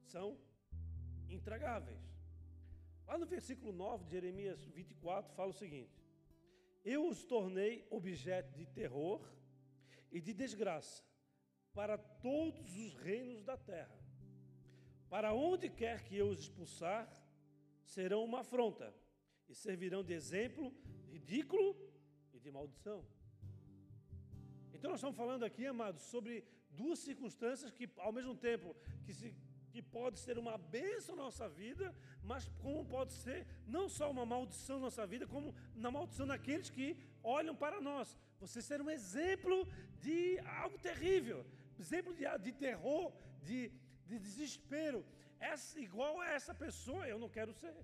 são 0.04 0.36
intragáveis. 1.28 2.02
Lá 3.06 3.16
no 3.16 3.26
versículo 3.26 3.72
9 3.72 4.04
de 4.04 4.10
Jeremias 4.10 4.62
24 4.62 5.32
fala 5.34 5.50
o 5.50 5.60
seguinte: 5.62 6.03
eu 6.84 7.08
os 7.08 7.24
tornei 7.24 7.86
objeto 7.90 8.52
de 8.54 8.66
terror 8.66 9.20
e 10.12 10.20
de 10.20 10.32
desgraça 10.32 11.02
para 11.72 11.96
todos 11.98 12.76
os 12.76 12.94
reinos 12.94 13.42
da 13.42 13.56
terra. 13.56 13.98
Para 15.08 15.32
onde 15.32 15.68
quer 15.68 16.04
que 16.04 16.16
eu 16.16 16.28
os 16.28 16.40
expulsar, 16.40 17.10
serão 17.82 18.24
uma 18.24 18.40
afronta 18.40 18.94
e 19.48 19.54
servirão 19.54 20.02
de 20.02 20.12
exemplo 20.12 20.72
ridículo 21.10 21.76
e 22.32 22.38
de 22.38 22.50
maldição. 22.50 23.04
Então 24.72 24.90
nós 24.90 25.00
estamos 25.00 25.16
falando 25.16 25.44
aqui, 25.44 25.66
amados, 25.66 26.02
sobre 26.02 26.44
duas 26.70 26.98
circunstâncias 26.98 27.70
que 27.70 27.88
ao 27.96 28.12
mesmo 28.12 28.34
tempo 28.36 28.74
que 29.04 29.12
se 29.12 29.34
que 29.74 29.82
pode 29.82 30.20
ser 30.20 30.36
uma 30.38 30.56
bênção 30.56 31.16
na 31.16 31.24
nossa 31.24 31.48
vida, 31.48 31.86
mas 32.22 32.42
como 32.62 32.84
pode 32.84 33.12
ser 33.12 33.44
não 33.66 33.88
só 33.88 34.08
uma 34.08 34.24
maldição 34.32 34.76
na 34.76 34.84
nossa 34.88 35.04
vida, 35.12 35.26
como 35.26 35.52
na 35.74 35.90
maldição 35.90 36.26
daqueles 36.32 36.70
que 36.70 36.96
olham 37.24 37.56
para 37.62 37.80
nós. 37.80 38.16
Você 38.38 38.62
ser 38.62 38.80
um 38.80 38.88
exemplo 38.88 39.56
de 40.00 40.38
algo 40.62 40.78
terrível, 40.78 41.44
exemplo 41.76 42.14
de, 42.14 42.24
de 42.46 42.52
terror, 42.52 43.12
de, 43.42 43.72
de 44.06 44.16
desespero. 44.26 45.04
Essa, 45.40 45.80
igual 45.80 46.20
a 46.20 46.28
essa 46.38 46.54
pessoa, 46.54 47.08
eu 47.08 47.18
não 47.18 47.28
quero 47.28 47.52
ser. 47.52 47.74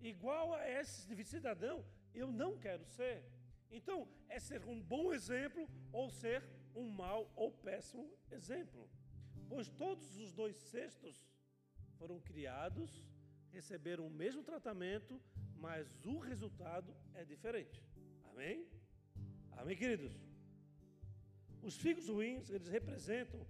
Igual 0.00 0.54
a 0.54 0.62
esse 0.70 1.24
cidadão, 1.24 1.84
eu 2.14 2.30
não 2.30 2.56
quero 2.66 2.84
ser. 2.84 3.24
Então, 3.72 4.06
é 4.28 4.38
ser 4.38 4.64
um 4.66 4.80
bom 4.80 5.12
exemplo 5.12 5.68
ou 5.92 6.08
ser 6.10 6.44
um 6.76 6.88
mau 6.88 7.28
ou 7.34 7.50
péssimo 7.50 8.08
exemplo. 8.30 8.88
Pois 9.48 9.68
todos 9.68 10.16
os 10.16 10.32
dois 10.32 10.56
cestos 10.56 11.26
foram 12.00 12.18
criados, 12.30 12.90
receberam 13.56 14.04
o 14.06 14.16
mesmo 14.22 14.42
tratamento, 14.50 15.14
mas 15.64 15.86
o 16.12 16.16
resultado 16.30 16.90
é 17.20 17.22
diferente. 17.32 17.78
Amém? 18.30 18.56
Amém, 19.58 19.76
queridos? 19.82 20.14
Os 21.68 21.76
figos 21.84 22.06
ruins, 22.08 22.48
eles 22.48 22.68
representam 22.78 23.40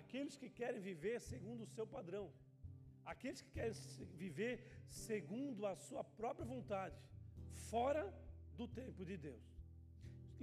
aqueles 0.00 0.36
que 0.40 0.48
querem 0.60 0.80
viver 0.90 1.16
segundo 1.20 1.60
o 1.62 1.72
seu 1.76 1.86
padrão, 1.96 2.26
aqueles 3.12 3.40
que 3.44 3.52
querem 3.58 3.72
viver 4.24 4.54
segundo 4.88 5.64
a 5.72 5.76
sua 5.86 6.02
própria 6.02 6.50
vontade, 6.54 6.98
fora 7.70 8.04
do 8.58 8.66
tempo 8.80 9.04
de 9.10 9.16
Deus. 9.28 9.46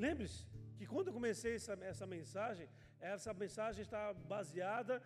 Lembre-se 0.06 0.42
que 0.78 0.86
quando 0.92 1.08
eu 1.08 1.18
comecei 1.20 1.56
essa, 1.56 1.74
essa 1.94 2.08
mensagem, 2.16 2.70
essa 3.14 3.34
mensagem 3.34 3.82
está 3.88 4.14
baseada, 4.14 5.04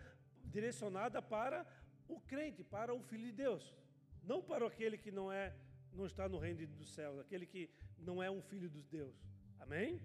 direcionada 0.56 1.20
para 1.20 1.66
o 2.14 2.20
crente 2.20 2.62
para 2.62 2.94
o 2.94 3.02
filho 3.02 3.26
de 3.26 3.32
Deus, 3.32 3.74
não 4.22 4.40
para 4.42 4.66
aquele 4.66 4.96
que 4.96 5.10
não 5.10 5.30
é 5.32 5.54
não 5.92 6.06
está 6.06 6.26
no 6.28 6.38
reino 6.38 6.66
dos 6.66 6.90
céus, 6.94 7.18
aquele 7.18 7.46
que 7.46 7.68
não 7.98 8.22
é 8.22 8.30
um 8.30 8.40
filho 8.40 8.68
de 8.68 8.82
Deus. 8.82 9.14
Amém? 9.60 10.00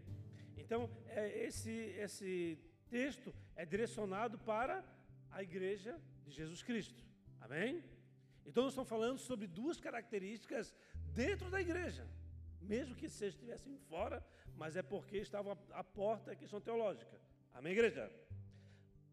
Então, 0.57 0.89
é, 1.07 1.45
esse 1.45 1.71
esse 2.05 2.59
texto 2.89 3.33
é 3.55 3.65
direcionado 3.65 4.37
para 4.39 4.83
a 5.31 5.41
igreja 5.41 5.99
de 6.25 6.31
Jesus 6.31 6.61
Cristo. 6.61 7.03
Amém? 7.39 7.83
Então, 8.45 8.63
nós 8.63 8.73
estamos 8.73 8.89
falando 8.89 9.17
sobre 9.17 9.47
duas 9.47 9.79
características 9.79 10.73
dentro 11.13 11.49
da 11.49 11.59
igreja, 11.61 12.07
mesmo 12.61 12.95
que 12.95 13.09
vocês 13.09 13.33
estivessem 13.33 13.77
fora, 13.89 14.25
mas 14.55 14.75
é 14.75 14.81
porque 14.81 15.17
estavam 15.17 15.57
à 15.71 15.83
porta, 15.83 16.31
é 16.31 16.35
questão 16.35 16.59
teológica. 16.59 17.19
Amém, 17.53 17.73
igreja? 17.73 18.11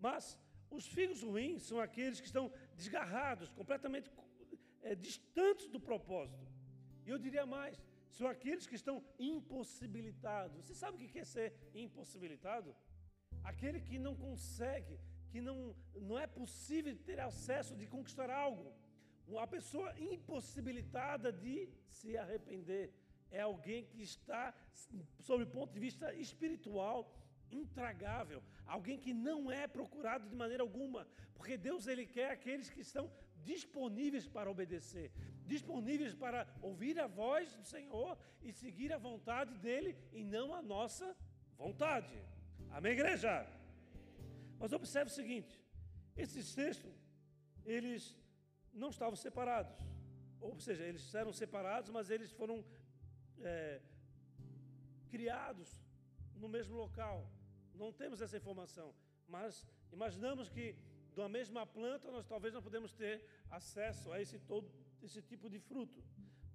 Mas 0.00 0.38
os 0.70 0.86
figos 0.86 1.22
ruins 1.22 1.62
são 1.62 1.78
aqueles 1.80 2.20
que 2.20 2.26
estão 2.26 2.52
desgarrados, 2.76 3.50
completamente 3.50 4.10
é, 4.82 4.94
distantes 4.94 5.68
do 5.68 5.80
propósito. 5.80 6.46
E 7.06 7.10
eu 7.10 7.18
diria 7.18 7.46
mais: 7.46 7.76
são 8.10 8.26
aqueles 8.26 8.66
que 8.66 8.74
estão 8.74 9.02
impossibilitados. 9.18 10.56
Você 10.64 10.74
sabe 10.74 10.96
o 10.96 11.08
que 11.08 11.18
é 11.18 11.24
ser 11.24 11.52
impossibilitado? 11.74 12.74
Aquele 13.42 13.80
que 13.80 13.98
não 13.98 14.14
consegue, 14.14 14.98
que 15.30 15.40
não, 15.40 15.74
não 16.08 16.18
é 16.18 16.26
possível 16.26 16.96
ter 17.08 17.20
acesso 17.20 17.76
de 17.76 17.86
conquistar 17.86 18.30
algo. 18.30 18.72
Uma 19.26 19.46
pessoa 19.46 19.92
impossibilitada 19.98 21.32
de 21.32 21.68
se 21.88 22.16
arrepender. 22.16 22.92
É 23.30 23.40
alguém 23.40 23.84
que 23.84 24.02
está, 24.02 24.54
sob 25.20 25.42
o 25.42 25.46
ponto 25.46 25.72
de 25.72 25.80
vista 25.80 26.14
espiritual, 26.14 27.12
intragável, 27.62 28.42
alguém 28.66 28.98
que 29.04 29.12
não 29.28 29.50
é 29.50 29.66
procurado 29.66 30.28
de 30.28 30.36
maneira 30.42 30.62
alguma, 30.62 31.06
porque 31.34 31.56
Deus 31.56 31.86
ele 31.86 32.06
quer 32.06 32.30
aqueles 32.30 32.68
que 32.70 32.80
estão 32.80 33.10
disponíveis 33.50 34.26
para 34.26 34.50
obedecer, 34.50 35.10
disponíveis 35.46 36.14
para 36.14 36.40
ouvir 36.62 36.98
a 36.98 37.06
voz 37.06 37.54
do 37.54 37.64
Senhor 37.64 38.18
e 38.42 38.52
seguir 38.52 38.92
a 38.92 38.98
vontade 38.98 39.54
dele 39.58 39.96
e 40.12 40.22
não 40.24 40.54
a 40.54 40.62
nossa 40.62 41.16
vontade. 41.56 42.16
Amém, 42.70 42.92
igreja? 42.92 43.46
Mas 44.58 44.72
observe 44.72 45.10
o 45.10 45.14
seguinte: 45.14 45.54
esses 46.16 46.54
textos, 46.54 46.96
eles 47.64 48.16
não 48.72 48.90
estavam 48.90 49.16
separados, 49.16 49.76
ou 50.40 50.58
seja, 50.58 50.84
eles 50.84 51.14
eram 51.14 51.32
separados, 51.32 51.90
mas 51.90 52.10
eles 52.10 52.30
foram 52.32 52.64
é, 53.40 53.80
criados 55.10 55.70
no 56.36 56.48
mesmo 56.48 56.76
local. 56.76 57.16
Não 57.74 57.92
temos 57.92 58.20
essa 58.20 58.36
informação, 58.36 58.94
mas 59.28 59.66
imaginamos 59.92 60.48
que 60.48 60.76
da 61.14 61.28
mesma 61.28 61.66
planta 61.66 62.10
nós 62.10 62.26
talvez 62.26 62.52
não 62.52 62.62
podemos 62.62 62.92
ter 62.92 63.24
acesso 63.50 64.12
a 64.12 64.20
esse 64.20 64.38
todo 64.38 64.68
esse 65.02 65.20
tipo 65.22 65.48
de 65.50 65.58
fruto. 65.58 66.02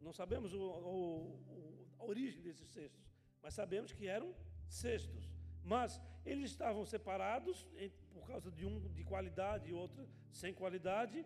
Não 0.01 0.13
sabemos 0.13 0.53
o, 0.53 0.61
o, 0.61 1.87
a 1.99 2.05
origem 2.05 2.41
desses 2.41 2.67
cestos, 2.69 3.05
mas 3.41 3.53
sabemos 3.53 3.91
que 3.91 4.07
eram 4.07 4.33
cestos. 4.67 5.29
Mas 5.63 6.01
eles 6.25 6.51
estavam 6.51 6.85
separados 6.85 7.67
por 8.13 8.25
causa 8.25 8.51
de 8.51 8.65
um 8.65 8.79
de 8.97 9.03
qualidade 9.03 9.69
e 9.69 9.73
outro 9.73 10.07
sem 10.31 10.53
qualidade. 10.53 11.25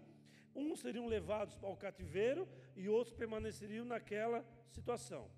Uns 0.56 0.82
seriam 0.82 1.08
levados 1.08 1.58
ao 1.64 1.76
cativeiro 1.78 2.48
e 2.76 2.90
outros 2.90 3.16
permaneceriam 3.16 3.86
naquela 3.86 4.46
situação. 4.70 5.30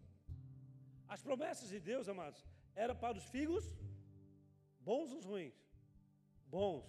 As 1.08 1.22
promessas 1.22 1.70
de 1.70 1.80
Deus, 1.80 2.10
amados, 2.10 2.45
eram 2.76 2.95
para 2.95 3.18
os 3.18 3.26
figos 3.26 3.74
bons 4.90 5.12
ou 5.12 5.22
ruins? 5.22 5.54
Bons. 6.48 6.86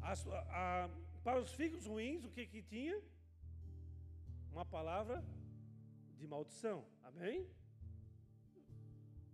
As, 0.00 0.26
a, 0.26 0.88
para 1.22 1.38
os 1.40 1.52
figos 1.52 1.84
ruins, 1.86 2.24
o 2.24 2.30
que, 2.30 2.46
que 2.46 2.62
tinha? 2.62 3.00
Uma 4.50 4.64
palavra 4.64 5.22
de 6.16 6.26
maldição. 6.26 6.84
Amém? 7.02 7.46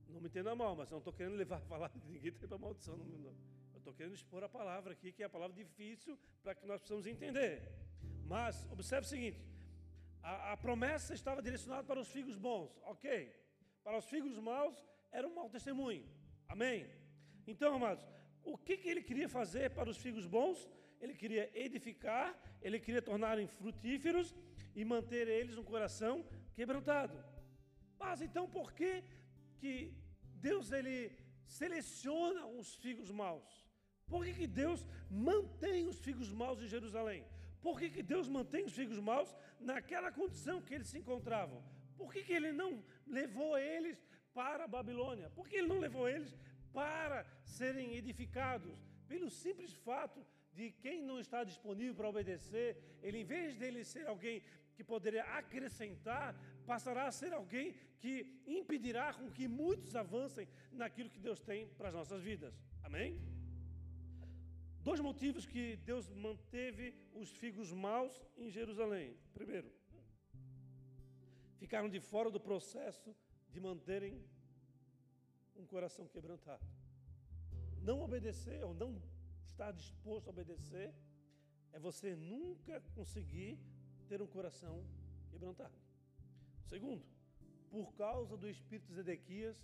Não 0.09 0.21
me 0.21 0.27
entenda 0.27 0.55
mal, 0.55 0.75
mas 0.77 0.91
eu 0.91 0.97
não 0.97 0.99
estou 0.99 1.13
querendo 1.13 1.37
levar 1.37 1.59
a 1.59 1.67
palavra 1.75 1.99
de 1.99 2.09
ninguém 2.11 2.33
para 2.33 2.59
maldição. 2.59 2.97
Não, 2.97 3.07
não. 3.07 3.35
Eu 3.73 3.79
estou 3.79 3.95
querendo 3.95 4.15
expor 4.15 4.43
a 4.43 4.49
palavra 4.49 4.93
aqui, 4.93 5.13
que 5.13 5.23
é 5.23 5.27
a 5.27 5.31
palavra 5.31 5.57
difícil 5.57 6.19
para 6.43 6.55
que 6.55 6.67
nós 6.67 6.81
possamos 6.81 7.07
entender. 7.07 7.63
Mas 8.27 8.67
observe 8.71 9.07
o 9.07 9.09
seguinte: 9.09 9.41
a, 10.23 10.53
a 10.53 10.57
promessa 10.57 11.15
estava 11.15 11.41
direcionada 11.41 11.85
para 11.85 12.01
os 12.01 12.09
figos 12.09 12.37
bons, 12.37 12.71
ok? 12.85 13.35
Para 13.83 13.97
os 13.99 14.07
figos 14.07 14.39
maus 14.39 14.77
era 15.11 15.27
um 15.27 15.35
mau 15.35 15.49
testemunho. 15.49 16.07
Amém? 16.49 17.02
Então, 17.47 17.75
amados, 17.75 18.07
o 18.45 18.57
que, 18.57 18.77
que 18.77 18.89
ele 18.89 19.03
queria 19.03 19.29
fazer 19.29 19.71
para 19.71 19.91
os 19.91 19.97
figos 19.97 20.27
bons? 20.27 20.69
Ele 21.01 21.15
queria 21.15 21.51
edificar, 21.55 22.37
ele 22.61 22.79
queria 22.79 23.03
tornar-em 23.03 23.47
frutíferos 23.47 24.35
e 24.75 24.85
manter 24.85 25.29
eles 25.29 25.59
um 25.59 25.65
coração 25.65 26.25
quebrantado. 26.55 27.17
Mas 27.99 28.21
então 28.23 28.49
por 28.49 28.73
que, 28.73 29.03
que 29.59 29.95
Deus 30.35 30.73
ele 30.73 31.13
seleciona 31.47 32.47
os 32.47 32.75
figos 32.75 33.11
maus? 33.11 33.67
Por 34.07 34.25
que, 34.25 34.33
que 34.35 34.47
Deus 34.47 34.87
mantém 35.11 35.87
os 35.87 35.99
figos 35.99 36.33
maus 36.33 36.61
em 36.61 36.69
Jerusalém? 36.69 37.25
Por 37.61 37.79
que, 37.79 37.89
que 37.91 38.03
Deus 38.03 38.29
mantém 38.29 38.65
os 38.65 38.75
figos 38.75 38.99
maus 38.99 39.35
naquela 39.61 40.11
condição 40.11 40.61
que 40.61 40.75
eles 40.75 40.89
se 40.89 40.99
encontravam? 40.99 41.63
Por 41.97 42.13
que, 42.13 42.23
que 42.25 42.33
ele 42.33 42.53
não 42.53 42.83
levou 43.07 43.57
eles 43.57 44.05
para 44.35 44.65
a 44.65 44.69
Babilônia? 44.69 45.31
Por 45.31 45.49
que 45.49 45.57
ele 45.57 45.69
não 45.69 45.79
levou 45.79 46.09
eles 46.09 46.37
para 46.73 47.27
serem 47.45 47.95
edificados? 47.95 48.77
Pelo 49.09 49.29
simples 49.31 49.73
fato 49.73 50.25
de 50.53 50.71
quem 50.83 51.03
não 51.03 51.19
está 51.19 51.45
disponível 51.45 51.95
para 51.95 52.09
obedecer, 52.09 52.77
ele, 53.03 53.19
em 53.19 53.25
vez 53.25 53.57
dele 53.57 53.85
ser 53.85 54.07
alguém 54.07 54.43
que 54.75 54.85
poderia 54.85 55.25
acrescentar, 55.25 56.35
passará 56.67 57.07
a 57.07 57.13
ser 57.13 57.33
alguém 57.33 57.75
que 57.99 58.43
impedirá 58.47 59.13
com 59.15 59.31
que 59.31 59.47
muitos 59.47 59.95
avancem 59.95 60.49
naquilo 60.73 61.11
que 61.11 61.21
Deus 61.21 61.41
tem 61.41 61.69
para 61.69 61.89
as 61.89 61.95
nossas 61.95 62.23
vidas. 62.23 62.55
Amém? 62.83 63.21
Dois 64.83 65.01
motivos 65.01 65.47
que 65.47 65.77
Deus 65.77 66.09
manteve 66.11 66.95
os 67.15 67.31
figos 67.31 67.73
maus 67.73 68.21
em 68.37 68.51
Jerusalém. 68.51 69.17
Primeiro, 69.33 69.71
ficaram 71.59 71.89
de 71.89 72.01
fora 72.01 72.31
do 72.31 72.41
processo 72.41 73.15
de 73.51 73.61
manterem 73.61 74.21
um 75.63 75.67
coração 75.67 76.07
quebrantado. 76.09 76.65
Não 77.83 78.01
obedecer 78.01 78.63
ou 78.65 78.75
não 78.75 79.01
estar 79.51 79.73
disposto 79.73 80.27
a 80.29 80.31
obedecer 80.31 80.93
é 81.73 81.79
você 81.79 82.15
nunca 82.15 82.81
conseguir 82.95 83.59
ter 84.09 84.21
um 84.21 84.27
coração 84.27 84.85
quebrantado. 85.31 85.75
Segundo, 86.67 87.05
por 87.71 87.93
causa 87.95 88.37
do 88.37 88.49
espírito 88.49 88.87
de 88.89 88.95
Zedequias, 88.95 89.59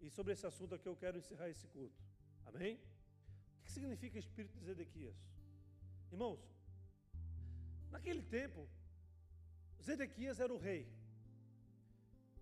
e 0.00 0.10
sobre 0.10 0.32
esse 0.34 0.46
assunto 0.46 0.74
aqui 0.74 0.86
eu 0.86 0.96
quero 0.96 1.16
encerrar 1.18 1.48
esse 1.48 1.66
culto. 1.68 1.98
Amém? 2.44 2.74
O 3.58 3.64
que 3.64 3.72
significa 3.72 4.18
espírito 4.18 4.58
de 4.58 4.64
Zedequias? 4.66 5.16
Irmãos, 6.12 6.40
naquele 7.90 8.22
tempo, 8.22 8.68
Zedequias 9.82 10.40
era 10.40 10.52
o 10.52 10.58
rei. 10.58 10.86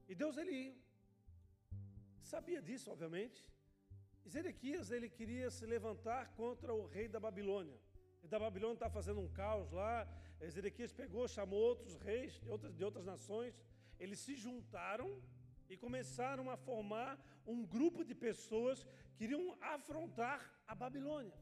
E 0.08 0.14
Deus 0.14 0.36
ele 0.36 0.76
sabia 2.22 2.60
disso, 2.62 2.90
obviamente. 2.90 3.44
E 4.24 4.28
Zedequias 4.30 4.90
ele 4.90 5.08
queria 5.08 5.50
se 5.50 5.66
levantar 5.66 6.32
contra 6.40 6.72
o 6.74 6.86
rei 6.86 7.08
da 7.08 7.20
Babilônia. 7.20 7.78
E 8.22 8.28
da 8.28 8.38
Babilônia 8.38 8.74
está 8.74 8.90
fazendo 8.90 9.20
um 9.20 9.28
caos 9.28 9.70
lá. 9.72 10.06
Zedequias 10.48 10.92
pegou, 10.92 11.26
chamou 11.28 11.60
outros 11.60 11.96
reis 11.96 12.32
de 12.40 12.48
outras, 12.48 12.74
de 12.74 12.84
outras 12.84 13.04
nações. 13.04 13.60
Eles 13.98 14.18
se 14.18 14.34
juntaram 14.36 15.20
e 15.68 15.76
começaram 15.76 16.50
a 16.50 16.56
formar 16.56 17.18
um 17.46 17.64
grupo 17.64 18.04
de 18.04 18.14
pessoas 18.14 18.86
que 19.14 19.24
iriam 19.24 19.56
afrontar 19.60 20.40
a 20.66 20.74
Babilônia. 20.74 21.36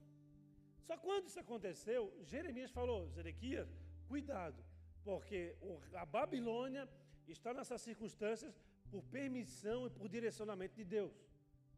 Só 0.86 0.96
quando 0.96 1.26
isso 1.26 1.40
aconteceu, 1.40 2.12
Jeremias 2.22 2.70
falou: 2.70 3.08
Zedequias, 3.08 3.68
cuidado, 4.08 4.62
porque 5.04 5.56
a 5.94 6.04
Babilônia 6.04 6.88
está 7.28 7.54
nessas 7.54 7.80
circunstâncias 7.80 8.58
por 8.90 9.02
permissão 9.04 9.86
e 9.86 9.90
por 9.90 10.08
direcionamento 10.08 10.74
de 10.74 10.84
Deus. 10.84 11.14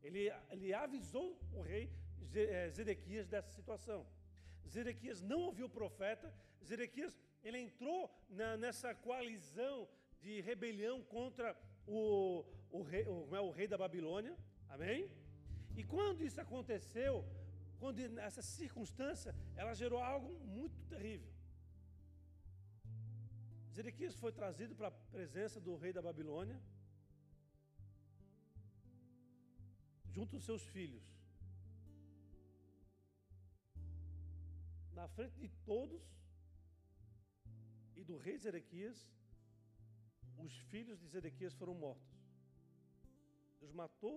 Ele, 0.03 0.31
ele 0.51 0.75
avisou 0.75 1.39
o 1.53 1.61
rei 1.61 1.91
eh, 2.35 2.71
Zedequias 2.71 3.27
dessa 3.29 3.51
situação. 3.51 4.07
Zedequias 4.69 5.21
não 5.21 5.41
ouviu 5.49 5.67
o 5.67 5.77
profeta, 5.81 6.33
Zedequias 6.65 7.17
ele 7.45 7.59
entrou 7.59 8.11
na, 8.31 8.57
nessa 8.57 8.95
coalizão 8.95 9.89
de 10.21 10.41
rebelião 10.41 11.03
contra 11.03 11.57
o, 11.87 12.45
o, 12.71 12.83
rei, 12.83 13.05
o, 13.07 13.35
é, 13.35 13.41
o 13.41 13.51
rei 13.51 13.67
da 13.67 13.77
Babilônia, 13.77 14.37
amém? 14.69 15.11
E 15.77 15.83
quando 15.85 16.23
isso 16.23 16.41
aconteceu, 16.41 17.25
quando 17.81 17.99
essa 18.19 18.43
circunstância, 18.43 19.35
ela 19.57 19.75
gerou 19.75 20.01
algo 20.01 20.33
muito 20.47 20.81
terrível. 20.87 21.31
Zedequias 23.75 24.15
foi 24.15 24.33
trazido 24.33 24.75
para 24.75 24.89
a 24.89 24.91
presença 24.91 25.59
do 25.59 25.77
rei 25.77 25.93
da 25.93 26.03
Babilônia, 26.03 26.61
junto 30.15 30.37
aos 30.37 30.45
seus 30.45 30.65
filhos. 30.75 31.03
Na 34.99 35.09
frente 35.09 35.37
de 35.45 35.49
todos 35.71 36.03
e 37.97 38.05
do 38.05 38.17
rei 38.17 38.37
Zedequias, 38.39 38.99
os 40.39 40.55
filhos 40.71 40.99
de 41.01 41.07
Zedequias 41.09 41.55
foram 41.55 41.75
mortos. 41.75 42.13
Deus 43.61 43.73
matou, 43.73 44.17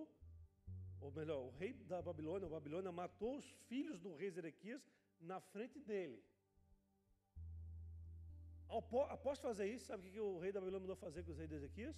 ou 1.00 1.10
melhor, 1.12 1.40
o 1.48 1.50
rei 1.50 1.72
da 1.72 2.00
Babilônia, 2.02 2.46
a 2.46 2.50
Babilônia 2.50 2.92
matou 2.92 3.36
os 3.36 3.48
filhos 3.68 4.00
do 4.00 4.14
rei 4.14 4.30
Zedequias 4.30 4.82
na 5.20 5.40
frente 5.40 5.78
dele. 5.80 6.22
Após 8.68 9.38
fazer 9.38 9.66
isso, 9.72 9.86
sabe 9.86 10.08
o 10.08 10.12
que 10.12 10.20
o 10.20 10.38
rei 10.38 10.52
da 10.52 10.60
Babilônia 10.60 10.86
mandou 10.86 10.96
fazer 10.96 11.22
com 11.22 11.30
os 11.30 11.38
reis 11.38 11.48
de 11.48 11.54
Ezequias? 11.54 11.96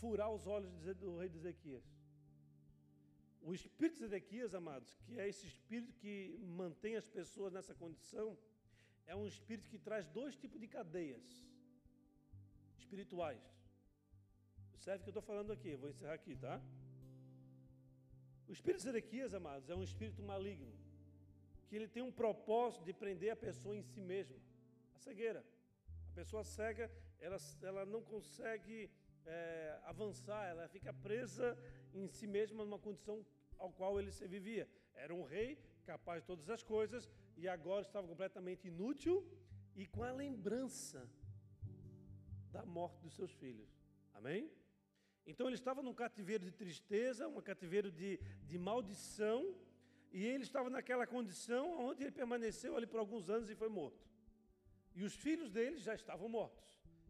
Furar 0.00 0.30
os 0.30 0.46
olhos 0.46 0.70
do 0.96 1.18
rei 1.18 1.28
de 1.28 1.38
Ezequias. 1.38 1.95
O 3.48 3.54
espírito 3.54 3.98
de 3.98 4.06
Ezequias, 4.06 4.52
amados, 4.56 4.92
que 5.04 5.20
é 5.20 5.28
esse 5.28 5.46
espírito 5.46 5.92
que 6.02 6.36
mantém 6.60 6.96
as 6.96 7.06
pessoas 7.06 7.52
nessa 7.52 7.72
condição, 7.82 8.36
é 9.06 9.14
um 9.14 9.24
espírito 9.24 9.68
que 9.68 9.78
traz 9.78 10.04
dois 10.08 10.34
tipos 10.34 10.58
de 10.58 10.66
cadeias 10.66 11.24
espirituais. 12.76 13.44
Observe 14.74 14.98
o 14.98 15.04
que 15.04 15.10
eu 15.10 15.12
estou 15.12 15.22
falando 15.22 15.52
aqui, 15.52 15.76
vou 15.76 15.88
encerrar 15.88 16.14
aqui, 16.14 16.34
tá? 16.34 16.60
O 18.48 18.52
espírito 18.52 18.78
de 18.78 18.86
Zedequias, 18.88 19.32
amados, 19.32 19.70
é 19.70 19.76
um 19.76 19.84
espírito 19.84 20.24
maligno, 20.24 20.74
que 21.68 21.76
ele 21.76 21.86
tem 21.86 22.02
um 22.02 22.10
propósito 22.10 22.84
de 22.84 22.92
prender 22.92 23.30
a 23.30 23.36
pessoa 23.36 23.76
em 23.76 23.84
si 23.84 24.00
mesma, 24.00 24.40
a 24.92 24.98
cegueira. 24.98 25.46
A 26.10 26.14
pessoa 26.16 26.42
cega, 26.42 26.90
ela, 27.20 27.38
ela 27.62 27.86
não 27.86 28.02
consegue 28.02 28.90
é, 29.24 29.78
avançar, 29.84 30.48
ela 30.48 30.66
fica 30.66 30.92
presa 30.92 31.56
em 31.94 32.08
si 32.08 32.26
mesma 32.26 32.64
numa 32.64 32.78
condição 32.78 33.24
ao 33.58 33.70
qual 33.72 33.98
ele 33.98 34.12
se 34.12 34.26
vivia. 34.26 34.68
Era 34.94 35.14
um 35.14 35.22
rei 35.22 35.58
capaz 35.84 36.22
de 36.22 36.26
todas 36.26 36.48
as 36.50 36.62
coisas 36.62 37.08
e 37.36 37.48
agora 37.48 37.82
estava 37.82 38.06
completamente 38.06 38.68
inútil 38.68 39.26
e 39.74 39.86
com 39.86 40.02
a 40.02 40.12
lembrança 40.12 41.08
da 42.50 42.64
morte 42.64 43.00
dos 43.02 43.14
seus 43.14 43.32
filhos. 43.32 43.68
Amém? 44.14 44.50
Então 45.26 45.46
ele 45.46 45.56
estava 45.56 45.82
num 45.82 45.92
cativeiro 45.92 46.44
de 46.44 46.52
tristeza, 46.52 47.28
um 47.28 47.40
cativeiro 47.40 47.90
de, 47.90 48.18
de 48.44 48.58
maldição, 48.58 49.54
e 50.12 50.24
ele 50.24 50.44
estava 50.44 50.70
naquela 50.70 51.06
condição 51.06 51.64
onde 51.88 52.04
ele 52.04 52.12
permaneceu 52.12 52.76
ali 52.76 52.86
por 52.86 52.98
alguns 53.00 53.28
anos 53.28 53.50
e 53.50 53.54
foi 53.54 53.68
morto. 53.68 54.06
E 54.94 55.02
os 55.02 55.14
filhos 55.14 55.50
dele 55.50 55.76
já 55.76 55.94
estavam 55.94 56.28
mortos. 56.28 56.64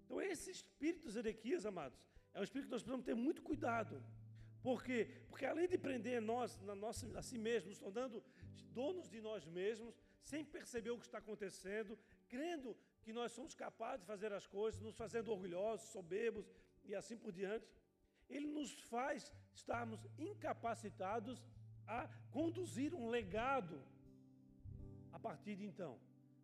Então 0.04 0.20
esse 0.20 0.50
espírito 0.50 1.10
Zedequias, 1.10 1.66
amados, 1.66 1.98
é 2.32 2.40
um 2.40 2.42
espírito 2.42 2.68
que 2.68 2.72
nós 2.72 2.82
precisamos 2.82 3.06
ter 3.06 3.14
muito 3.14 3.42
cuidado. 3.42 4.02
Por 4.66 4.82
quê? 4.82 5.00
Porque 5.28 5.46
além 5.46 5.68
de 5.72 5.78
prender 5.78 6.20
nós, 6.20 6.60
na 6.68 6.74
nossa, 6.74 7.06
a 7.16 7.22
si 7.22 7.38
mesmos, 7.38 7.78
tornando 7.78 8.20
donos 8.78 9.08
de 9.08 9.20
nós 9.20 9.46
mesmos, 9.46 9.94
sem 10.30 10.44
perceber 10.44 10.90
o 10.90 10.98
que 10.98 11.06
está 11.06 11.18
acontecendo, 11.18 11.96
crendo 12.28 12.76
que 13.04 13.12
nós 13.12 13.30
somos 13.30 13.54
capazes 13.54 14.00
de 14.00 14.06
fazer 14.06 14.32
as 14.32 14.44
coisas, 14.44 14.80
nos 14.80 14.96
fazendo 14.96 15.30
orgulhosos, 15.30 15.90
soberbos 15.90 16.50
e 16.84 16.96
assim 16.96 17.16
por 17.16 17.30
diante, 17.30 17.68
ele 18.28 18.48
nos 18.48 18.72
faz 18.94 19.32
estarmos 19.54 20.04
incapacitados 20.18 21.46
a 21.86 22.08
conduzir 22.32 22.92
um 22.92 23.08
legado 23.08 23.80
a 25.12 25.20
partir 25.20 25.54
de 25.54 25.64
então. 25.64 25.96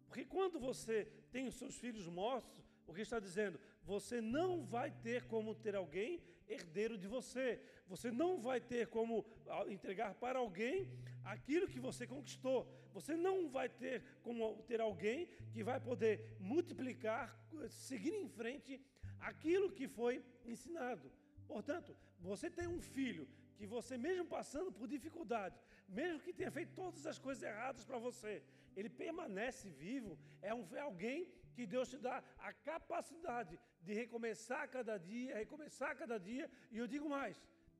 Porque 0.07 0.25
quando 0.25 0.61
você 0.61 1.07
tem 1.33 1.49
os 1.49 1.57
seus 1.57 1.77
filhos 1.77 2.07
mortos, 2.07 2.57
o 2.87 2.95
que 2.95 3.01
está 3.01 3.19
dizendo? 3.19 3.59
Você 3.83 4.21
não 4.21 4.65
vai 4.65 4.93
ter 4.93 5.27
como 5.27 5.57
ter 5.57 5.75
alguém 5.75 6.23
herdeiro 6.49 6.97
de 6.97 7.07
você. 7.07 7.61
Você 7.89 8.11
não 8.11 8.41
vai 8.41 8.61
ter 8.61 8.87
como 8.89 9.25
entregar 9.69 10.15
para 10.15 10.39
alguém 10.39 10.89
aquilo 11.25 11.69
que 11.69 11.81
você 11.81 12.07
conquistou. 12.07 12.67
Você 12.93 13.17
não 13.17 13.49
vai 13.49 13.69
ter 13.69 14.03
como 14.23 14.63
ter 14.69 14.81
alguém 14.81 15.29
que 15.53 15.63
vai 15.63 15.81
poder 15.81 16.37
multiplicar, 16.39 17.37
seguir 17.69 18.15
em 18.15 18.29
frente 18.29 18.81
aquilo 19.21 19.73
que 19.73 19.89
foi 19.89 20.25
ensinado. 20.45 21.11
Portanto, 21.47 21.97
você 22.21 22.51
tem 22.51 22.67
um 22.67 22.81
filho 22.81 23.29
que 23.57 23.67
você, 23.67 23.97
mesmo 23.97 24.25
passando 24.25 24.73
por 24.73 24.89
dificuldade, 24.89 25.57
mesmo 25.89 26.21
que 26.21 26.33
tenha 26.33 26.51
feito 26.51 26.75
todas 26.75 27.07
as 27.07 27.19
coisas 27.19 27.43
erradas 27.43 27.85
para 27.85 27.99
você, 27.99 28.43
ele 28.77 28.89
permanece 28.89 29.69
vivo, 29.71 30.19
é, 30.41 30.55
um, 30.55 30.67
é 30.75 30.81
alguém 30.81 31.29
que 31.55 31.67
Deus 31.67 31.89
te 31.89 31.99
dá 31.99 32.23
a 32.39 32.53
capacidade 32.53 33.59
de 33.83 33.93
recomeçar 33.93 34.69
cada 34.69 34.97
dia, 34.99 35.37
recomeçar 35.37 35.97
cada 35.97 36.19
dia, 36.19 36.51
e 36.71 36.79
eu 36.79 36.87
digo 36.87 37.09
mais: 37.09 37.37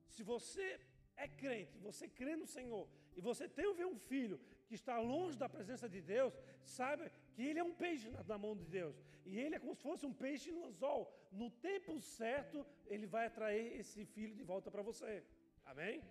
se 0.07 0.23
você 0.23 0.79
é 1.15 1.27
crente, 1.27 1.77
você 1.77 2.07
crê 2.07 2.35
no 2.35 2.47
Senhor, 2.47 2.87
e 3.15 3.21
você 3.21 3.47
tem 3.47 3.67
um 3.67 3.99
filho 3.99 4.39
que 4.67 4.75
está 4.75 4.97
longe 4.99 5.37
da 5.37 5.47
presença 5.47 5.87
de 5.87 6.01
Deus, 6.01 6.33
saiba 6.63 7.11
que 7.33 7.43
ele 7.47 7.59
é 7.59 7.63
um 7.63 7.73
peixe 7.73 8.09
na, 8.09 8.37
mão 8.37 8.55
de 8.55 8.65
Deus. 8.65 8.95
E 9.25 9.39
ele 9.39 9.55
é 9.55 9.59
como 9.59 9.75
se 9.75 9.81
fosse 9.81 10.05
um 10.05 10.13
peixe 10.13 10.51
no 10.51 10.65
anzol. 10.65 11.01
No 11.31 11.49
tempo 11.49 11.99
certo, 12.01 12.65
ele 12.87 13.05
vai 13.05 13.27
atrair 13.27 13.79
esse 13.79 14.05
filho 14.05 14.35
de 14.35 14.43
volta 14.43 14.71
para 14.71 14.81
você. 14.81 15.23
Amém? 15.65 16.01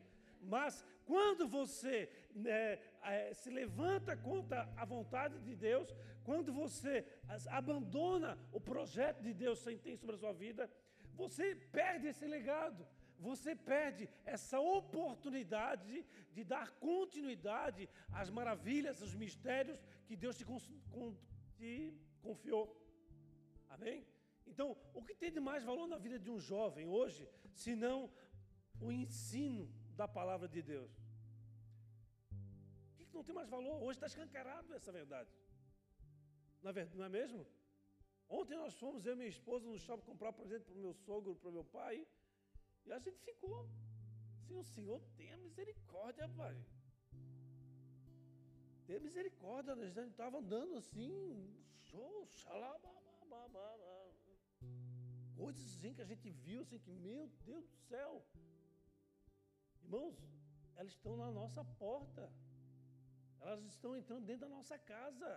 Mas 0.42 0.84
quando 1.04 1.46
você 1.48 2.10
né, 2.34 2.78
é, 3.02 3.32
se 3.34 3.50
levanta 3.50 4.16
contra 4.16 4.68
a 4.76 4.84
vontade 4.84 5.38
de 5.40 5.54
Deus, 5.54 5.88
quando 6.24 6.52
você 6.52 7.06
abandona 7.48 8.38
o 8.52 8.60
projeto 8.60 9.22
de 9.22 9.32
Deus 9.32 9.58
sem 9.60 9.78
ter 9.78 9.96
sobre 9.96 10.16
a 10.16 10.18
sua 10.18 10.32
vida, 10.32 10.70
você 11.14 11.54
perde 11.54 12.08
esse 12.08 12.26
legado 12.26 12.86
você 13.22 13.54
perde 13.54 14.08
essa 14.24 14.58
oportunidade 14.58 16.04
de 16.32 16.42
dar 16.42 16.68
continuidade 16.72 17.88
às 18.10 18.28
maravilhas, 18.38 19.00
aos 19.00 19.14
mistérios 19.14 19.78
que 20.06 20.16
Deus 20.16 20.36
te, 20.36 20.44
te 21.56 21.72
confiou. 22.20 22.66
Amém? 23.68 24.04
Então, 24.44 24.76
o 24.92 25.02
que 25.04 25.14
tem 25.14 25.30
de 25.30 25.40
mais 25.40 25.62
valor 25.62 25.86
na 25.86 25.98
vida 25.98 26.18
de 26.18 26.30
um 26.30 26.40
jovem 26.40 26.86
hoje, 26.88 27.28
senão 27.54 28.10
o 28.80 28.90
ensino 28.90 29.70
da 30.02 30.08
palavra 30.20 30.48
de 30.54 30.60
Deus? 30.72 30.92
O 32.92 32.94
que 32.96 33.16
não 33.18 33.24
tem 33.26 33.34
mais 33.40 33.50
valor? 33.56 33.76
Hoje 33.84 33.96
está 33.98 34.08
escancarado 34.12 34.68
essa 34.78 34.92
verdade. 35.00 35.32
Não 36.62 37.04
é 37.08 37.12
mesmo? 37.20 37.40
Ontem 38.38 38.56
nós 38.62 38.74
fomos, 38.82 39.04
eu 39.06 39.14
e 39.14 39.20
minha 39.20 39.32
esposa, 39.36 39.64
no 39.72 39.78
shopping 39.84 40.06
comprar 40.10 40.32
presente 40.40 40.64
para 40.66 40.78
o 40.78 40.84
meu 40.86 40.94
sogro, 41.06 41.36
para 41.40 41.50
o 41.50 41.56
meu 41.58 41.64
pai. 41.78 41.96
E 42.86 42.92
a 42.96 42.98
gente 43.04 43.18
ficou 43.28 43.56
assim, 44.36 44.56
o 44.64 44.66
Senhor 44.74 45.00
tenha 45.18 45.36
misericórdia, 45.46 46.28
pai. 46.40 46.56
Tenha 48.86 49.00
misericórdia, 49.08 49.74
a 49.74 49.76
gente 49.76 50.10
estava 50.16 50.38
andando 50.42 50.72
assim, 50.82 51.10
show. 51.90 52.26
Coisas 55.42 55.64
assim 55.72 55.92
que 55.94 56.02
a 56.06 56.10
gente 56.12 56.28
viu, 56.46 56.62
assim, 56.62 56.78
que, 56.84 56.90
meu 56.90 57.22
Deus 57.50 57.64
do 57.72 57.76
céu. 57.90 58.12
Irmãos, 59.84 60.16
elas 60.76 60.92
estão 60.92 61.16
na 61.16 61.30
nossa 61.30 61.64
porta. 61.84 62.30
Elas 63.40 63.64
estão 63.64 63.96
entrando 63.96 64.24
dentro 64.24 64.48
da 64.48 64.54
nossa 64.56 64.78
casa. 64.78 65.30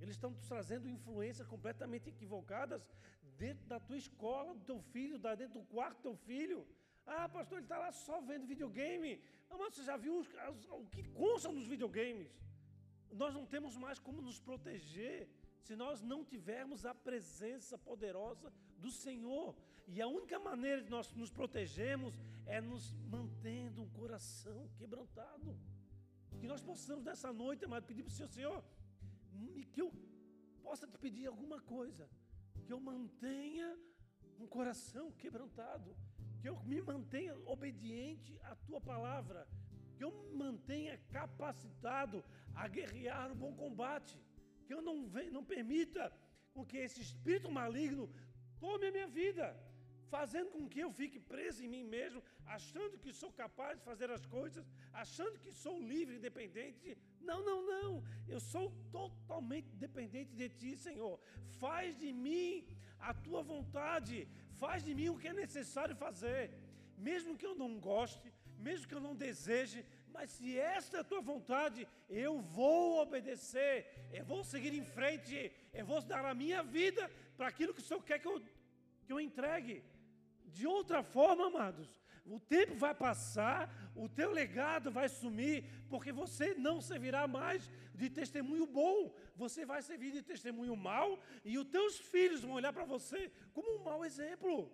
Eles 0.00 0.14
estão 0.16 0.32
trazendo 0.48 0.88
influências 0.88 1.46
completamente 1.46 2.08
equivocadas 2.08 2.82
dentro 3.36 3.64
da 3.66 3.78
tua 3.80 3.96
escola, 3.96 4.54
do 4.54 4.64
teu 4.70 4.80
filho, 4.80 5.18
dentro 5.18 5.60
do 5.60 5.66
quarto 5.74 5.96
do 5.98 6.02
teu 6.02 6.16
filho. 6.16 6.66
Ah, 7.06 7.28
pastor, 7.28 7.58
ele 7.58 7.66
está 7.66 7.78
lá 7.78 7.90
só 7.92 8.20
vendo 8.20 8.46
videogame. 8.46 9.22
Ah, 9.50 9.56
mas 9.58 9.74
você 9.74 9.84
já 9.84 9.96
viu 9.96 10.18
os, 10.18 10.28
as, 10.36 10.64
o 10.70 10.86
que 10.86 11.02
consta 11.22 11.50
nos 11.50 11.66
videogames? 11.66 12.30
Nós 13.12 13.32
não 13.34 13.46
temos 13.46 13.76
mais 13.76 13.98
como 13.98 14.20
nos 14.22 14.40
proteger 14.40 15.28
se 15.60 15.74
nós 15.76 16.02
não 16.02 16.24
tivermos 16.24 16.84
a 16.84 16.94
presença 16.94 17.76
poderosa 17.78 18.52
do 18.78 18.90
Senhor. 18.90 19.54
E 19.86 20.00
a 20.00 20.08
única 20.08 20.38
maneira 20.38 20.82
de 20.82 20.90
nós 20.90 21.12
nos 21.14 21.30
protegermos 21.30 22.18
é 22.46 22.60
nos 22.60 22.92
mantendo 23.10 23.82
um 23.82 23.88
coração 23.90 24.68
quebrantado. 24.76 25.56
Que 26.40 26.46
nós 26.46 26.62
possamos 26.62 27.04
nessa 27.04 27.32
noite, 27.32 27.64
amado, 27.64 27.84
pedir 27.86 28.02
para 28.02 28.10
o 28.10 28.14
Senhor, 28.14 28.28
Senhor, 28.28 28.64
que 29.72 29.80
eu 29.80 29.92
possa 30.62 30.86
te 30.86 30.98
pedir 30.98 31.26
alguma 31.26 31.60
coisa. 31.60 32.08
Que 32.64 32.72
eu 32.72 32.80
mantenha 32.80 33.76
um 34.38 34.46
coração 34.46 35.12
quebrantado, 35.12 35.94
que 36.40 36.48
eu 36.48 36.58
me 36.64 36.80
mantenha 36.80 37.36
obediente 37.46 38.38
à 38.42 38.54
tua 38.56 38.80
palavra, 38.80 39.46
que 39.96 40.04
eu 40.04 40.10
me 40.10 40.36
mantenha 40.36 40.98
capacitado 41.10 42.24
a 42.54 42.66
guerrear 42.68 43.30
o 43.32 43.34
bom 43.34 43.54
combate, 43.54 44.18
que 44.66 44.74
eu 44.74 44.82
não, 44.82 44.96
não 45.30 45.44
permita 45.44 46.12
com 46.52 46.64
que 46.64 46.76
esse 46.76 47.00
espírito 47.00 47.50
maligno 47.50 48.08
tome 48.58 48.86
a 48.86 48.92
minha 48.92 49.06
vida, 49.06 49.46
fazendo 50.14 50.50
com 50.54 50.68
que 50.72 50.80
eu 50.84 50.90
fique 50.98 51.18
preso 51.30 51.58
em 51.64 51.70
mim 51.74 51.84
mesmo, 51.96 52.20
achando 52.56 52.98
que 53.02 53.12
sou 53.20 53.30
capaz 53.42 53.72
de 53.78 53.84
fazer 53.88 54.08
as 54.16 54.24
coisas, 54.36 54.64
achando 55.02 55.40
que 55.42 55.50
sou 55.62 55.76
livre, 55.92 56.18
independente. 56.18 56.96
Não, 57.28 57.38
não, 57.48 57.58
não. 57.72 57.90
Eu 58.34 58.40
sou 58.52 58.66
totalmente 58.98 59.70
dependente 59.84 60.32
de 60.40 60.48
Ti, 60.58 60.70
Senhor. 60.86 61.14
Faz 61.62 61.98
de 62.02 62.12
mim 62.26 62.48
a 63.08 63.12
Tua 63.26 63.42
vontade. 63.54 64.18
Faz 64.62 64.84
de 64.86 64.94
mim 64.98 65.08
o 65.10 65.18
que 65.22 65.30
é 65.32 65.42
necessário 65.44 65.96
fazer. 66.04 66.42
Mesmo 67.08 67.36
que 67.40 67.48
eu 67.50 67.56
não 67.62 67.72
goste, 67.90 68.28
mesmo 68.66 68.86
que 68.88 68.96
eu 68.98 69.04
não 69.06 69.16
deseje, 69.26 69.80
mas 70.14 70.30
se 70.36 70.48
esta 70.76 70.98
é 70.98 71.00
a 71.00 71.08
tua 71.10 71.20
vontade, 71.32 71.80
eu 72.08 72.34
vou 72.58 73.02
obedecer, 73.04 73.74
eu 74.18 74.24
vou 74.32 74.42
seguir 74.52 74.72
em 74.80 74.86
frente, 74.96 75.36
eu 75.80 75.84
vou 75.90 76.00
dar 76.12 76.24
a 76.24 76.38
minha 76.42 76.62
vida 76.62 77.10
para 77.36 77.48
aquilo 77.48 77.74
que 77.74 77.82
o 77.84 77.88
Senhor 77.88 78.04
quer 78.10 78.20
que 78.20 78.28
eu, 78.32 78.36
que 79.06 79.12
eu 79.12 79.20
entregue. 79.20 79.76
De 80.58 80.66
outra 80.76 81.00
forma, 81.02 81.46
amados, 81.48 81.88
o 82.24 82.38
tempo 82.54 82.74
vai 82.84 82.94
passar, 82.94 83.60
o 83.94 84.08
teu 84.08 84.30
legado 84.30 84.90
vai 84.98 85.08
sumir, 85.08 85.64
porque 85.90 86.12
você 86.12 86.54
não 86.66 86.76
servirá 86.80 87.22
mais 87.26 87.68
de 88.00 88.08
testemunho 88.18 88.66
bom, 88.66 89.12
você 89.42 89.66
vai 89.66 89.82
servir 89.82 90.12
de 90.12 90.22
testemunho 90.22 90.76
mau, 90.76 91.18
e 91.44 91.58
os 91.58 91.66
teus 91.76 91.98
filhos 92.12 92.42
vão 92.42 92.52
olhar 92.52 92.72
para 92.72 92.84
você 92.84 93.20
como 93.52 93.68
um 93.76 93.82
mau 93.88 94.04
exemplo. 94.04 94.72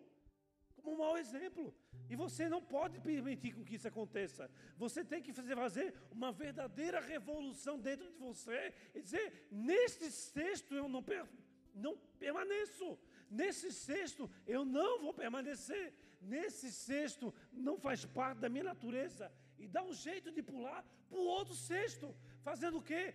Como 0.76 0.93
um 0.93 0.99
mau 0.99 1.16
exemplo. 1.18 1.74
E 2.11 2.14
você 2.14 2.49
não 2.49 2.62
pode 2.76 3.01
permitir 3.01 3.53
que 3.64 3.76
isso 3.76 3.89
aconteça. 3.89 4.51
Você 4.76 5.05
tem 5.05 5.22
que 5.22 5.33
fazer, 5.33 5.95
uma 6.11 6.33
verdadeira 6.33 7.01
revolução 7.01 7.78
dentro 7.78 8.07
de 8.12 8.18
você 8.18 8.72
e 8.95 9.01
dizer: 9.01 9.49
neste 9.51 10.07
texto 10.33 10.74
eu 10.74 10.89
não, 10.89 11.03
per, 11.03 11.26
não 11.74 11.97
permaneço. 12.18 12.99
Nesse 13.31 13.72
cesto 13.72 14.31
eu 14.47 14.64
não 14.64 15.01
vou 15.01 15.14
permanecer. 15.14 15.87
Nesse 16.20 16.70
cesto 16.70 17.33
não 17.53 17.76
faz 17.78 18.05
parte 18.05 18.39
da 18.39 18.49
minha 18.49 18.64
natureza. 18.64 19.33
E 19.59 19.66
dá 19.68 19.83
um 19.83 19.93
jeito 19.93 20.31
de 20.31 20.43
pular 20.43 20.83
para 21.09 21.18
o 21.18 21.26
outro 21.39 21.55
cesto. 21.55 22.14
Fazendo 22.43 22.78
o 22.78 22.83
quê? 22.83 23.14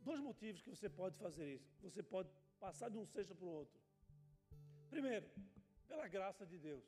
Dois 0.00 0.20
motivos 0.20 0.62
que 0.62 0.70
você 0.70 0.88
pode 0.88 1.16
fazer 1.16 1.46
isso. 1.56 1.68
Você 1.82 2.02
pode 2.02 2.28
passar 2.58 2.88
de 2.88 2.98
um 2.98 3.06
cesto 3.06 3.34
para 3.34 3.46
o 3.46 3.54
outro. 3.60 3.78
Primeiro, 4.90 5.26
pela 5.88 6.06
graça 6.08 6.44
de 6.46 6.58
Deus. 6.58 6.84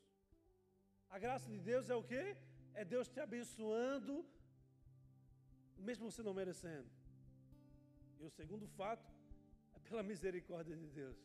A 1.09 1.19
graça 1.19 1.49
de 1.49 1.59
Deus 1.71 1.89
é 1.89 1.95
o 1.95 2.03
quê? 2.03 2.37
É 2.75 2.85
Deus 2.85 3.09
te 3.09 3.21
abençoando, 3.21 4.15
mesmo 5.79 6.11
você 6.11 6.23
não 6.23 6.35
merecendo. 6.35 6.89
E 8.21 8.25
o 8.25 8.31
segundo 8.31 8.67
fato 8.79 9.07
é 9.75 9.79
pela 9.89 10.03
misericórdia 10.03 10.77
de 10.77 10.89
Deus. 11.01 11.19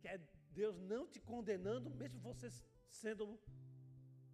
Que 0.00 0.08
é 0.08 0.18
Deus 0.60 0.76
não 0.92 1.06
te 1.06 1.20
condenando, 1.20 1.90
mesmo 2.02 2.18
você 2.20 2.48
sendo 3.02 3.38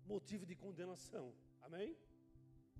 motivo 0.06 0.44
de 0.50 0.56
condenação. 0.64 1.26
Amém? 1.62 1.96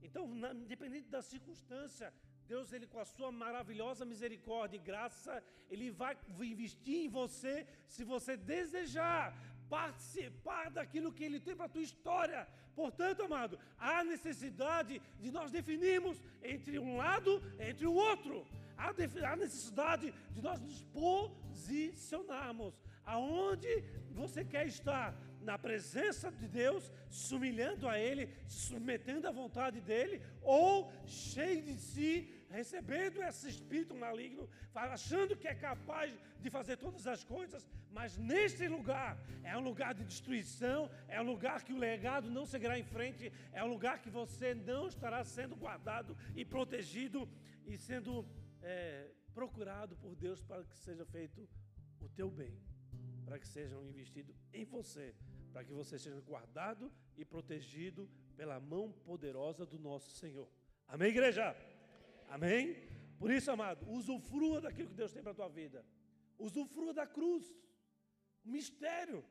Então, 0.02 0.26
na, 0.42 0.52
independente 0.52 1.08
da 1.08 1.22
circunstância, 1.22 2.12
Deus, 2.46 2.72
ele 2.72 2.86
com 2.92 2.98
a 2.98 3.04
sua 3.04 3.30
maravilhosa 3.30 4.04
misericórdia 4.04 4.76
e 4.76 4.86
graça, 4.90 5.42
ele 5.70 5.90
vai 5.90 6.18
investir 6.54 6.96
em 7.04 7.08
você 7.08 7.54
se 7.86 8.02
você 8.12 8.36
desejar 8.36 9.24
participar 9.70 10.68
daquilo 10.76 11.12
que 11.12 11.24
ele 11.24 11.38
tem 11.38 11.54
para 11.54 11.66
a 11.66 11.74
tua 11.74 11.88
história. 11.90 12.40
Portanto, 12.74 13.22
amado, 13.22 13.58
há 13.78 14.02
necessidade 14.02 15.00
de 15.22 15.30
nós 15.30 15.52
definirmos 15.52 16.20
entre 16.42 16.76
um 16.78 16.96
lado 16.96 17.40
e 17.58 17.70
entre 17.70 17.86
o 17.86 17.94
outro. 17.94 18.44
Há, 18.76 19.36
necessidade 19.36 20.12
de 20.34 20.42
nós 20.42 20.58
nos 20.60 20.82
posicionarmos 21.00 22.74
aonde 23.14 23.72
você 24.20 24.44
quer 24.44 24.66
estar? 24.66 25.08
Na 25.50 25.56
presença 25.66 26.30
de 26.30 26.46
Deus, 26.46 26.92
se 27.08 27.34
humilhando 27.34 27.88
a 27.88 27.98
Ele, 27.98 28.24
se 28.46 28.60
submetendo 28.68 29.26
à 29.26 29.32
vontade 29.32 29.80
dEle, 29.80 30.20
ou 30.42 30.92
cheio 31.06 31.62
de 31.68 31.76
si, 31.90 32.12
recebendo 32.50 33.22
esse 33.22 33.48
espírito 33.48 33.94
maligno, 33.94 34.44
achando 34.74 35.38
que 35.40 35.48
é 35.48 35.54
capaz 35.54 36.12
de 36.42 36.50
fazer 36.50 36.76
todas 36.76 37.06
as 37.06 37.24
coisas, 37.24 37.66
mas 37.90 38.18
neste 38.18 38.68
lugar 38.68 39.18
é 39.42 39.56
um 39.56 39.64
lugar 39.70 39.94
de 39.94 40.04
destruição, 40.04 40.90
é 41.08 41.18
um 41.22 41.28
lugar 41.32 41.64
que 41.64 41.72
o 41.72 41.78
legado 41.78 42.28
não 42.30 42.44
seguirá 42.44 42.78
em 42.78 42.84
frente, 42.84 43.32
é 43.52 43.64
um 43.64 43.72
lugar 43.76 43.96
que 44.02 44.10
você 44.10 44.54
não 44.54 44.88
estará 44.88 45.24
sendo 45.24 45.56
guardado 45.56 46.14
e 46.36 46.44
protegido 46.44 47.26
e 47.66 47.78
sendo 47.78 48.26
é, 48.62 49.08
procurado 49.32 49.96
por 49.96 50.14
Deus 50.14 50.42
para 50.42 50.64
que 50.64 50.76
seja 50.76 51.06
feito 51.06 51.48
o 52.00 52.08
teu 52.08 52.30
bem, 52.30 52.54
para 53.30 53.38
que 53.38 53.46
sejam 53.46 53.86
investidos 53.86 54.36
em 54.52 54.64
você, 54.64 55.14
para 55.52 55.62
que 55.62 55.72
você 55.72 55.96
seja 55.96 56.20
guardado 56.20 56.90
e 57.16 57.24
protegido 57.24 58.10
pela 58.36 58.58
mão 58.58 58.90
poderosa 58.90 59.64
do 59.64 59.78
nosso 59.78 60.10
Senhor. 60.16 60.48
Amém, 60.88 61.10
igreja? 61.10 61.56
Amém? 62.28 62.74
Por 63.20 63.30
isso, 63.30 63.48
amado, 63.48 63.88
usufrua 63.88 64.60
daquilo 64.60 64.88
que 64.88 64.96
Deus 64.96 65.12
tem 65.12 65.22
para 65.22 65.30
a 65.30 65.36
tua 65.36 65.48
vida. 65.48 65.86
Usufrua 66.40 66.92
da 66.92 67.06
cruz, 67.06 67.54
o 68.44 68.48
mistério, 68.50 69.24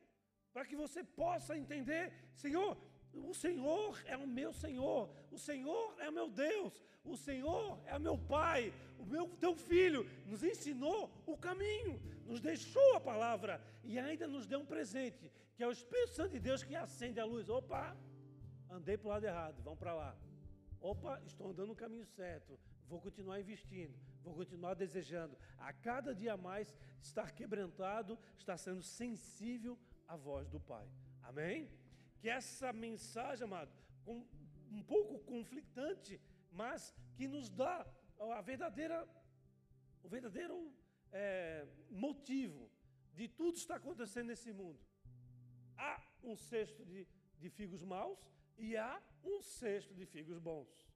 para 0.53 0.65
que 0.65 0.77
você 0.77 1.03
possa 1.03 1.57
entender, 1.57 2.13
Senhor, 2.37 2.77
o 3.13 3.33
Senhor 3.33 4.01
é 4.05 4.15
o 4.17 4.27
meu 4.27 4.53
Senhor, 4.53 5.09
o 5.31 5.37
Senhor 5.37 5.95
é 5.99 6.09
o 6.09 6.13
meu 6.13 6.29
Deus, 6.29 6.83
o 7.03 7.15
Senhor 7.15 7.79
é 7.85 7.95
o 7.95 7.99
meu 7.99 8.17
Pai, 8.17 8.73
o 8.99 9.05
meu 9.05 9.27
teu 9.37 9.55
filho 9.55 10.05
nos 10.25 10.43
ensinou 10.43 11.09
o 11.25 11.37
caminho, 11.37 11.99
nos 12.25 12.39
deixou 12.39 12.95
a 12.95 12.99
palavra 12.99 13.61
e 13.83 13.97
ainda 13.97 14.27
nos 14.27 14.45
deu 14.45 14.59
um 14.59 14.65
presente, 14.65 15.31
que 15.55 15.63
é 15.63 15.67
o 15.67 15.71
Espírito 15.71 16.13
Santo 16.13 16.31
de 16.31 16.39
Deus 16.39 16.63
que 16.63 16.75
acende 16.75 17.19
a 17.19 17.25
luz. 17.25 17.49
Opa, 17.49 17.95
andei 18.69 18.97
para 18.97 19.07
o 19.07 19.11
lado 19.11 19.25
errado, 19.25 19.61
vamos 19.63 19.79
para 19.79 19.93
lá. 19.93 20.15
Opa, 20.79 21.21
estou 21.25 21.49
andando 21.49 21.67
no 21.69 21.75
caminho 21.75 22.05
certo, 22.05 22.59
vou 22.87 23.01
continuar 23.01 23.39
investindo, 23.39 23.97
vou 24.23 24.33
continuar 24.33 24.75
desejando 24.75 25.37
a 25.57 25.73
cada 25.73 26.13
dia 26.13 26.37
mais 26.37 26.73
estar 27.01 27.31
quebrantado, 27.31 28.17
estar 28.37 28.57
sendo 28.57 28.81
sensível 28.81 29.77
à 30.07 30.15
voz 30.15 30.49
do 30.49 30.59
Pai. 30.59 30.87
Amém? 31.23 31.69
Que 32.19 32.29
essa 32.29 32.71
mensagem, 32.73 33.45
amado, 33.45 33.71
um 34.71 34.83
pouco 34.83 35.19
conflitante, 35.19 36.19
mas 36.51 36.93
que 37.15 37.27
nos 37.27 37.49
dá 37.49 37.85
a 38.37 38.41
verdadeira, 38.41 39.07
o 40.03 40.09
verdadeiro 40.09 40.73
é, 41.11 41.65
motivo 41.89 42.69
de 43.13 43.27
tudo 43.27 43.57
estar 43.57 43.75
acontecendo 43.75 44.27
nesse 44.27 44.51
mundo. 44.51 44.79
Há 45.77 46.01
um 46.23 46.35
cesto 46.35 46.85
de, 46.85 47.07
de 47.39 47.49
figos 47.49 47.83
maus 47.83 48.19
e 48.57 48.75
há 48.77 49.01
um 49.23 49.41
cesto 49.41 49.93
de 49.93 50.05
figos 50.05 50.37
bons. 50.37 50.87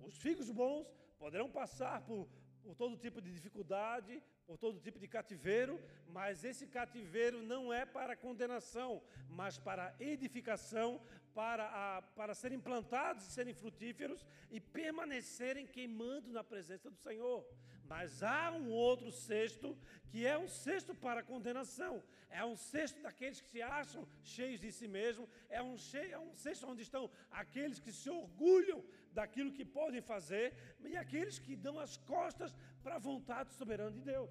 Os 0.00 0.16
figos 0.16 0.50
bons 0.50 0.86
poderão 1.18 1.50
passar 1.50 2.02
por, 2.02 2.28
por 2.62 2.74
todo 2.74 2.96
tipo 2.96 3.20
de 3.20 3.32
dificuldade, 3.32 4.22
por 4.46 4.58
todo 4.58 4.80
tipo 4.80 4.98
de 4.98 5.08
cativeiro, 5.08 5.80
mas 6.08 6.44
esse 6.44 6.66
cativeiro 6.66 7.42
não 7.42 7.72
é 7.72 7.84
para 7.84 8.16
condenação, 8.16 9.02
mas 9.28 9.58
para 9.58 9.94
edificação, 9.98 11.00
para, 11.34 11.64
a, 11.64 12.02
para 12.02 12.34
serem 12.34 12.60
plantados 12.60 13.26
e 13.26 13.30
serem 13.30 13.54
frutíferos 13.54 14.26
e 14.50 14.60
permanecerem 14.60 15.66
queimando 15.66 16.30
na 16.30 16.44
presença 16.44 16.90
do 16.90 16.96
Senhor. 16.96 17.46
Mas 17.84 18.22
há 18.22 18.52
um 18.52 18.70
outro 18.70 19.10
cesto 19.10 19.76
que 20.10 20.26
é 20.26 20.36
um 20.38 20.48
cesto 20.48 20.94
para 20.94 21.22
condenação. 21.22 22.02
É 22.28 22.44
um 22.44 22.56
cesto 22.56 23.00
daqueles 23.02 23.40
que 23.40 23.48
se 23.48 23.60
acham 23.60 24.08
cheios 24.22 24.60
de 24.60 24.72
si 24.72 24.88
mesmo. 24.88 25.28
É 25.48 25.62
um, 25.62 25.76
cheio, 25.76 26.12
é 26.12 26.18
um 26.18 26.34
cesto 26.34 26.66
onde 26.66 26.82
estão 26.82 27.10
aqueles 27.30 27.78
que 27.78 27.92
se 27.92 28.08
orgulham 28.08 28.82
daquilo 29.12 29.52
que 29.52 29.64
podem 29.64 30.00
fazer 30.00 30.54
e 30.84 30.96
aqueles 30.96 31.38
que 31.38 31.54
dão 31.54 31.78
as 31.78 31.96
costas 31.96 32.54
para 32.82 32.96
a 32.96 33.04
vontade 33.10 33.52
soberana 33.54 33.92
de 33.92 34.00
Deus. 34.00 34.30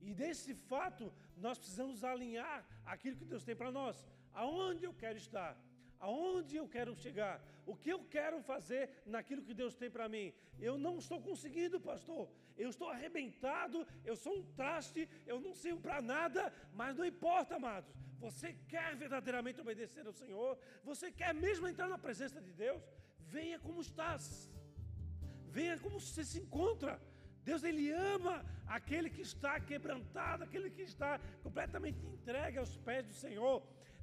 E 0.00 0.14
desse 0.14 0.54
fato, 0.54 1.12
nós 1.36 1.58
precisamos 1.58 2.04
alinhar 2.04 2.64
aquilo 2.84 3.16
que 3.16 3.24
Deus 3.24 3.44
tem 3.44 3.56
para 3.56 3.72
nós. 3.72 4.06
Aonde 4.32 4.84
eu 4.84 4.94
quero 4.94 5.18
estar? 5.18 5.56
Aonde 5.98 6.56
eu 6.56 6.68
quero 6.68 6.94
chegar? 6.94 7.42
O 7.64 7.74
que 7.74 7.90
eu 7.90 8.00
quero 8.04 8.40
fazer 8.42 8.90
naquilo 9.06 9.42
que 9.42 9.54
Deus 9.54 9.74
tem 9.74 9.90
para 9.90 10.08
mim? 10.08 10.32
Eu 10.60 10.76
não 10.78 10.98
estou 10.98 11.20
conseguindo, 11.20 11.80
pastor. 11.80 12.28
Eu 12.56 12.68
estou 12.70 12.88
arrebentado, 12.88 13.86
eu 14.04 14.16
sou 14.16 14.38
um 14.38 14.42
traste, 14.54 15.08
eu 15.26 15.40
não 15.40 15.54
sirvo 15.54 15.80
para 15.80 16.00
nada, 16.00 16.52
mas 16.72 16.96
não 16.96 17.04
importa, 17.04 17.56
amados. 17.56 17.92
Você 18.18 18.54
quer 18.68 18.94
verdadeiramente 18.96 19.60
obedecer 19.60 20.06
ao 20.06 20.12
Senhor? 20.12 20.58
Você 20.84 21.10
quer 21.10 21.34
mesmo 21.34 21.68
entrar 21.68 21.88
na 21.88 21.98
presença 21.98 22.40
de 22.40 22.52
Deus? 22.52 22.82
Venha 23.36 23.58
como 23.58 23.80
estás. 23.88 24.50
Venha 25.56 25.78
como 25.84 26.00
você 26.00 26.24
se 26.24 26.38
encontra. 26.44 26.92
Deus 27.48 27.62
ele 27.62 27.86
ama 27.90 28.34
aquele 28.66 29.08
que 29.10 29.20
está 29.30 29.60
quebrantado, 29.60 30.44
aquele 30.44 30.70
que 30.70 30.84
está 30.92 31.18
completamente 31.42 32.00
entregue 32.06 32.56
aos 32.58 32.74
pés 32.78 33.04
do 33.06 33.12
Senhor. 33.12 33.56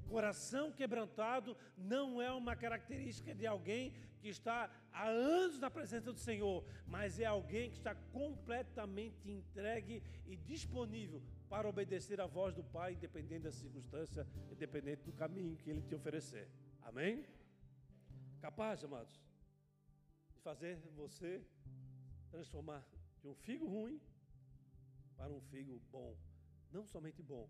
Coração 0.08 0.70
quebrantado 0.70 1.56
não 1.76 2.22
é 2.22 2.30
uma 2.30 2.54
característica 2.54 3.34
de 3.34 3.46
alguém 3.54 3.92
que 4.20 4.28
está 4.28 4.70
há 4.92 5.08
anos 5.08 5.58
na 5.58 5.70
presença 5.78 6.12
do 6.12 6.18
Senhor, 6.28 6.64
mas 6.86 7.18
é 7.18 7.24
alguém 7.24 7.70
que 7.70 7.76
está 7.76 7.94
completamente 8.20 9.28
entregue 9.28 10.00
e 10.26 10.36
disponível 10.36 11.20
para 11.48 11.68
obedecer 11.68 12.20
à 12.20 12.26
voz 12.26 12.54
do 12.54 12.62
Pai, 12.62 12.92
independente 12.92 13.44
da 13.48 13.52
circunstância, 13.52 14.26
independente 14.52 15.02
do 15.02 15.12
caminho 15.12 15.56
que 15.56 15.70
Ele 15.70 15.82
te 15.82 15.94
oferecer. 15.94 16.48
Amém? 16.82 17.26
Capaz, 18.44 18.84
amados, 18.84 19.18
de 20.34 20.38
fazer 20.42 20.78
você 20.94 21.42
transformar 22.30 22.84
de 23.22 23.26
um 23.26 23.34
figo 23.34 23.66
ruim 23.66 23.98
para 25.16 25.32
um 25.32 25.40
figo 25.40 25.80
bom. 25.90 26.14
Não 26.70 26.84
somente 26.84 27.22
bom, 27.22 27.48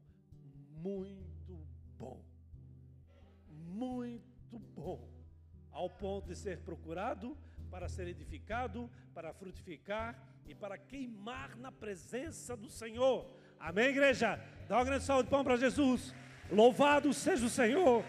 muito 0.70 1.58
bom. 1.98 2.24
Muito 3.50 4.56
bom. 4.76 5.10
Ao 5.72 5.90
ponto 5.90 6.28
de 6.28 6.36
ser 6.36 6.60
procurado 6.60 7.36
para 7.72 7.88
ser 7.88 8.06
edificado, 8.06 8.88
para 9.12 9.34
frutificar 9.34 10.16
e 10.46 10.54
para 10.54 10.78
queimar 10.78 11.56
na 11.56 11.72
presença 11.72 12.56
do 12.56 12.70
Senhor. 12.70 13.28
Amém, 13.58 13.86
igreja? 13.86 14.38
Dá 14.68 14.76
uma 14.76 14.84
grande 14.84 15.02
salva 15.02 15.24
de 15.24 15.30
pão 15.30 15.42
para 15.42 15.56
Jesus. 15.56 16.14
Louvado 16.52 17.12
seja 17.12 17.44
o 17.46 17.50
Senhor. 17.50 18.04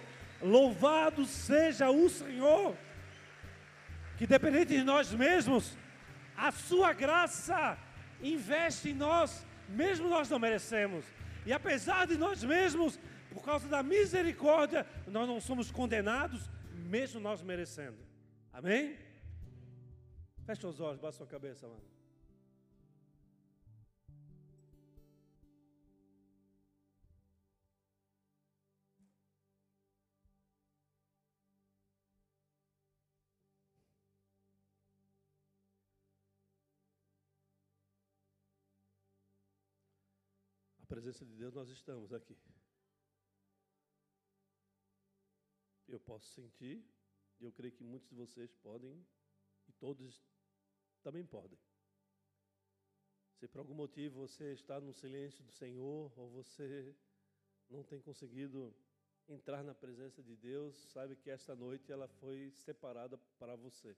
Louvado 0.45 1.25
seja 1.25 1.89
o 1.89 2.07
Senhor. 2.09 2.75
Que 4.17 4.25
dependente 4.27 4.77
de 4.77 4.83
nós 4.83 5.11
mesmos, 5.11 5.77
a 6.37 6.51
sua 6.51 6.93
graça 6.93 7.77
investe 8.21 8.89
em 8.89 8.93
nós, 8.93 9.45
mesmo 9.67 10.07
nós 10.07 10.29
não 10.29 10.39
merecemos. 10.39 11.05
E 11.45 11.51
apesar 11.51 12.07
de 12.07 12.17
nós 12.17 12.43
mesmos, 12.43 12.99
por 13.31 13.43
causa 13.43 13.67
da 13.67 13.83
misericórdia, 13.83 14.85
nós 15.07 15.27
não 15.27 15.41
somos 15.41 15.71
condenados, 15.71 16.49
mesmo 16.71 17.19
nós 17.19 17.41
merecendo. 17.41 17.97
Amém? 18.53 18.97
Feche 20.45 20.65
os 20.65 20.79
olhos, 20.79 20.99
baixa 20.99 21.17
sua 21.17 21.27
cabeça, 21.27 21.67
mano. 21.67 21.94
Presença 40.95 41.25
de 41.25 41.35
Deus 41.35 41.53
nós 41.53 41.67
estamos 41.67 42.13
aqui. 42.13 42.37
Eu 45.89 45.99
posso 45.99 46.25
sentir, 46.29 46.81
e 47.37 47.43
eu 47.43 47.51
creio 47.51 47.73
que 47.73 47.83
muitos 47.83 48.07
de 48.07 48.15
vocês 48.15 48.53
podem, 48.53 49.05
e 49.67 49.73
todos 49.73 50.23
também 51.03 51.25
podem. 51.25 51.59
Se 53.33 53.45
por 53.45 53.59
algum 53.59 53.73
motivo 53.73 54.25
você 54.25 54.53
está 54.53 54.79
no 54.79 54.93
silêncio 54.93 55.43
do 55.43 55.51
Senhor, 55.51 56.17
ou 56.17 56.29
você 56.29 56.95
não 57.69 57.83
tem 57.83 57.99
conseguido 57.99 58.73
entrar 59.27 59.65
na 59.65 59.75
presença 59.75 60.23
de 60.23 60.37
Deus, 60.37 60.77
saiba 60.93 61.13
que 61.13 61.29
esta 61.29 61.53
noite 61.53 61.91
ela 61.91 62.07
foi 62.07 62.51
separada 62.51 63.17
para 63.37 63.57
você. 63.57 63.97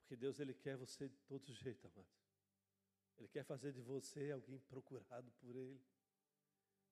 Porque 0.00 0.16
Deus 0.16 0.40
ele 0.40 0.52
quer 0.52 0.76
você 0.76 1.08
de 1.08 1.18
todo 1.20 1.52
jeito, 1.52 1.86
amado. 1.86 2.27
Ele 3.18 3.28
quer 3.28 3.44
fazer 3.44 3.72
de 3.72 3.80
você 3.80 4.30
alguém 4.30 4.58
procurado 4.60 5.30
por 5.40 5.54
Ele. 5.56 5.80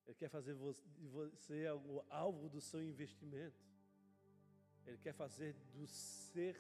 Ele 0.07 0.15
quer 0.15 0.29
fazer 0.29 0.55
de 0.55 1.09
você 1.09 1.71
o 1.71 2.05
alvo 2.11 2.49
do 2.49 2.61
seu 2.61 2.83
investimento. 2.83 3.65
Ele 4.87 4.99
quer 4.99 5.13
fazer 5.13 5.55
do 5.73 5.87
ser 5.87 6.57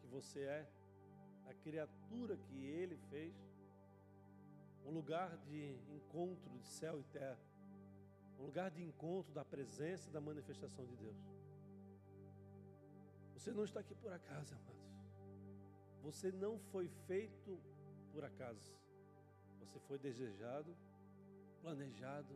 que 0.00 0.06
você 0.06 0.40
é, 0.40 0.70
a 1.46 1.54
criatura 1.54 2.36
que 2.36 2.64
Ele 2.64 2.96
fez, 3.08 3.34
um 4.84 4.92
lugar 4.92 5.36
de 5.38 5.76
encontro 5.88 6.48
de 6.50 6.66
céu 6.66 7.00
e 7.00 7.04
terra, 7.04 7.38
um 8.38 8.44
lugar 8.44 8.70
de 8.70 8.82
encontro 8.82 9.32
da 9.32 9.44
presença 9.44 10.08
e 10.08 10.12
da 10.12 10.20
manifestação 10.20 10.86
de 10.86 10.96
Deus. 10.96 11.16
Você 13.34 13.52
não 13.52 13.64
está 13.64 13.80
aqui 13.80 13.94
por 13.94 14.12
acaso, 14.12 14.54
amados. 14.54 14.80
Você 16.02 16.30
não 16.30 16.58
foi 16.70 16.88
feito 17.06 17.60
por 18.12 18.24
acaso. 18.24 18.72
Você 19.60 19.78
foi 19.80 19.98
desejado, 19.98 20.74
planejado, 21.62 22.34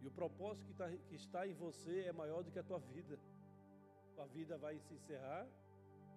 e 0.00 0.06
o 0.06 0.10
propósito 0.10 0.66
que, 0.66 0.74
tá, 0.74 0.88
que 1.08 1.14
está 1.14 1.46
em 1.46 1.54
você 1.54 2.04
é 2.06 2.12
maior 2.12 2.42
do 2.42 2.50
que 2.50 2.58
a 2.58 2.62
tua 2.62 2.78
vida. 2.78 3.18
Tua 4.14 4.26
vida 4.26 4.56
vai 4.56 4.78
se 4.78 4.94
encerrar 4.94 5.46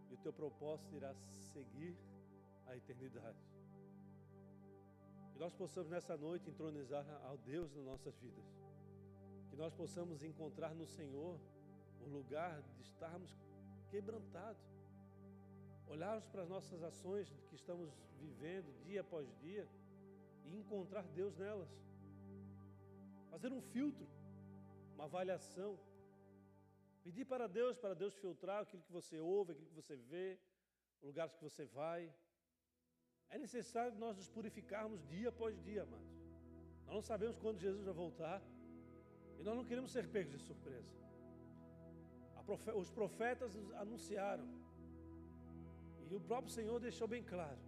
e 0.10 0.14
o 0.14 0.18
teu 0.18 0.32
propósito 0.32 0.96
irá 0.96 1.14
seguir 1.54 1.96
a 2.68 2.76
eternidade. 2.76 3.38
Que 5.34 5.40
nós 5.40 5.54
possamos 5.54 5.90
nessa 5.90 6.16
noite 6.16 6.50
entronizar 6.50 7.06
ao 7.26 7.38
Deus 7.38 7.74
nas 7.76 7.84
nossas 7.84 8.16
vidas. 8.20 8.46
Que 9.50 9.56
nós 9.56 9.74
possamos 9.74 10.24
encontrar 10.24 10.74
no 10.74 10.86
Senhor 10.86 11.40
o 12.02 12.10
lugar 12.10 12.62
de 12.62 12.82
estarmos 12.84 13.36
quebrantados. 13.90 14.73
Olharmos 15.88 16.26
para 16.28 16.42
as 16.44 16.50
nossas 16.50 16.82
ações 16.84 17.30
que 17.50 17.56
estamos 17.56 17.90
vivendo 18.20 18.72
dia 18.84 19.02
após 19.02 19.28
dia 19.40 19.68
e 20.46 20.58
encontrar 20.58 21.04
Deus 21.08 21.38
nelas. 21.38 21.70
Fazer 23.30 23.52
um 23.52 23.62
filtro, 23.62 24.08
uma 24.96 25.06
avaliação. 25.06 25.80
Pedir 27.04 27.26
para 27.26 27.48
Deus, 27.48 27.78
para 27.78 27.94
Deus 27.94 28.16
filtrar 28.16 28.62
aquilo 28.62 28.82
que 28.82 28.92
você 28.92 29.20
ouve, 29.20 29.52
aquilo 29.52 29.68
que 29.68 29.76
você 29.76 29.96
vê, 29.96 30.40
os 31.02 31.08
lugares 31.08 31.34
que 31.34 31.44
você 31.44 31.66
vai. 31.66 32.14
É 33.30 33.38
necessário 33.38 33.98
nós 33.98 34.16
nos 34.16 34.30
purificarmos 34.30 35.06
dia 35.08 35.30
após 35.30 35.60
dia, 35.64 35.84
amados. 35.84 36.14
Nós 36.86 36.96
não 36.96 37.02
sabemos 37.02 37.38
quando 37.38 37.60
Jesus 37.60 37.84
vai 37.84 37.94
voltar. 37.94 38.42
E 39.40 39.44
nós 39.44 39.56
não 39.56 39.66
queremos 39.66 39.92
ser 39.92 40.08
pegos 40.08 40.32
de 40.32 40.40
surpresa. 40.40 40.94
Os 42.76 42.90
profetas 42.90 43.56
anunciaram. 43.76 44.48
E 46.14 46.16
o 46.16 46.26
próprio 46.30 46.54
Senhor 46.56 46.80
deixou 46.80 47.08
bem 47.14 47.24
claro 47.24 47.62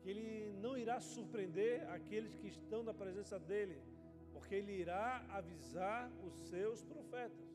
que 0.00 0.08
Ele 0.12 0.28
não 0.64 0.74
irá 0.82 0.96
surpreender 1.00 1.72
aqueles 1.96 2.34
que 2.40 2.46
estão 2.56 2.80
na 2.88 2.94
presença 3.00 3.36
dEle, 3.50 3.78
porque 4.32 4.54
Ele 4.58 4.74
irá 4.82 5.06
avisar 5.38 6.00
os 6.26 6.34
seus 6.50 6.84
profetas. 6.92 7.48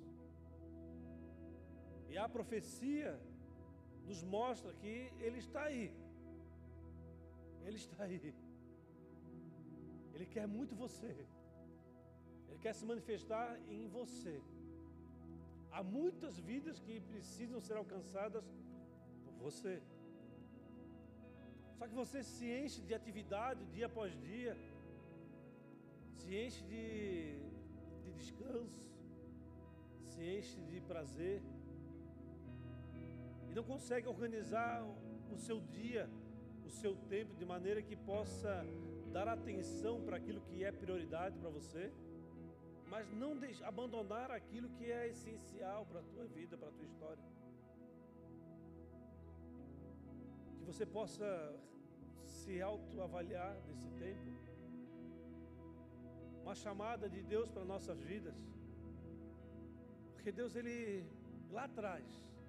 E 2.09 2.17
a 2.17 2.27
profecia 2.27 3.13
nos 4.09 4.21
mostra 4.35 4.73
que 4.81 4.95
Ele 5.25 5.39
está 5.45 5.63
aí. 5.69 5.87
Ele 7.65 7.79
está 7.83 8.03
aí. 8.03 8.35
Ele 10.13 10.27
quer 10.35 10.47
muito 10.57 10.75
você. 10.75 11.15
Ele 12.49 12.59
quer 12.65 12.75
se 12.75 12.85
manifestar 12.93 13.47
em 13.69 13.87
você. 13.87 14.37
Há 15.71 15.81
muitas 15.97 16.37
vidas 16.51 16.77
que 16.85 16.99
precisam 17.13 17.61
ser 17.61 17.77
alcançadas 17.77 18.45
você. 19.37 19.81
Só 21.77 21.87
que 21.87 21.93
você 21.93 22.23
se 22.23 22.45
enche 22.45 22.81
de 22.81 22.93
atividade 22.93 23.63
dia 23.67 23.85
após 23.85 24.11
dia, 24.21 24.57
se 26.15 26.35
enche 26.35 26.63
de, 26.63 27.39
de 28.03 28.11
descanso, 28.19 28.81
se 30.03 30.21
enche 30.37 30.59
de 30.61 30.81
prazer, 30.81 31.41
e 33.49 33.53
não 33.53 33.63
consegue 33.63 34.07
organizar 34.07 34.83
o 35.31 35.37
seu 35.37 35.61
dia, 35.61 36.09
o 36.65 36.69
seu 36.69 36.95
tempo, 37.13 37.35
de 37.35 37.45
maneira 37.45 37.81
que 37.81 37.95
possa 37.95 38.65
dar 39.11 39.27
atenção 39.27 40.01
para 40.01 40.17
aquilo 40.17 40.41
que 40.41 40.63
é 40.63 40.71
prioridade 40.71 41.37
para 41.37 41.49
você, 41.49 41.91
mas 42.89 43.09
não 43.11 43.37
abandonar 43.63 44.31
aquilo 44.31 44.69
que 44.69 44.85
é 44.91 45.07
essencial 45.09 45.85
para 45.85 45.99
a 45.99 46.03
tua 46.03 46.25
vida, 46.25 46.57
para 46.57 46.69
a 46.69 46.71
tua 46.71 46.85
história. 46.85 47.23
Você 50.67 50.85
possa 50.85 51.27
se 52.25 52.61
autoavaliar 52.61 53.55
nesse 53.67 53.89
tempo. 54.03 54.27
Uma 56.43 56.55
chamada 56.55 57.09
de 57.09 57.21
Deus 57.23 57.49
para 57.49 57.63
nossas 57.63 58.01
vidas. 58.01 58.35
Porque 60.13 60.31
Deus, 60.31 60.55
ele, 60.57 61.05
lá 61.49 61.63
atrás, 61.63 62.05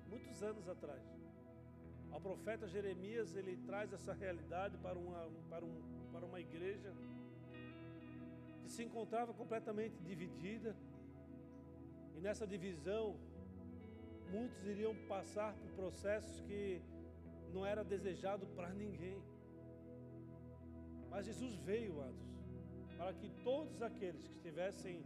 muitos 0.08 0.42
anos 0.42 0.68
atrás, 0.68 1.04
ao 2.10 2.20
profeta 2.20 2.66
Jeremias, 2.66 3.36
ele 3.36 3.56
traz 3.68 3.92
essa 3.92 4.12
realidade 4.12 4.76
para 4.78 4.98
uma, 4.98 5.30
para, 5.48 5.64
um, 5.64 5.80
para 6.12 6.26
uma 6.26 6.40
igreja 6.40 6.92
que 8.62 8.68
se 8.68 8.82
encontrava 8.82 9.32
completamente 9.32 9.96
dividida. 10.02 10.74
E 12.16 12.20
nessa 12.20 12.44
divisão, 12.44 13.16
muitos 14.32 14.66
iriam 14.66 14.94
passar 15.06 15.54
por 15.54 15.70
processos 15.82 16.40
que 16.40 16.82
não 17.52 17.64
era 17.64 17.82
desejado 17.84 18.46
para 18.48 18.72
ninguém. 18.72 19.22
Mas 21.10 21.26
Jesus 21.26 21.56
veio, 21.56 21.92
amados, 22.00 22.28
para 22.96 23.12
que 23.12 23.28
todos 23.42 23.80
aqueles 23.82 24.26
que 24.26 24.34
estivessem 24.34 25.04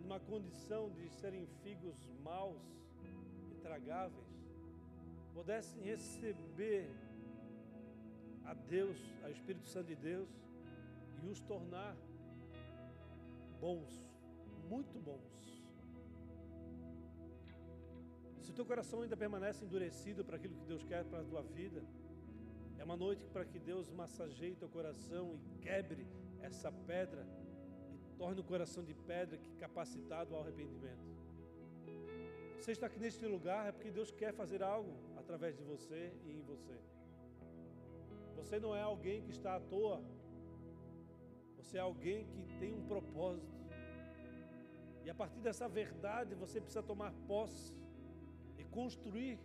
numa 0.00 0.20
condição 0.20 0.90
de 0.90 1.08
serem 1.08 1.46
figos 1.62 1.96
maus 2.22 2.62
e 3.50 3.54
tragáveis, 3.62 4.28
pudessem 5.32 5.82
receber 5.82 6.90
a 8.44 8.52
Deus, 8.52 8.98
ao 9.22 9.30
Espírito 9.30 9.66
Santo 9.66 9.86
de 9.86 9.96
Deus, 9.96 10.28
e 11.22 11.26
os 11.26 11.40
tornar 11.40 11.96
bons, 13.58 13.90
muito 14.68 14.98
bons. 15.00 15.53
Se 18.44 18.50
o 18.50 18.54
teu 18.54 18.66
coração 18.66 19.00
ainda 19.00 19.16
permanece 19.16 19.64
endurecido 19.64 20.22
para 20.22 20.36
aquilo 20.36 20.54
que 20.54 20.66
Deus 20.66 20.84
quer 20.84 21.02
para 21.10 21.20
a 21.22 21.24
tua 21.24 21.40
vida, 21.40 21.82
é 22.78 22.84
uma 22.84 22.94
noite 22.94 23.24
para 23.32 23.42
que 23.42 23.58
Deus 23.58 23.90
massageie 23.90 24.54
teu 24.54 24.68
coração 24.68 25.26
e 25.46 25.58
quebre 25.62 26.06
essa 26.42 26.70
pedra 26.70 27.26
e 28.04 28.18
torne 28.18 28.40
o 28.42 28.44
coração 28.44 28.84
de 28.84 28.92
pedra 28.92 29.38
que 29.38 29.50
capacitado 29.52 30.34
ao 30.34 30.42
arrependimento. 30.42 31.06
Você 32.58 32.72
está 32.72 32.86
aqui 32.86 33.00
neste 33.00 33.24
lugar 33.26 33.66
é 33.66 33.72
porque 33.72 33.90
Deus 33.90 34.10
quer 34.10 34.34
fazer 34.34 34.62
algo 34.62 34.92
através 35.16 35.56
de 35.56 35.64
você 35.64 36.12
e 36.26 36.32
em 36.32 36.42
você. 36.42 36.78
Você 38.36 38.60
não 38.60 38.76
é 38.76 38.82
alguém 38.82 39.22
que 39.22 39.30
está 39.30 39.56
à 39.56 39.60
toa. 39.60 40.02
Você 41.56 41.78
é 41.78 41.80
alguém 41.80 42.26
que 42.26 42.44
tem 42.58 42.74
um 42.74 42.86
propósito. 42.86 43.56
E 45.02 45.08
a 45.08 45.14
partir 45.14 45.40
dessa 45.40 45.66
verdade 45.66 46.34
você 46.34 46.60
precisa 46.60 46.82
tomar 46.82 47.10
posse 47.26 47.83
construir 48.78 49.38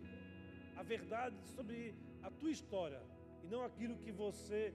a 0.76 0.82
verdade 0.82 1.36
sobre 1.54 1.94
a 2.22 2.30
tua 2.38 2.50
história 2.50 3.00
e 3.44 3.46
não 3.52 3.62
aquilo 3.64 3.96
que 4.04 4.12
você 4.24 4.74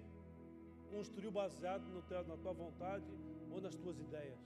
construiu 0.93 1.31
baseado 1.31 1.83
teu, 2.09 2.23
na 2.31 2.37
tua 2.37 2.53
vontade 2.53 3.05
ou 3.51 3.59
nas 3.65 3.75
tuas 3.75 3.97
ideias. 3.99 4.39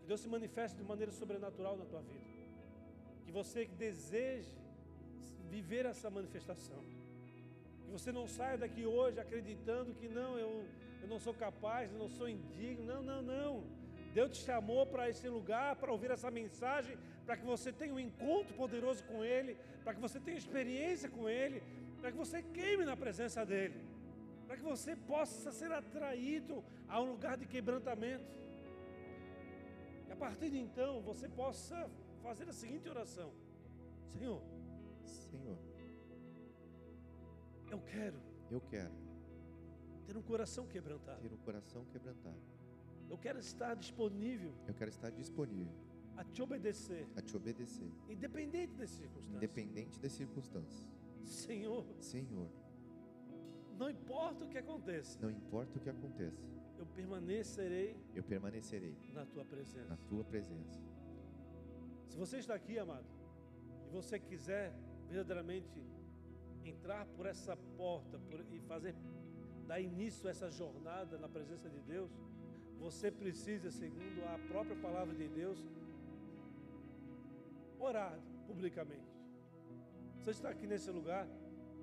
Que 0.00 0.06
Deus 0.06 0.20
se 0.20 0.28
manifeste 0.28 0.76
de 0.76 0.84
maneira 0.92 1.12
sobrenatural 1.12 1.76
na 1.76 1.86
tua 1.92 2.02
vida. 2.02 2.28
Que 3.24 3.32
você 3.32 3.64
deseje 3.86 4.56
viver 5.48 5.84
essa 5.86 6.10
manifestação. 6.10 6.82
Que 7.84 7.90
você 7.90 8.12
não 8.12 8.26
saia 8.26 8.58
daqui 8.58 8.84
hoje 8.84 9.18
acreditando 9.20 9.94
que 9.94 10.08
não, 10.08 10.38
eu, 10.38 10.52
eu 11.02 11.08
não 11.08 11.18
sou 11.18 11.34
capaz, 11.34 11.92
eu 11.92 11.98
não 11.98 12.08
sou 12.08 12.28
indigno. 12.28 12.84
Não, 12.84 13.02
não, 13.02 13.22
não. 13.22 13.64
Deus 14.12 14.30
te 14.36 14.44
chamou 14.44 14.86
para 14.86 15.08
esse 15.08 15.28
lugar, 15.28 15.76
para 15.76 15.92
ouvir 15.92 16.10
essa 16.10 16.30
mensagem, 16.30 16.96
para 17.24 17.36
que 17.36 17.44
você 17.44 17.72
tenha 17.72 17.94
um 17.94 17.98
encontro 17.98 18.54
poderoso 18.54 19.04
com 19.04 19.24
Ele, 19.24 19.56
para 19.84 19.94
que 19.94 20.00
você 20.00 20.18
tenha 20.18 20.38
experiência 20.38 21.08
com 21.08 21.28
Ele, 21.28 21.62
para 22.00 22.10
que 22.10 22.16
você 22.16 22.42
queime 22.42 22.84
na 22.84 22.96
presença 22.96 23.44
dEle. 23.44 23.88
para 24.46 24.56
que 24.56 24.64
você 24.64 24.96
possa 24.96 25.52
ser 25.52 25.70
atraído 25.70 26.64
a 26.88 27.00
um 27.00 27.12
lugar 27.12 27.36
de 27.36 27.46
quebrantamento. 27.46 28.24
E 30.08 30.12
a 30.12 30.16
partir 30.16 30.50
de 30.50 30.58
então 30.58 31.00
você 31.02 31.28
possa 31.28 31.88
fazer 32.20 32.48
a 32.48 32.52
seguinte 32.52 32.88
oração: 32.88 33.32
Senhor, 34.12 34.42
Senhor, 35.04 35.56
eu 37.70 37.80
quero 37.80 38.20
eu 38.50 38.60
quero 38.60 38.92
ter 40.04 40.16
um 40.16 40.22
coração 40.22 40.66
quebrantado. 40.66 41.20
ter 41.20 41.32
um 41.32 41.36
coração 41.38 41.84
quebrantado. 41.84 42.42
Eu 43.08 43.18
quero 43.18 43.38
estar 43.38 43.74
disponível 43.74 44.52
Eu 44.66 44.74
quero 44.74 44.90
estar 44.90 45.10
disponível 45.10 45.89
a 46.16 46.24
te 46.24 46.42
obedecer, 46.42 47.06
a 47.16 47.22
te 47.22 47.36
obedecer, 47.36 47.90
independente 48.08 48.74
das 48.74 48.90
circunstâncias. 48.90 49.34
independente 49.36 49.98
das 50.00 50.12
circunstâncias. 50.12 50.88
Senhor, 51.24 51.84
Senhor, 52.00 52.48
não 53.78 53.88
importa 53.90 54.44
o 54.44 54.48
que 54.48 54.58
aconteça, 54.58 55.18
não 55.22 55.30
importa 55.30 55.78
o 55.78 55.80
que 55.80 55.88
aconteça, 55.88 56.42
eu 56.78 56.86
permanecerei 56.86 57.96
eu 58.14 58.22
permanecerei 58.22 58.94
na 59.14 59.24
tua 59.26 59.44
presença. 59.44 59.88
na 59.88 59.96
tua 60.08 60.24
presença. 60.24 60.78
Se 62.08 62.16
você 62.16 62.38
está 62.38 62.54
aqui, 62.54 62.78
amado, 62.78 63.06
e 63.86 63.90
você 63.90 64.18
quiser 64.18 64.74
verdadeiramente 65.08 65.82
entrar 66.64 67.06
por 67.16 67.24
essa 67.26 67.56
porta 67.76 68.18
por- 68.18 68.44
e 68.52 68.60
fazer 68.60 68.94
dar 69.66 69.80
início 69.80 70.26
a 70.26 70.30
essa 70.30 70.50
jornada 70.50 71.16
na 71.16 71.28
presença 71.28 71.68
de 71.70 71.80
Deus, 71.80 72.10
você 72.78 73.10
precisa, 73.10 73.70
segundo 73.70 74.24
a 74.34 74.38
própria 74.48 74.76
palavra 74.76 75.14
de 75.14 75.28
Deus, 75.28 75.64
orar 77.80 78.18
publicamente. 78.46 79.10
Você 80.18 80.30
está 80.30 80.50
aqui 80.50 80.66
nesse 80.66 80.90
lugar, 80.90 81.26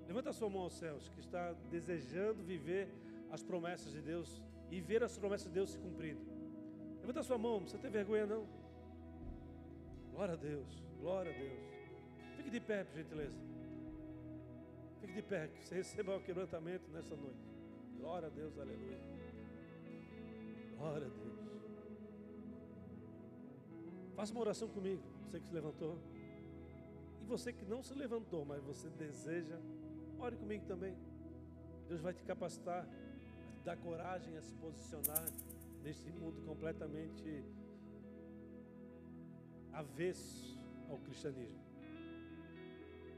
levanta 0.08 0.32
sua 0.32 0.50
mão 0.50 0.62
aos 0.62 0.74
céus, 0.74 1.10
que 1.10 1.20
está 1.20 1.54
desejando 1.72 2.44
viver 2.44 2.88
as 3.32 3.44
promessas 3.44 3.92
de 3.92 4.02
Deus 4.02 4.42
e 4.70 4.80
ver 4.80 5.04
as 5.04 5.18
promessas 5.18 5.48
de 5.48 5.54
Deus 5.54 5.72
se 5.72 5.80
cumprindo. 5.80 6.22
Levanta 7.02 7.24
sua 7.24 7.38
mão, 7.38 7.60
precisa 7.60 7.82
ter 7.82 7.90
vergonha 7.90 8.26
não. 8.26 8.46
Glória 10.12 10.34
a 10.34 10.38
Deus, 10.38 10.84
glória 11.00 11.32
a 11.32 11.38
Deus. 11.38 11.60
Fique 12.36 12.50
de 12.50 12.60
pé, 12.60 12.84
por 12.84 12.96
gentileza. 12.96 13.38
Fique 15.02 15.14
de 15.14 15.22
pé, 15.22 15.48
que 15.48 15.68
você 15.68 15.76
receba 15.76 16.16
o 16.16 16.22
quebrantamento 16.22 16.90
nessa 16.92 17.16
noite. 17.16 17.48
Glória 17.98 18.28
a 18.28 18.32
Deus, 18.32 18.58
aleluia. 18.58 19.00
Glória 20.78 21.08
a 21.08 21.10
Deus. 21.10 21.38
Faça 24.16 24.32
uma 24.32 24.42
oração 24.42 24.68
comigo, 24.68 25.04
você 25.28 25.40
que 25.40 25.48
se 25.48 25.54
levantou. 25.54 25.98
E 27.22 27.26
você 27.26 27.52
que 27.52 27.66
não 27.66 27.84
se 27.84 27.94
levantou, 27.94 28.46
mas 28.46 28.64
você 28.64 28.90
deseja, 28.90 29.60
ore 30.20 30.36
comigo 30.38 30.66
também. 30.66 30.96
Deus 31.90 32.02
vai 32.02 32.14
te 32.14 32.24
capacitar, 32.24 32.84
a 32.84 33.52
te 33.54 33.62
dar 33.64 33.78
coragem 33.78 34.38
a 34.38 34.42
se 34.42 34.54
posicionar 34.56 35.26
neste 35.84 36.10
mundo 36.12 36.42
completamente 36.46 37.44
avesso 39.74 40.58
ao 40.90 40.98
cristianismo. 41.00 41.60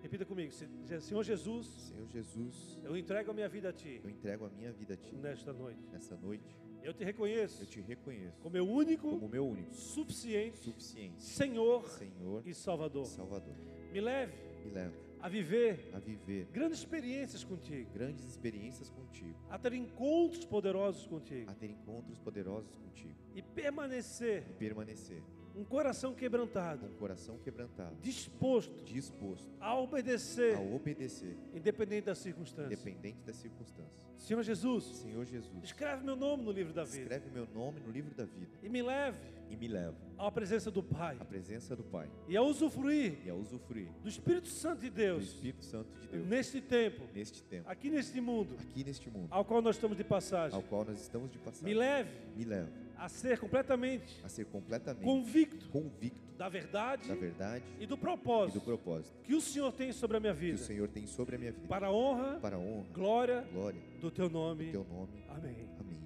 Repita 0.02 0.26
comigo, 0.26 0.52
Se- 0.52 1.02
Senhor 1.02 1.24
Jesus, 1.24 1.68
Senhor 1.68 2.08
Jesus, 2.08 2.80
eu 2.84 2.96
entrego 2.98 3.32
a 3.32 3.34
minha 3.34 3.50
vida 3.50 3.70
a 3.70 3.74
Ti 3.74 4.00
eu 4.04 4.10
entrego 4.10 4.46
a 4.46 4.50
minha 4.50 4.72
vida 4.72 4.94
a 4.94 4.98
ti 4.98 5.16
nesta 5.16 5.52
noite. 5.54 5.82
nessa 5.92 6.16
noite. 6.16 6.56
Eu 6.84 6.94
te 6.94 7.04
reconheço 7.04 7.64
Eu 7.64 7.68
te 7.68 7.82
reconheço 7.82 8.40
como 8.42 8.54
meu 8.54 8.68
único, 8.68 9.10
como 9.10 9.28
meu 9.28 9.48
único, 9.48 9.74
suficiente 9.74 10.60
suficiente 10.60 11.22
Senhor 11.22 11.88
Senhor 11.90 12.46
e 12.46 12.54
Salvador. 12.54 13.06
Salvador. 13.06 13.56
Me 13.92 14.02
leve 14.02 14.34
Me 14.64 14.72
leva 14.72 15.10
a 15.22 15.28
viver 15.28 15.92
a 15.94 16.00
viver 16.00 16.46
grandes 16.46 16.80
experiências 16.80 17.44
contigo, 17.44 17.92
grandes 17.94 18.24
experiências 18.24 18.90
contigo, 18.90 19.38
a 19.50 19.58
ter 19.60 19.74
encontros 19.74 20.46
poderosos 20.46 21.06
contigo 21.08 21.50
a 21.52 21.54
ter 21.54 21.70
encontros 21.70 22.18
poderosos 22.20 22.72
contigo 22.76 23.16
e 23.36 23.42
permanecer 23.42 24.46
e 24.50 24.54
permanecer 24.54 25.22
um 25.60 25.66
coração 25.66 26.14
quebrantado, 26.14 26.86
o 26.86 26.90
coração 26.92 27.38
quebrantado, 27.40 27.94
disposto 28.02 28.82
disposto 28.86 29.46
a 29.60 29.78
obedecer, 29.78 30.56
a 30.56 30.62
obedecer, 30.62 31.36
independente 31.54 32.06
das 32.06 32.18
circunstâncias. 32.20 32.80
independente 32.80 33.20
das 33.26 33.36
circunstâncias. 33.36 34.08
Senhor 34.18 34.42
Jesus, 34.42 34.86
Senhor 34.86 35.26
Jesus, 35.26 35.64
escreve 35.64 36.06
meu 36.06 36.16
nome 36.16 36.44
no 36.44 36.52
livro 36.52 36.72
da 36.74 36.86
vida. 36.86 37.02
Escreve 37.02 37.30
meu 37.32 37.46
nome 37.54 37.82
no 37.82 37.92
livro 37.92 38.16
da 38.16 38.24
vida. 38.24 38.52
E 38.64 38.70
me 38.70 38.82
leve 38.82 39.20
e 39.50 39.58
me 39.58 39.68
leva 39.68 39.98
à 40.18 40.32
presença 40.32 40.72
do 40.72 40.82
Pai. 40.82 41.18
à 41.20 41.26
presença 41.26 41.76
do 41.76 41.84
Pai. 41.84 42.10
E 42.28 42.38
a 42.38 42.42
usufruir 42.42 43.18
e 43.26 43.30
a 43.30 43.36
usufruir 43.36 43.90
do 44.02 44.08
Espírito 44.08 44.48
Santo 44.48 44.80
de 44.82 44.90
do 44.90 44.96
Deus 44.96 45.24
Espírito 45.24 45.66
Santo 45.66 45.90
de 45.92 46.08
Deus 46.08 46.28
neste 46.28 46.62
tempo, 46.62 47.04
neste 47.14 47.44
tempo, 47.44 47.70
aqui 47.70 47.90
neste 47.90 48.22
mundo 48.22 48.56
aqui 48.60 48.84
neste 48.84 49.10
mundo, 49.10 49.28
ao 49.30 49.44
qual 49.44 49.62
nós 49.62 49.76
estamos 49.76 49.98
de 49.98 50.04
passagem. 50.06 50.56
ao 50.56 50.64
qual 50.64 50.86
nós 50.86 51.02
estamos 51.02 51.30
de 51.30 51.38
passagem. 51.38 51.66
Me 51.66 51.74
leve 51.74 52.12
Me 52.38 52.46
leva 52.46 52.89
a 53.00 53.10
ser 53.10 53.40
completamente 53.40 54.20
a 54.24 54.30
ser 54.30 54.46
completamente 54.46 55.04
convicto 55.04 55.70
convicto 55.70 56.36
da 56.38 56.50
verdade 56.50 57.08
da 57.08 57.16
verdade 57.16 57.66
e 57.80 57.86
do 57.86 57.96
e 57.96 57.98
propósito 57.98 58.60
do 58.60 58.66
propósito 58.66 59.18
que 59.24 59.34
o 59.34 59.42
Senhor 59.42 59.72
tem 59.72 59.92
sobre 59.92 60.18
a 60.18 60.20
minha 60.20 60.34
que 60.34 60.40
vida, 60.40 60.56
o 60.56 60.60
Senhor 60.60 60.88
tem 60.88 61.08
sobre 61.08 61.36
a 61.36 61.40
minha 61.40 61.52
vida, 61.52 61.68
para 61.68 61.88
a 61.88 61.92
honra, 61.92 62.40
para 62.40 62.58
a 62.58 62.60
honra, 62.60 62.88
glória 62.94 63.42
glória 63.52 63.82
do 64.00 64.12
teu 64.12 64.28
do 64.28 64.34
nome. 64.34 64.72
teu 64.72 64.84
nome. 64.84 65.24
Amém. 65.30 65.70
Amém. 65.80 66.00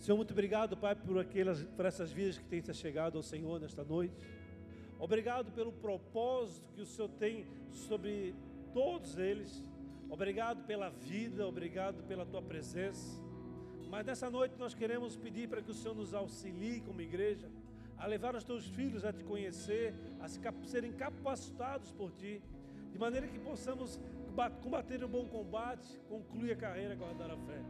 Senhor, 0.00 0.16
muito 0.16 0.30
obrigado, 0.30 0.76
Pai, 0.76 0.94
por 0.94 1.18
aquelas, 1.18 1.62
por 1.62 1.84
essas 1.84 2.12
vidas 2.12 2.38
que 2.38 2.44
têm 2.44 2.62
se 2.62 2.72
chegado 2.72 3.16
ao 3.16 3.22
Senhor 3.22 3.60
nesta 3.60 3.84
noite. 3.84 4.14
Obrigado 4.98 5.52
pelo 5.52 5.72
propósito 5.72 6.72
que 6.74 6.82
o 6.82 6.86
Senhor 6.86 7.08
tem 7.18 7.46
sobre 7.72 8.34
todos 8.72 9.18
eles. 9.18 9.64
Obrigado 10.08 10.64
pela 10.66 10.88
vida, 10.88 11.46
obrigado 11.46 12.02
pela 12.04 12.24
tua 12.24 12.40
presença. 12.40 13.20
Mas 13.90 14.04
nessa 14.04 14.28
noite 14.30 14.54
nós 14.58 14.74
queremos 14.74 15.16
pedir 15.16 15.48
para 15.48 15.62
que 15.62 15.70
o 15.70 15.74
Senhor 15.74 15.94
nos 15.94 16.12
auxilie 16.14 16.80
como 16.80 17.00
igreja 17.00 17.48
a 17.96 18.06
levar 18.06 18.34
os 18.36 18.44
teus 18.44 18.66
filhos 18.66 19.04
a 19.04 19.12
te 19.12 19.24
conhecer, 19.24 19.94
a 20.20 20.28
serem 20.28 20.92
capacitados 20.92 21.90
por 21.92 22.12
ti, 22.12 22.40
de 22.92 22.98
maneira 22.98 23.26
que 23.26 23.38
possamos 23.38 23.98
ba- 24.34 24.50
combater 24.50 25.02
o 25.02 25.08
bom 25.08 25.26
combate, 25.26 25.98
concluir 26.08 26.52
a 26.52 26.56
carreira, 26.56 26.94
guardar 26.94 27.30
a 27.30 27.36
fé. 27.36 27.60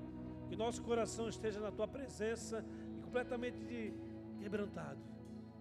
Que 0.48 0.56
nosso 0.56 0.82
coração 0.82 1.28
esteja 1.28 1.60
na 1.60 1.70
tua 1.70 1.86
presença 1.88 2.64
e 2.98 3.00
completamente 3.00 3.94
quebrantado, 4.38 4.98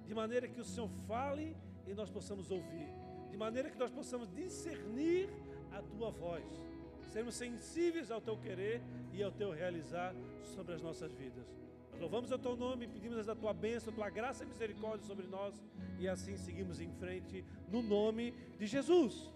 de 0.06 0.14
maneira 0.14 0.48
que 0.48 0.60
o 0.60 0.66
Senhor 0.66 0.90
fale 1.08 1.56
e 1.86 1.94
nós 1.94 2.10
possamos 2.10 2.52
ouvir, 2.52 2.88
de 3.32 3.38
maneira 3.38 3.70
que 3.70 3.78
nós 3.78 3.92
possamos 3.92 4.30
discernir 4.34 5.30
a 5.72 5.82
tua 5.82 6.10
voz, 6.12 6.44
sermos 7.08 7.36
sensíveis 7.36 8.12
ao 8.12 8.22
teu 8.22 8.38
querer 8.38 8.82
e 9.14 9.24
ao 9.24 9.32
teu 9.32 9.52
realizar 9.52 10.14
sobre 10.44 10.74
as 10.74 10.82
nossas 10.82 11.14
vidas. 11.14 11.46
Nós 11.92 12.02
louvamos 12.02 12.32
o 12.32 12.38
teu 12.38 12.56
nome 12.56 12.88
pedimos 12.88 13.28
a 13.28 13.36
tua 13.36 13.54
bênção, 13.54 13.92
a 13.92 13.96
tua 13.96 14.10
graça 14.10 14.44
e 14.44 14.48
misericórdia 14.48 15.06
sobre 15.06 15.26
nós 15.28 15.62
e 16.00 16.08
assim 16.08 16.38
seguimos 16.38 16.80
em 16.80 16.92
frente 16.92 17.44
no 17.70 17.82
nome 17.82 18.34
de 18.60 18.68
Jesus. 18.68 19.32